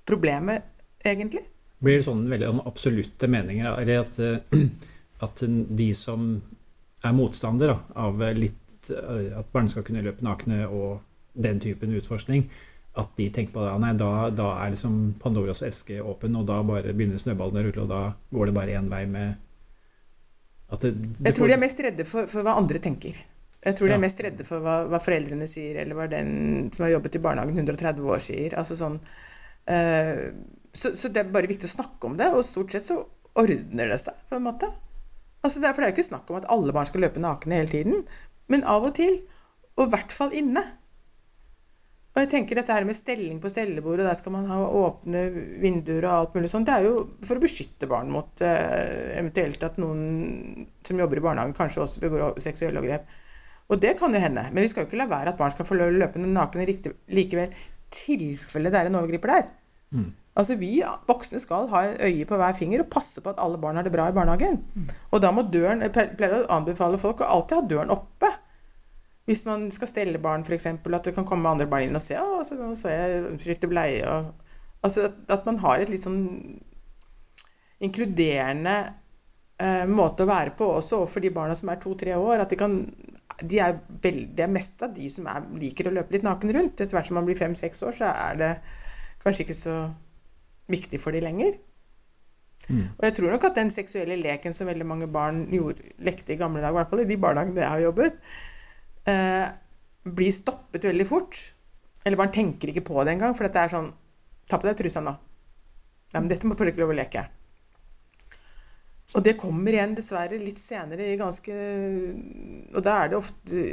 problemet, 0.10 0.65
egentlig? 1.06 1.46
Blir 1.80 2.02
det 2.02 2.08
sånn 2.10 2.26
veldig 2.28 2.56
absolutte 2.68 3.30
meninger? 3.32 3.72
Eller 3.80 4.02
at, 4.04 4.20
eh, 4.20 4.65
at 5.26 5.44
de 5.48 5.92
som 5.96 6.34
er 7.06 7.13
motstander 7.15 7.78
av 7.96 8.20
litt, 8.36 8.89
eh, 8.92 9.30
at 9.39 9.54
barn 9.54 9.70
skal 9.72 9.86
kunne 9.88 10.04
løpe 10.04 10.26
nakne 10.26 10.65
og 10.68 11.06
den 11.39 11.62
typen 11.63 11.95
utforskning, 11.95 12.47
at 12.99 13.12
de 13.17 13.30
tenker 13.34 13.56
på 13.56 13.63
det. 13.63 13.73
Nei, 13.84 13.93
da, 13.99 14.30
da 14.36 14.52
er 14.63 14.73
liksom 14.73 14.97
Pandoras 15.21 15.63
eske 15.65 16.02
åpen, 16.04 16.36
og 16.39 16.47
da 16.49 16.60
bare 16.67 16.93
begynner 16.93 17.21
snøballene 17.21 17.63
å 17.63 17.67
rulle, 17.69 17.86
og 17.86 17.91
da 17.91 18.02
går 18.36 18.49
det 18.49 18.56
bare 18.60 18.80
én 18.80 18.91
vei 18.91 19.06
med 19.10 19.38
det, 20.69 20.91
det 20.91 21.32
Jeg 21.32 21.38
tror 21.39 21.49
de 21.49 21.56
er 21.56 21.63
mest 21.63 21.80
redde 21.82 22.06
for, 22.06 22.30
for, 22.30 22.45
hva 22.45 22.60
andre 22.60 22.82
tenker. 22.84 23.15
Jeg 23.60 23.75
tror 23.75 23.89
de 23.89 23.95
er 23.95 24.04
mest 24.04 24.19
redde 24.23 24.45
for 24.47 24.63
hva, 24.63 24.84
hva, 24.88 24.99
foreldrene 25.04 25.47
sier, 25.49 25.82
eller 25.82 25.97
hva 25.97 26.06
den 26.12 26.69
som 26.75 26.86
har 26.86 26.93
jobbet 26.93 27.17
i 27.17 27.21
barnehagen 27.23 27.58
130 27.58 28.06
år, 28.06 28.21
sier. 28.23 28.56
Altså 28.60 28.78
sånn 28.80 28.99
uh, 29.02 30.28
så, 30.73 30.93
så, 30.93 31.10
det 31.10 31.23
er 31.23 31.34
bare 31.34 31.49
viktig 31.49 31.67
å 31.67 31.73
snakke 31.73 32.10
om 32.10 32.19
det, 32.19 32.30
og 32.30 32.45
stort 32.45 32.75
sett 32.75 32.86
så 32.86 33.02
ordner 33.39 33.91
det 33.93 33.99
seg, 34.04 34.17
på 34.30 34.38
en 34.38 34.45
måte. 34.45 34.69
Altså, 35.41 35.62
det 35.62 35.69
er, 35.69 35.73
for 35.73 35.82
det 35.82 35.88
er 35.88 35.93
jo 35.93 35.97
ikke 35.97 36.10
snakk 36.12 36.30
om 36.30 36.39
at 36.39 36.49
alle 36.52 36.75
barn 36.75 36.89
skal 36.89 37.04
løpe 37.06 37.23
nakne 37.23 37.62
hele 37.62 37.71
tiden, 37.71 38.04
men 38.52 38.65
av 38.67 38.86
og 38.89 38.95
til, 38.99 39.21
og 39.80 39.88
i 39.88 39.93
hvert 39.93 40.13
fall 40.13 40.36
inne. 40.36 40.65
Og 42.19 42.25
jeg 42.25 42.32
tenker 42.34 42.58
dette 42.60 42.75
her 42.75 42.84
med 42.84 42.97
stelling 42.97 43.38
på 43.39 43.47
stellebord, 43.47 44.01
og 44.01 44.10
der 44.10 44.17
skal 44.19 44.34
man 44.34 44.49
ha 44.51 44.58
åpne 44.60 45.21
vinduer 45.63 46.03
og 46.03 46.12
alt 46.12 46.34
mulig 46.36 46.49
sånt, 46.51 46.67
det 46.67 46.73
er 46.75 46.88
jo 46.89 47.05
for 47.23 47.39
å 47.39 47.43
beskytte 47.45 47.88
barn 47.88 48.12
mot 48.12 48.43
uh, 48.43 49.15
eventuelt 49.15 49.63
at 49.63 49.77
noen 49.79 50.65
som 50.84 50.99
jobber 50.99 51.21
i 51.21 51.23
barnehagen, 51.23 51.55
kanskje 51.55 51.86
også 51.86 52.03
begår 52.03 52.41
seksuelle 52.43 52.82
overgrep. 52.82 53.08
Og 53.71 53.79
det 53.79 53.95
kan 54.01 54.12
jo 54.12 54.19
hende. 54.19 54.43
Men 54.51 54.65
vi 54.65 54.67
skal 54.67 54.84
jo 54.84 54.89
ikke 54.89 54.99
la 54.99 55.08
være 55.08 55.32
at 55.32 55.39
barn 55.39 55.55
skal 55.55 55.69
få 55.69 55.79
løpende 55.79 56.34
nakne 56.34 56.67
likevel, 56.67 57.55
tilfelle 57.95 58.73
det 58.73 58.82
er 58.82 58.91
en 58.91 58.99
overgriper 58.99 59.36
der. 59.38 59.47
Mm. 59.95 60.12
Altså 60.39 60.60
Vi 60.60 60.75
voksne 61.08 61.39
skal 61.39 61.71
ha 61.71 61.88
øye 62.03 62.27
på 62.27 62.36
hver 62.36 62.60
finger 62.60 62.84
og 62.84 62.91
passe 62.91 63.23
på 63.23 63.32
at 63.32 63.39
alle 63.39 63.58
barn 63.58 63.79
har 63.79 63.88
det 63.88 63.95
bra 63.95 64.10
i 64.12 64.15
barnehagen. 64.15 64.60
Mm. 64.75 64.91
Og 65.12 65.23
da 65.23 65.32
må 65.32 65.47
døren 65.47 65.88
Jeg 65.88 65.93
pleier 65.93 66.41
å 66.43 66.51
anbefale 66.60 66.99
folk 66.99 67.23
å 67.23 67.32
alltid 67.32 67.62
ha 67.62 67.67
døren 67.71 67.95
oppe. 67.95 68.09
Hvis 69.30 69.46
man 69.46 69.68
skal 69.72 69.92
stelle 69.92 70.22
barn, 70.22 70.42
f.eks., 70.42 70.65
at 70.65 71.06
det 71.06 71.13
kan 71.13 71.28
komme 71.28 71.52
andre 71.52 71.70
barn 71.70 71.86
inn 71.86 71.98
og 71.98 72.02
se 72.02 72.18
å, 72.18 72.42
så, 72.48 72.58
så 72.80 72.94
jeg 72.94 73.39
skifte 73.44 73.70
bleie 73.70 74.06
og 74.10 74.34
Altså 74.80 75.10
at, 75.10 75.15
at, 75.28 75.42
man 75.44 75.58
har 75.60 75.82
et 75.84 75.89
litt 75.92 76.06
sånn 76.06 76.22
inkluderende 77.84 78.76
eh, 79.60 79.84
måte 79.92 80.24
å 80.24 80.30
være 80.30 80.54
på 80.56 80.70
også 80.78 81.02
overfor 81.02 81.26
de 81.26 81.34
barna 81.36 81.58
som 81.60 81.68
er 81.68 81.82
to-tre 81.84 82.13
år. 82.15 82.46
At 82.46 82.54
de 82.54 82.60
kan 82.62 82.78
de 83.44 83.60
er 83.60 83.78
veldig, 84.04 84.28
Det 84.36 84.44
er 84.44 84.52
mest 84.52 84.84
av 84.84 84.94
de 84.96 85.10
som 85.12 85.28
er, 85.32 85.44
liker 85.60 85.88
å 85.88 85.96
løpe 85.96 86.15
litt 86.15 86.26
naken 86.28 86.54
rundt. 86.56 86.80
Etter 86.80 86.96
hvert 86.96 87.08
som 87.08 87.20
man 87.20 87.28
blir 87.28 87.39
fem-seks 87.39 87.84
år, 87.88 87.96
så 88.00 88.12
er 88.12 88.39
det 88.39 88.52
kanskje 89.24 89.46
ikke 89.46 89.60
så 89.60 89.76
viktig 90.70 91.00
for 91.02 91.15
de 91.15 91.24
lenger. 91.24 91.58
Mm. 92.68 92.86
Og 92.98 93.04
jeg 93.08 93.15
tror 93.18 93.32
nok 93.34 93.48
at 93.48 93.56
den 93.58 93.72
seksuelle 93.74 94.20
leken 94.20 94.54
som 94.54 94.68
veldig 94.70 94.86
mange 94.88 95.08
barn 95.12 95.46
gjorde, 95.54 95.94
lekte 96.04 96.36
i 96.36 96.39
gamle 96.39 96.62
dager, 96.62 96.76
i 96.76 96.80
hvert 96.80 96.92
fall 96.92 97.04
i 97.04 97.10
de 97.10 97.18
barnehagene 97.20 97.63
jeg 97.63 97.72
har 97.72 97.86
jobbet, 97.88 98.20
eh, 99.10 99.50
blir 100.15 100.36
stoppet 100.36 100.86
veldig 100.89 101.08
fort. 101.08 101.39
Eller 102.06 102.19
barn 102.19 102.32
tenker 102.34 102.72
ikke 102.72 102.86
på 102.88 103.04
det 103.04 103.15
engang, 103.15 103.36
for 103.38 103.48
dette 103.48 103.65
er 103.65 103.74
sånn 103.74 103.91
Ta 104.50 104.58
på 104.58 104.65
deg 104.65 104.80
trusa 104.80 105.02
nå. 105.06 105.12
Nei, 106.10 106.22
men 106.24 106.30
dette 106.32 106.48
må 106.50 106.56
folk 106.58 106.72
ikke 106.72 106.82
lov 106.82 106.89
å 106.89 106.98
leke. 106.98 107.22
Og 109.13 109.22
det 109.26 109.36
kommer 109.38 109.76
igjen 109.76 109.93
dessverre 109.98 110.39
litt 110.41 110.58
senere 110.62 111.06
i 111.10 111.17
ganske 111.17 111.54
Og 112.74 112.82
da 112.86 112.95
er 113.04 113.12
det 113.12 113.19
ofte 113.19 113.63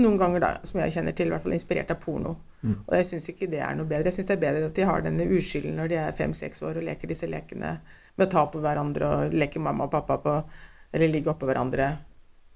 noen 0.00 0.16
ganger, 0.16 0.40
da, 0.40 0.50
som 0.64 0.80
jeg 0.80 0.94
kjenner 0.94 1.12
til, 1.16 1.28
i 1.28 1.34
hvert 1.34 1.44
fall 1.44 1.52
inspirert 1.52 1.90
av 1.92 1.98
porno. 2.00 2.36
Mm. 2.62 2.76
Og 2.86 2.92
jeg 2.96 3.08
syns 3.10 3.26
ikke 3.32 3.48
det 3.50 3.60
er 3.60 3.76
noe 3.76 3.88
bedre. 3.90 4.08
Jeg 4.08 4.20
syns 4.20 4.30
det 4.30 4.36
er 4.38 4.44
bedre 4.46 4.68
at 4.70 4.76
de 4.78 4.86
har 4.88 5.04
denne 5.04 5.26
uskylden 5.36 5.76
når 5.76 5.90
de 5.92 5.98
er 6.00 6.16
fem-seks 6.16 6.62
år 6.64 6.80
og 6.80 6.86
leker 6.86 7.10
disse 7.10 7.28
lekene 7.28 7.74
med 8.16 8.24
å 8.24 8.30
ta 8.32 8.46
på 8.48 8.62
hverandre 8.62 9.10
og 9.10 9.36
leke 9.36 9.60
mamma 9.60 9.88
og 9.88 9.92
pappa 9.92 10.16
på 10.22 10.36
Eller 10.96 11.12
ligge 11.12 11.30
oppå 11.30 11.46
hverandre 11.46 11.90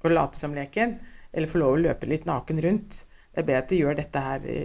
og 0.04 0.12
late 0.12 0.38
som 0.38 0.56
leken 0.56 0.96
eller 1.34 1.50
få 1.50 1.60
lov 1.60 1.76
å 1.76 1.82
løpe 1.82 2.08
litt 2.10 2.28
naken 2.28 2.62
rundt. 2.64 3.04
Det 3.34 3.42
er 3.42 3.48
bedre 3.48 3.62
at 3.64 3.72
de 3.72 3.80
gjør 3.80 3.98
dette 3.98 4.22
her 4.22 4.44
i, 4.46 4.60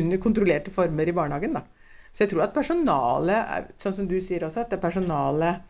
under 0.00 0.22
kontrollerte 0.22 0.72
former 0.72 1.08
i 1.08 1.16
barnehagen. 1.16 1.58
da. 1.58 1.64
Så 2.10 2.24
jeg 2.24 2.32
tror 2.32 2.46
at 2.46 2.54
personalet, 2.56 3.74
sånn 3.78 3.98
som 3.98 4.08
du 4.10 4.16
sier 4.22 4.46
også, 4.46 4.64
at 4.64 4.72
det 4.72 4.80
personalet 4.82 5.66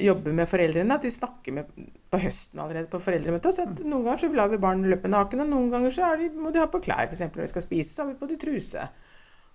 jobber 0.00 0.34
med 0.34 0.48
foreldrene, 0.48 0.96
at 0.96 1.04
de 1.04 1.12
snakker 1.12 1.54
med 1.54 1.68
på 2.10 2.20
høsten 2.22 2.60
allerede 2.62 2.90
på 2.90 3.00
foreldremøtet. 3.02 3.54
Så 3.54 3.66
at 3.68 3.82
noen 3.84 4.06
ganger 4.06 4.24
så 4.24 4.32
lar 4.32 4.50
vi 4.50 4.60
barn 4.62 4.84
løpe 4.88 5.10
naken, 5.10 5.44
og 5.44 5.52
noen 5.52 5.70
ganger 5.72 5.94
så 5.94 6.12
de, 6.18 6.30
må 6.32 6.50
de 6.50 6.62
ha 6.62 6.68
på 6.70 6.80
klær. 6.82 7.06
F.eks. 7.06 7.26
når 7.28 7.44
de 7.44 7.52
skal 7.52 7.66
spise, 7.66 7.92
så 7.92 8.02
har 8.02 8.12
vi 8.12 8.18
på 8.18 8.30
de 8.30 8.40
truse. 8.40 8.88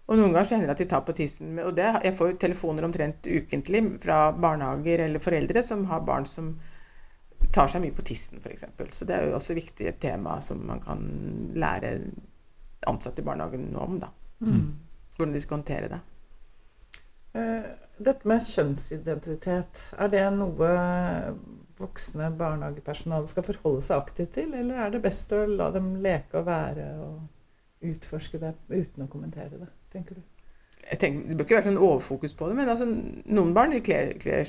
Og 0.08 0.16
noen 0.16 0.32
ganger 0.32 0.48
så 0.48 0.56
hender 0.56 0.72
det 0.72 0.78
at 0.78 0.84
de 0.86 0.90
tar 0.94 1.04
på 1.04 1.16
tissen. 1.18 1.58
Og 1.66 1.74
det, 1.76 1.90
jeg 2.06 2.16
får 2.16 2.32
jo 2.32 2.40
telefoner 2.46 2.88
omtrent 2.88 3.28
ukentlig 3.28 3.84
fra 4.06 4.20
barnehager 4.32 5.04
eller 5.08 5.24
foreldre 5.24 5.64
som 5.66 5.84
har 5.92 6.06
barn 6.08 6.30
som 6.30 6.54
tar 7.54 7.72
seg 7.72 7.84
mye 7.84 7.96
på 7.96 8.06
tissen, 8.08 8.42
f.eks. 8.44 8.66
Så 8.98 9.08
det 9.08 9.16
er 9.16 9.28
jo 9.28 9.38
også 9.38 9.56
viktig 9.58 9.88
et 9.90 10.00
tema 10.02 10.40
som 10.46 10.62
man 10.68 10.82
kan 10.84 11.04
lære 11.58 11.94
ansatte 12.88 13.24
i 13.24 13.26
barnehagen 13.26 13.70
noe 13.74 13.88
om. 13.88 14.00
da. 14.02 14.12
Mm. 14.40 14.76
Hvordan 15.18 15.34
de 15.34 15.42
skal 15.42 15.58
håndtere 15.58 15.92
det. 15.96 16.02
Uh, 17.38 17.70
dette 17.98 18.30
med 18.30 18.46
kjønnsidentitet, 18.46 19.88
er 19.98 20.12
det 20.14 20.26
noe 20.36 20.74
voksne 21.78 22.30
barnehagepersonale 22.38 23.30
skal 23.30 23.46
forholde 23.46 23.84
seg 23.86 24.02
aktivt 24.02 24.34
til, 24.38 24.54
eller 24.54 24.86
er 24.86 24.94
det 24.94 25.04
best 25.04 25.34
å 25.34 25.44
la 25.50 25.70
dem 25.74 25.96
leke 26.02 26.40
og 26.40 26.48
være 26.48 26.88
og 27.06 27.86
utforske 27.86 28.42
det 28.42 28.56
uten 28.72 29.06
å 29.06 29.12
kommentere 29.12 29.60
det, 29.62 29.70
tenker 29.94 30.18
du? 30.18 30.26
Jeg 30.88 31.00
tenker, 31.02 31.28
Det 31.28 31.38
bør 31.38 31.46
ikke 31.46 31.58
være 31.58 31.70
sånn 31.70 31.86
overfokus 31.90 32.34
på 32.38 32.50
det, 32.50 32.58
men 32.58 32.72
altså, 32.72 32.88
noen 32.88 33.54
barn 33.54 33.76
kler, 33.86 34.14
kler 34.22 34.48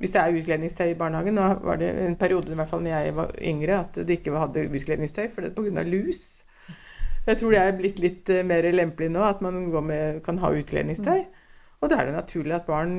hvis 0.00 0.14
det 0.14 0.20
er 0.20 0.40
utkledningstøy 0.40 0.88
i 0.90 0.98
barnehagen 0.98 1.36
Nå 1.38 1.46
var 1.62 1.78
det 1.78 1.92
en 2.02 2.16
periode 2.18 2.50
i 2.50 2.58
hvert 2.58 2.70
fall 2.70 2.82
når 2.82 2.96
jeg 2.96 3.14
var 3.14 3.30
yngre 3.38 3.76
at 3.84 4.00
de 4.02 4.16
ikke 4.16 4.34
hadde 4.34 4.66
utkledningstøy 4.66 5.28
for 5.30 5.44
det 5.44 5.52
er 5.52 5.58
pga. 5.58 5.84
lus. 5.86 6.24
Jeg 7.24 7.40
tror 7.40 7.54
det 7.54 7.60
er 7.62 7.78
blitt 7.78 8.02
litt 8.02 8.30
eh, 8.32 8.44
mer 8.44 8.66
lempelig 8.74 9.08
nå 9.14 9.22
at 9.24 9.40
man 9.44 9.62
med, 9.86 10.20
kan 10.26 10.40
ha 10.42 10.50
utkledningstøy. 10.52 11.24
Og 11.84 11.90
da 11.92 11.98
er 12.00 12.08
det 12.08 12.16
naturlig 12.16 12.54
at 12.56 12.68
barn 12.68 12.92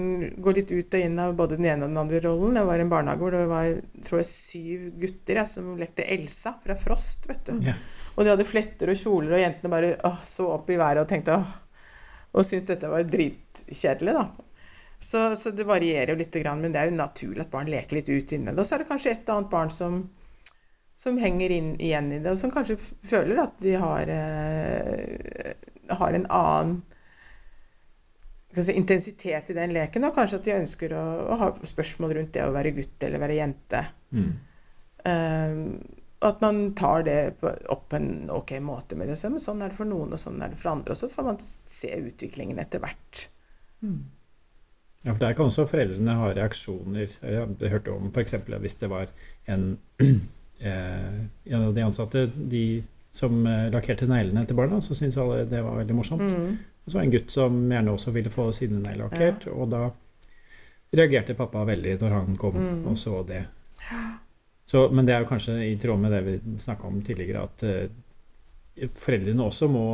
går 0.46 0.60
litt 0.60 0.72
ut 0.72 0.94
og 0.94 1.04
inn 1.08 1.18
av 1.22 1.32
både 1.38 1.58
den 1.58 1.66
ene 1.72 1.88
og 1.88 1.92
den 1.92 2.02
andre 2.04 2.20
rollen. 2.22 2.58
Jeg 2.60 2.70
var 2.70 2.78
i 2.78 2.84
en 2.86 2.92
barnehage 2.92 3.24
hvor 3.24 3.34
det 3.34 3.44
var 3.50 3.70
tror 4.06 4.22
jeg, 4.22 4.30
syv 4.30 4.84
gutter 5.02 5.40
jeg, 5.42 5.50
som 5.50 5.72
lekte 5.82 6.06
Elsa 6.16 6.54
fra 6.62 6.78
Frost. 6.78 7.26
vet 7.30 7.50
du. 7.50 7.56
Ja. 7.66 7.74
Og 8.14 8.24
de 8.24 8.34
hadde 8.36 8.48
fletter 8.48 8.92
og 8.94 9.00
kjoler, 9.00 9.38
og 9.38 9.42
jentene 9.42 9.74
bare 9.74 9.94
å, 10.06 10.14
så 10.26 10.52
opp 10.54 10.70
i 10.70 10.78
været 10.78 11.02
og 11.02 11.10
tenkte 11.10 11.40
åh, 11.40 11.56
Og 12.36 12.46
syntes 12.46 12.68
dette 12.68 12.92
var 12.92 13.08
dritkjedelig, 13.10 14.14
da. 14.14 14.45
Så, 15.00 15.36
så, 15.36 15.52
det 15.52 15.68
varierer 15.68 16.14
jo 16.14 16.20
litt, 16.20 16.36
men 16.46 16.72
det 16.74 16.82
er 16.82 16.90
jo 16.90 16.98
naturlig 16.98 17.46
at 17.46 17.52
barn 17.52 17.70
leker 17.70 18.00
litt 18.00 18.10
ut 18.10 18.32
inni 18.34 18.52
det. 18.52 18.60
Og 18.60 18.68
så 18.68 18.76
er 18.76 18.84
det 18.84 18.90
kanskje 18.90 19.12
et 19.12 19.30
annet 19.30 19.52
barn 19.52 19.72
som, 19.74 20.00
som 20.98 21.20
henger 21.22 21.54
inn, 21.54 21.74
igjen 21.80 22.12
i 22.16 22.20
det, 22.24 22.32
og 22.32 22.40
som 22.42 22.54
kanskje 22.54 22.80
føler 22.80 23.44
at 23.44 23.60
de 23.62 23.76
har, 23.82 24.12
eh, 24.12 25.54
har 26.00 26.18
en 26.18 26.28
annen 26.32 26.80
si, 28.56 28.72
intensitet 28.74 29.52
i 29.52 29.58
den 29.58 29.76
leken, 29.76 30.08
og 30.08 30.16
kanskje 30.16 30.40
at 30.40 30.48
de 30.48 30.58
ønsker 30.62 30.96
å, 30.96 31.04
å, 31.28 31.38
ha 31.44 31.52
spørsmål 31.76 32.18
rundt 32.20 32.34
det 32.38 32.48
å 32.48 32.56
være 32.56 32.74
gutt 32.80 33.06
eller 33.06 33.22
være 33.22 33.38
jente. 33.42 33.86
Mm. 34.16 34.34
Um, 35.06 35.62
at 36.26 36.42
man 36.42 36.74
tar 36.74 37.04
det 37.06 37.20
på, 37.42 37.52
opp 37.70 37.90
på 37.92 38.00
en 38.00 38.30
ok 38.34 38.56
måte 38.64 38.98
med 38.98 39.12
det. 39.12 39.20
Men 39.30 39.42
sånn 39.44 39.62
er 39.62 39.70
det 39.70 39.78
for 39.78 39.90
noen, 39.90 40.16
og 40.16 40.22
sånn 40.22 40.42
er 40.42 40.54
det 40.54 40.62
for 40.62 40.72
andre. 40.72 40.96
Og 40.96 40.98
så 40.98 41.10
får 41.12 41.28
man 41.28 41.42
se 41.44 41.92
utviklingen 42.00 42.62
etter 42.62 42.82
hvert. 42.82 43.28
Mm. 43.86 44.00
Ja, 45.06 45.14
for 45.14 45.22
der 45.22 45.36
kan 45.38 45.52
også 45.52 45.68
foreldrene 45.70 46.18
ha 46.18 46.32
reaksjoner. 46.34 47.12
Jeg 47.22 47.72
hørte 47.72 47.94
om 47.94 48.10
f.eks. 48.10 48.36
hvis 48.64 48.80
det 48.82 48.90
var 48.90 49.12
en, 49.54 49.78
eh, 50.02 51.20
en 51.46 51.62
av 51.62 51.76
de 51.76 51.84
ansatte 51.86 52.26
de 52.36 52.66
som 53.16 53.46
eh, 53.48 53.68
lakkerte 53.74 54.10
neglene 54.10 54.48
til 54.50 54.58
barna, 54.58 54.82
så 54.82 54.98
syntes 54.98 55.20
alle 55.22 55.44
det 55.50 55.62
var 55.64 55.78
veldig 55.78 55.98
morsomt. 55.98 56.26
Mm. 56.26 56.58
Og 56.58 56.90
så 56.90 56.98
var 56.98 57.06
det 57.06 57.08
en 57.08 57.14
gutt 57.20 57.36
som 57.36 57.62
gjerne 57.72 57.94
også 57.94 58.16
ville 58.16 58.34
få 58.34 58.50
sine 58.54 58.82
negler 58.82 59.06
lakkert, 59.06 59.46
ja. 59.46 59.54
og 59.54 59.70
da 59.72 59.84
reagerte 60.96 61.36
pappa 61.38 61.64
veldig 61.68 61.96
når 62.02 62.14
han 62.18 62.36
kom 62.40 62.58
mm. 62.58 62.82
og 62.90 62.98
så 62.98 63.22
det. 63.28 63.44
Så, 64.66 64.88
men 64.90 65.06
det 65.06 65.14
er 65.14 65.24
jo 65.24 65.30
kanskje 65.30 65.60
i 65.68 65.76
tråd 65.82 66.02
med 66.02 66.14
det 66.14 66.22
vi 66.26 66.36
snakka 66.62 66.90
om 66.90 66.98
tidligere, 67.06 67.46
at 67.46 67.66
eh, 67.70 68.90
foreldrene 68.98 69.46
også 69.46 69.70
må 69.70 69.86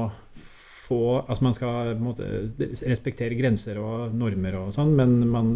få 0.92 1.02
Altså 1.22 1.48
man 1.48 1.56
skal 1.58 1.96
måte, 2.02 2.28
respektere 2.60 3.38
grenser 3.40 3.80
og 3.82 4.14
normer 4.16 4.60
og 4.60 4.76
sånn, 4.76 4.94
men 4.98 5.18
man 5.32 5.56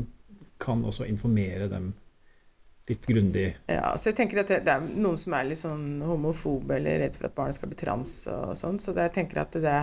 kan 0.62 0.84
også 0.88 1.08
informere 1.12 1.68
dem 1.72 1.92
litt 2.88 3.06
grundig. 3.10 3.48
Ja, 3.68 3.96
så 3.98 4.12
jeg 4.12 4.18
tenker 4.20 4.44
at 4.44 4.52
det, 4.52 4.62
det, 4.68 4.74
er 4.76 5.02
noen 5.02 5.18
som 5.18 5.34
er 5.36 5.48
litt 5.50 5.62
sånn 5.62 6.04
homofobe 6.06 6.78
eller 6.78 7.02
redd 7.02 7.16
for 7.18 7.28
at 7.28 7.38
barnet 7.38 7.58
skal 7.58 7.72
bli 7.72 7.80
trans 7.80 8.18
og 8.30 8.54
sånn, 8.60 8.78
så 8.82 8.94
det, 8.94 9.08
jeg 9.10 9.16
tenker 9.20 9.42
at 9.42 9.58
det 9.58 9.80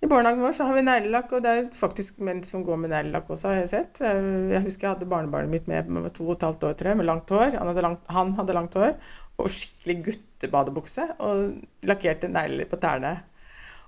i 0.00 0.08
barnehagen 0.08 0.40
vår 0.40 0.54
så 0.56 0.64
har 0.64 0.76
vi 0.78 0.84
neglelakk, 0.84 1.32
og 1.36 1.42
det 1.44 1.50
er 1.52 1.66
faktisk 1.76 2.22
menn 2.24 2.38
som 2.48 2.62
går 2.64 2.78
med 2.80 2.92
neglelakk 2.92 3.26
også, 3.34 3.50
har 3.50 3.58
jeg 3.58 3.72
sett. 3.72 3.98
Jeg 4.00 4.62
husker 4.64 4.86
jeg 4.86 4.94
hadde 4.94 5.08
barnebarnet 5.10 5.52
mitt 5.52 5.66
med 5.68 5.90
med 5.92 6.14
to 6.16 6.24
og 6.24 6.38
et 6.38 6.46
halvt 6.46 6.64
år, 6.70 6.76
tror 6.78 6.90
jeg, 6.92 7.00
med 7.02 7.08
langt 7.08 7.28
hår. 7.28 7.58
Han 7.58 7.68
hadde 7.68 7.84
langt, 7.84 8.06
han 8.08 8.32
hadde 8.38 8.56
langt 8.56 8.78
hår 8.80 8.94
og 9.40 9.50
skikkelig 9.52 9.96
guttebadebukse 10.06 11.04
og 11.24 11.84
lakkerte 11.88 12.32
negler 12.32 12.68
på 12.70 12.80
tærne. 12.80 13.12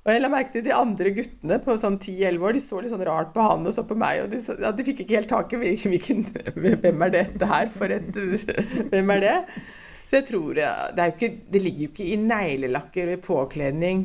Og 0.02 0.10
jeg 0.10 0.22
la 0.22 0.30
merke 0.32 0.50
til 0.56 0.64
de 0.66 0.72
andre 0.74 1.12
guttene 1.14 1.60
på 1.62 1.76
sånn 1.78 1.98
10-11 2.00 2.46
år. 2.46 2.56
De 2.56 2.62
så 2.64 2.80
litt 2.82 2.90
sånn 2.90 3.04
rart 3.06 3.30
på 3.34 3.44
han 3.46 3.68
og 3.68 3.76
så 3.76 3.84
på 3.86 3.94
meg. 3.98 4.24
Og 4.24 4.32
de, 4.32 4.40
ja, 4.64 4.72
de 4.74 4.86
fikk 4.88 5.04
ikke 5.04 5.20
helt 5.20 5.30
tak 5.30 5.54
i 5.54 5.60
hvilken 5.62 6.24
Hvem 6.82 7.06
er 7.06 7.14
dette 7.14 7.50
her 7.52 7.70
for 7.74 7.94
et 7.94 8.10
Hvem 8.90 9.14
er 9.14 9.22
det? 9.22 9.36
Så 10.02 10.18
jeg 10.18 10.26
tror 10.28 10.58
det, 10.58 10.66
er 10.66 11.14
ikke, 11.14 11.30
det 11.54 11.62
ligger 11.62 11.86
jo 11.86 11.92
ikke 11.92 12.10
i 12.10 12.18
neglelakker 12.20 13.12
og 13.12 13.14
i 13.14 13.22
påkledning 13.22 14.02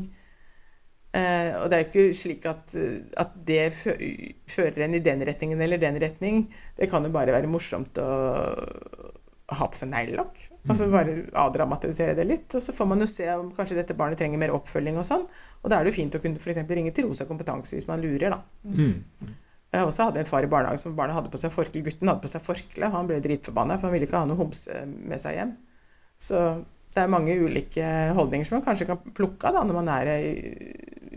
Eh, 1.18 1.54
og 1.56 1.70
det 1.72 1.78
er 1.78 1.84
jo 1.84 1.88
ikke 1.88 2.18
slik 2.20 2.46
at, 2.50 2.76
at 3.18 3.36
det 3.48 3.64
fører 3.78 4.84
en 4.86 4.98
i 4.98 5.04
den 5.04 5.24
retningen 5.26 5.62
eller 5.64 5.82
den 5.82 6.00
retning. 6.04 6.48
Det 6.78 6.90
kan 6.92 7.06
jo 7.06 7.14
bare 7.14 7.36
være 7.36 7.50
morsomt 7.52 7.98
å 8.02 8.10
ha 9.58 9.70
på 9.72 9.80
seg 9.80 9.92
neglelakk. 9.94 10.47
Altså 10.68 10.84
så 10.84 10.92
bare 10.92 11.16
avdramatisere 11.40 12.16
det 12.18 12.26
litt. 12.28 12.56
Og 12.58 12.64
så 12.64 12.76
får 12.76 12.90
man 12.92 13.04
jo 13.04 13.10
se 13.10 13.28
om 13.34 13.52
kanskje 13.56 13.80
dette 13.80 13.96
barnet 13.98 14.20
trenger 14.20 14.42
mer 14.42 14.54
oppfølging 14.56 15.00
og 15.00 15.08
sånn. 15.08 15.26
Og 15.64 15.72
da 15.72 15.80
er 15.80 15.86
det 15.86 15.94
jo 15.94 16.00
fint 16.02 16.18
å 16.18 16.22
kunne 16.24 16.42
f.eks. 16.42 16.64
ringe 16.70 16.94
til 16.96 17.08
Rosa 17.08 17.28
kompetanse 17.30 17.78
hvis 17.78 17.90
man 17.90 18.04
lurer, 18.04 18.36
da. 18.36 18.42
Mm. 18.68 19.36
Jeg 19.76 19.84
også 19.84 20.08
hadde 20.08 20.24
en 20.24 20.30
far 20.30 20.46
i 20.46 20.50
barnehage 20.52 20.80
som 20.82 20.96
barnet 20.96 21.18
hadde 21.18 21.32
på 21.32 21.40
seg 21.42 21.54
forkle. 21.54 21.84
Gutten 21.86 22.12
hadde 22.12 22.24
på 22.24 22.32
seg 22.32 22.44
forkle. 22.44 22.92
Han 22.94 23.10
ble 23.10 23.20
dritforbanna, 23.24 23.78
for 23.78 23.90
han 23.90 23.98
ville 23.98 24.08
ikke 24.08 24.22
ha 24.22 24.30
noe 24.30 24.40
homse 24.40 24.84
med 24.88 25.22
seg 25.24 25.40
hjem. 25.40 25.56
Så 26.24 26.44
det 26.96 27.04
er 27.04 27.12
mange 27.12 27.36
ulike 27.38 27.88
holdninger 28.18 28.48
som 28.48 28.58
man 28.58 28.66
kanskje 28.66 28.88
kan 28.90 29.02
plukke 29.18 29.50
av 29.50 29.60
da, 29.60 29.66
når 29.68 29.80
man 29.82 29.92
er 29.94 30.12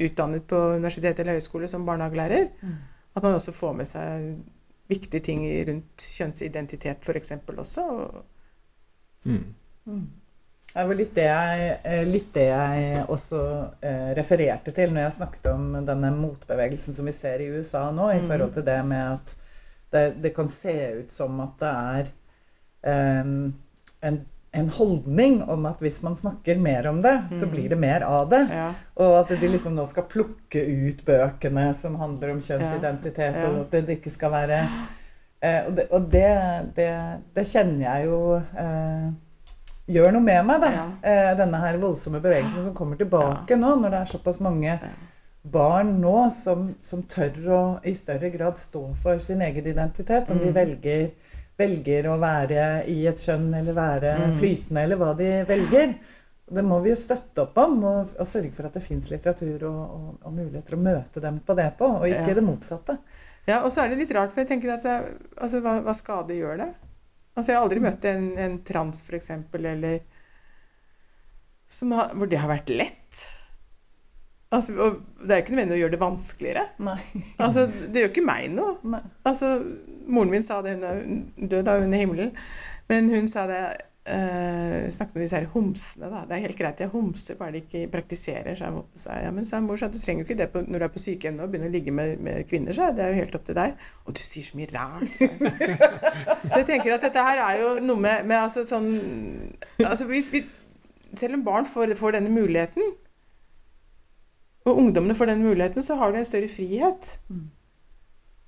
utdannet 0.00 0.44
på 0.50 0.58
universitet 0.76 1.22
eller 1.22 1.38
høyskole 1.38 1.70
som 1.70 1.86
barnehagelærer. 1.88 2.50
Mm. 2.60 2.74
At 3.16 3.24
man 3.24 3.38
også 3.38 3.54
får 3.54 3.78
med 3.78 3.88
seg 3.88 4.26
viktige 4.90 5.22
ting 5.24 5.46
rundt 5.68 6.04
kjønnsidentitet 6.18 7.06
f.eks. 7.06 7.32
også. 7.54 7.86
Mm. 7.86 8.28
Mm. 9.26 10.06
Det 10.72 10.84
var 10.86 10.94
litt 10.94 11.14
det, 11.14 11.26
jeg, 11.26 11.70
eh, 11.84 12.04
litt 12.06 12.28
det 12.34 12.46
jeg 12.46 13.04
også 13.10 13.40
eh, 13.82 14.10
refererte 14.14 14.74
til 14.74 14.92
når 14.94 15.06
jeg 15.06 15.16
snakket 15.18 15.48
om 15.50 15.72
denne 15.86 16.12
motbevegelsen 16.14 16.94
som 16.94 17.10
vi 17.10 17.14
ser 17.16 17.42
i 17.42 17.48
USA 17.50 17.88
nå, 17.90 18.12
i 18.14 18.20
mm. 18.22 18.28
forhold 18.30 18.54
til 18.54 18.66
det 18.68 18.78
med 18.86 19.16
at 19.16 19.34
det, 19.90 20.04
det 20.22 20.34
kan 20.36 20.50
se 20.52 20.76
ut 21.00 21.10
som 21.10 21.40
at 21.42 21.56
det 21.58 21.72
er 21.74 22.12
um, 23.24 23.32
en 24.06 24.20
en 24.52 24.68
holdning 24.68 25.42
om 25.42 25.66
at 25.70 25.78
hvis 25.82 26.00
man 26.02 26.16
snakker 26.18 26.58
mer 26.58 26.86
om 26.90 26.98
det, 27.02 27.14
så 27.30 27.46
mm. 27.46 27.50
blir 27.50 27.68
det 27.70 27.76
mer 27.78 28.02
av 28.02 28.30
det. 28.30 28.40
Ja. 28.50 28.70
Og 28.98 29.18
at 29.20 29.30
de 29.40 29.48
liksom 29.48 29.76
nå 29.78 29.84
skal 29.86 30.08
plukke 30.10 30.62
ut 30.64 31.04
bøkene 31.06 31.68
som 31.76 31.94
handler 32.00 32.34
om 32.34 32.40
kjønnsidentitet, 32.42 33.36
ja. 33.38 33.44
Ja. 33.44 33.52
og 33.52 33.68
at 33.68 33.86
det 33.86 34.00
ikke 34.00 34.10
skal 34.10 34.34
være 34.34 34.64
eh, 35.40 35.66
Og, 35.66 35.74
det, 35.76 35.86
og 35.90 36.08
det, 36.12 36.30
det, 36.76 36.90
det, 37.34 37.46
kjenner 37.48 37.86
jeg 37.86 38.08
jo 38.10 38.20
eh, 38.38 39.06
gjør 39.90 40.16
noe 40.16 40.24
med 40.24 40.48
meg, 40.48 40.66
da. 40.66 40.88
Eh, 41.02 41.30
denne 41.38 41.62
her 41.62 41.80
voldsomme 41.82 42.22
bevegelsen 42.22 42.68
som 42.68 42.76
kommer 42.76 43.00
tilbake 43.00 43.58
nå, 43.58 43.76
når 43.80 43.94
det 43.94 44.02
er 44.02 44.12
såpass 44.14 44.42
mange 44.44 44.76
barn 45.40 45.94
nå 46.02 46.28
som, 46.36 46.68
som 46.84 47.02
tør 47.08 47.38
å 47.48 47.62
i 47.88 47.94
større 47.96 48.28
grad 48.32 48.60
stå 48.60 48.82
for 49.00 49.22
sin 49.24 49.40
egen 49.42 49.70
identitet, 49.72 50.28
om 50.28 50.38
de 50.40 50.52
mm. 50.52 50.56
velger 50.56 51.10
velger 51.60 52.08
å 52.10 52.16
være 52.20 52.86
i 52.90 53.02
et 53.10 53.20
kjønn 53.20 53.50
eller 53.58 53.76
være 53.76 54.14
mm. 54.20 54.34
flytende, 54.40 54.84
eller 54.84 55.00
hva 55.00 55.12
de 55.18 55.30
velger. 55.48 55.94
Det 56.50 56.62
må 56.66 56.80
vi 56.82 56.90
jo 56.90 56.98
støtte 56.98 57.44
opp 57.44 57.58
om 57.62 57.76
og, 57.86 58.14
og 58.18 58.28
sørge 58.28 58.52
for 58.56 58.66
at 58.66 58.76
det 58.76 58.82
fins 58.82 59.10
litteratur 59.12 59.66
og, 59.68 59.80
og, 59.80 60.06
og, 60.24 60.32
muligheter 60.34 60.76
å 60.76 60.82
møte 60.82 61.22
dem 61.22 61.38
på 61.46 61.56
det 61.58 61.68
på, 61.78 61.90
og 62.00 62.08
ikke 62.08 62.32
ja. 62.32 62.38
det 62.38 62.46
motsatte. 62.46 62.96
Ja, 63.48 63.62
og 63.64 63.72
så 63.72 63.82
er 63.82 63.90
det 63.90 64.02
litt 64.02 64.14
rart, 64.14 64.34
for 64.34 64.42
jeg 64.42 64.50
tenker 64.52 64.74
at 64.74 64.86
det, 64.86 64.96
altså, 65.36 65.62
hva, 65.64 65.78
hva 65.84 65.94
skade 65.96 66.36
gjør 66.36 66.60
det? 66.60 66.70
Altså, 67.34 67.52
jeg 67.52 67.58
har 67.58 67.64
aldri 67.64 67.82
møtt 67.82 68.06
en, 68.10 68.30
en 68.38 68.56
trans, 68.66 69.02
for 69.06 69.16
eksempel, 69.18 69.66
eller 69.72 70.00
har, 71.94 72.14
hvor 72.18 72.30
det 72.30 72.40
har 72.42 72.50
vært 72.50 72.72
lett. 72.74 73.26
Altså, 74.50 74.74
og 74.82 74.98
det 75.22 75.34
er 75.34 75.44
ikke 75.44 75.54
nødvendig 75.54 75.76
å 75.76 75.80
gjøre 75.84 75.94
det 75.94 76.02
vanskeligere. 76.02 76.64
Nei. 76.82 76.98
Altså, 77.38 77.68
det 77.70 78.02
gjør 78.02 78.10
ikke 78.10 78.26
meg 78.26 78.48
noe. 78.56 78.74
Nei. 78.90 79.02
Altså, 79.30 79.52
moren 80.10 80.34
min 80.34 80.44
sa 80.46 80.58
det, 80.66 80.74
hun 80.76 80.88
er 80.88 81.04
død 81.52 81.68
da 81.68 81.76
hun 81.78 81.94
himmelen, 81.94 82.32
men 82.90 83.12
hun 83.12 83.30
sa 83.30 83.46
det 83.50 83.62
uh, 84.10 84.90
Snakket 84.92 85.14
med 85.16 85.24
disse 85.24 85.38
her 85.38 85.48
homsene, 85.54 86.10
da. 86.12 86.22
Det 86.28 86.36
er 86.36 86.44
helt 86.44 86.58
greit, 86.58 86.82
jeg 86.82 86.92
homser, 86.92 87.38
bare 87.38 87.54
de 87.54 87.62
ikke 87.64 87.86
praktiserer. 87.92 88.58
Så 88.58 88.68
jeg, 88.68 88.84
sa 89.04 89.18
ja, 89.22 89.32
men 89.34 89.48
sa 89.48 89.62
mor, 89.64 89.80
sa, 89.80 89.88
du 89.88 89.98
trenger 90.02 90.24
jo 90.24 90.28
ikke 90.28 90.38
det 90.42 90.50
på, 90.52 90.64
når 90.66 90.82
du 90.82 90.86
er 90.88 90.94
på 90.94 91.04
sykehjem 91.06 91.38
nå, 91.38 91.48
begynne 91.50 91.70
å 91.70 91.74
ligge 91.74 91.94
med, 91.94 92.16
med 92.26 92.46
kvinner, 92.50 92.76
så 92.76 92.90
det 92.96 93.06
er 93.06 93.14
jo 93.14 93.20
helt 93.22 93.36
opp 93.38 93.46
til 93.48 93.58
deg. 93.60 93.84
Og 94.06 94.16
du 94.18 94.22
sier 94.24 94.48
så 94.48 94.60
mye 94.60 94.72
rart, 94.74 95.12
sa 95.14 95.30
Så 96.50 96.62
jeg 96.62 96.70
tenker 96.72 96.96
at 96.96 97.06
dette 97.06 97.28
her 97.30 97.44
er 97.46 97.60
jo 97.62 97.76
noe 97.84 98.00
med, 98.00 98.26
med 98.26 98.38
altså 98.40 98.66
sånn 98.68 98.90
Altså, 99.80 100.06
vi, 100.10 100.24
vi, 100.32 100.42
selv 101.16 101.38
om 101.38 101.46
barn 101.46 101.68
får, 101.68 101.94
får 101.98 102.18
denne 102.18 102.32
muligheten 102.34 102.98
og 104.68 104.76
ungdommene 104.76 105.16
får 105.16 105.30
den 105.32 105.42
muligheten, 105.42 105.82
så 105.82 105.96
har 105.96 106.12
de 106.12 106.20
en 106.20 106.28
større 106.28 106.48
frihet. 106.48 107.18
Mm. 107.28 107.48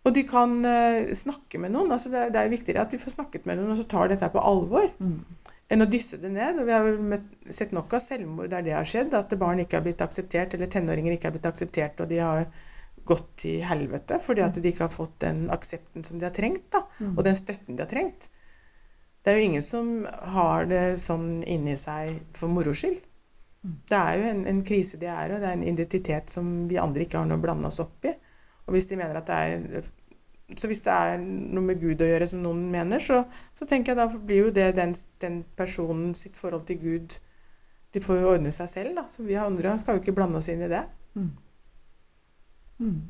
Og 0.05 0.15
de 0.15 0.25
kan 0.27 0.57
uh, 0.67 1.13
snakke 1.15 1.59
med 1.59 1.73
noen. 1.73 1.93
altså 1.93 2.11
det 2.11 2.33
det, 2.35 2.41
er 2.41 2.49
viktigere 2.53 2.83
at 2.83 2.91
de 2.91 2.99
får 2.99 3.17
snakket 3.17 3.47
med 3.47 3.57
noen 3.57 3.71
og 3.71 3.79
så 3.79 3.87
tar 3.89 4.11
dette 4.11 4.29
på 4.29 4.43
alvor, 4.43 4.91
mm. 4.99 5.21
Enn 5.73 5.85
å 5.85 5.89
dysse 5.89 6.19
det 6.21 6.33
ned. 6.33 6.61
Og 6.61 6.69
vi 6.69 6.75
har 6.75 6.85
vel 6.85 7.55
sett 7.55 7.73
nok 7.77 7.97
av 7.97 8.05
selvmord 8.05 8.53
der 8.53 8.67
det 8.67 8.77
har 8.77 8.89
skjedd. 8.89 9.17
At 9.17 9.33
barn 9.41 9.63
ikke 9.63 9.81
har 9.81 9.87
blitt 9.87 10.05
akseptert, 10.05 10.55
eller 10.57 10.71
tenåringer 10.73 11.17
ikke 11.17 11.31
har 11.31 11.37
blitt 11.37 11.49
akseptert, 11.49 12.03
og 12.03 12.13
de 12.13 12.21
har 12.23 12.47
gått 13.09 13.33
til 13.43 13.65
helvete 13.67 14.21
fordi 14.23 14.45
at 14.45 14.59
de 14.63 14.69
ikke 14.71 14.87
har 14.87 14.95
fått 14.95 15.17
den 15.25 15.49
aksepten 15.51 16.05
som 16.07 16.21
de 16.21 16.29
har 16.29 16.35
trengt, 16.37 16.69
da, 16.71 16.85
mm. 17.01 17.17
og 17.17 17.25
den 17.27 17.39
støtten 17.39 17.75
de 17.75 17.83
har 17.83 17.91
trengt. 17.91 18.29
Det 19.23 19.33
er 19.33 19.39
jo 19.39 19.49
ingen 19.49 19.65
som 19.67 19.89
har 20.35 20.69
det 20.71 20.85
sånn 21.03 21.43
inni 21.47 21.75
seg 21.79 22.21
for 22.39 22.51
moro 22.51 22.75
skyld. 22.75 23.01
Det 23.63 23.99
er 23.99 24.19
jo 24.19 24.31
en, 24.33 24.45
en, 24.51 24.63
krise 24.67 24.99
de 24.99 25.07
er, 25.07 25.31
og 25.31 25.43
det 25.43 25.49
er 25.49 25.55
en 25.55 25.67
identitet 25.67 26.33
som 26.35 26.49
vi 26.71 26.81
andre 26.83 27.05
ikke 27.05 27.21
har 27.21 27.29
noe 27.31 27.39
å 27.39 27.43
blande 27.43 27.71
oss 27.71 27.79
opp 27.83 28.09
i. 28.11 28.15
Og 28.67 28.75
hvis 28.75 28.89
de 28.91 28.99
mener 28.99 29.19
at 29.19 29.31
det 29.31 29.39
er 29.39 29.91
så 30.59 30.69
hvis 30.71 30.83
det 30.85 30.93
er 30.93 31.21
noe 31.23 31.65
med 31.65 31.81
Gud 31.81 32.03
å 32.03 32.09
gjøre, 32.09 32.29
som 32.29 32.43
noen 32.45 32.65
mener, 32.73 33.03
så, 33.03 33.23
så 33.59 33.69
tenker 33.69 33.93
jeg 33.93 34.01
da 34.01 34.07
blir 34.13 34.47
jo 34.47 34.55
det 34.55 34.73
den, 34.77 34.95
den 35.23 35.43
personen 35.59 36.13
sitt 36.19 36.37
forhold 36.39 36.67
til 36.69 36.81
Gud 36.83 37.19
De 37.93 38.01
får 38.01 38.23
jo 38.23 38.29
ordne 38.33 38.49
seg 38.57 38.71
selv, 38.73 38.95
da. 38.97 39.03
Så 39.13 39.21
vi 39.27 39.37
andre 39.37 39.75
skal 39.77 39.99
jo 39.99 40.01
ikke 40.01 40.15
blande 40.17 40.39
oss 40.41 40.47
inn 40.49 40.63
i 40.65 40.69
det. 40.71 40.81
Mm. 41.13 41.27
Mm. 42.81 43.03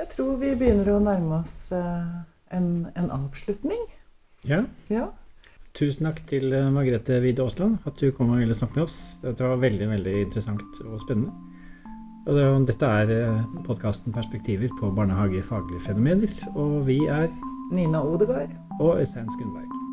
Jeg 0.00 0.10
tror 0.10 0.40
vi 0.40 0.50
begynner 0.58 0.90
å 0.90 1.02
nærme 1.04 1.38
oss 1.38 1.54
eh, 1.76 2.16
en, 2.56 2.66
en 2.98 3.10
avslutning. 3.14 3.84
Ja. 4.48 4.64
Ja. 4.90 5.12
Tusen 5.76 6.08
takk 6.08 6.24
til 6.26 6.50
eh, 6.56 6.66
Margrethe 6.74 7.20
Wide 7.22 7.44
Aasland 7.44 7.86
at 7.86 8.02
du 8.02 8.10
kom 8.16 8.32
og 8.34 8.42
ville 8.42 8.56
snakke 8.58 8.80
med 8.80 8.88
oss. 8.88 8.98
Dette 9.22 9.46
var 9.46 9.62
veldig 9.62 9.90
veldig 9.92 10.16
interessant 10.24 10.82
og 10.82 10.98
spennende. 11.04 11.49
Og 12.26 12.36
det, 12.36 12.68
dette 12.68 12.86
er 12.86 13.44
podkasten 13.66 14.12
'Perspektiver 14.12 14.68
på 14.80 14.90
barnehagefaglige 14.96 15.80
fenomener', 15.80 16.48
og 16.54 16.86
vi 16.86 16.98
er 17.06 17.28
Nina 17.72 18.02
Odegaard. 18.02 18.50
og 18.80 19.00
Øystein 19.00 19.30
Skundberg. 19.30 19.89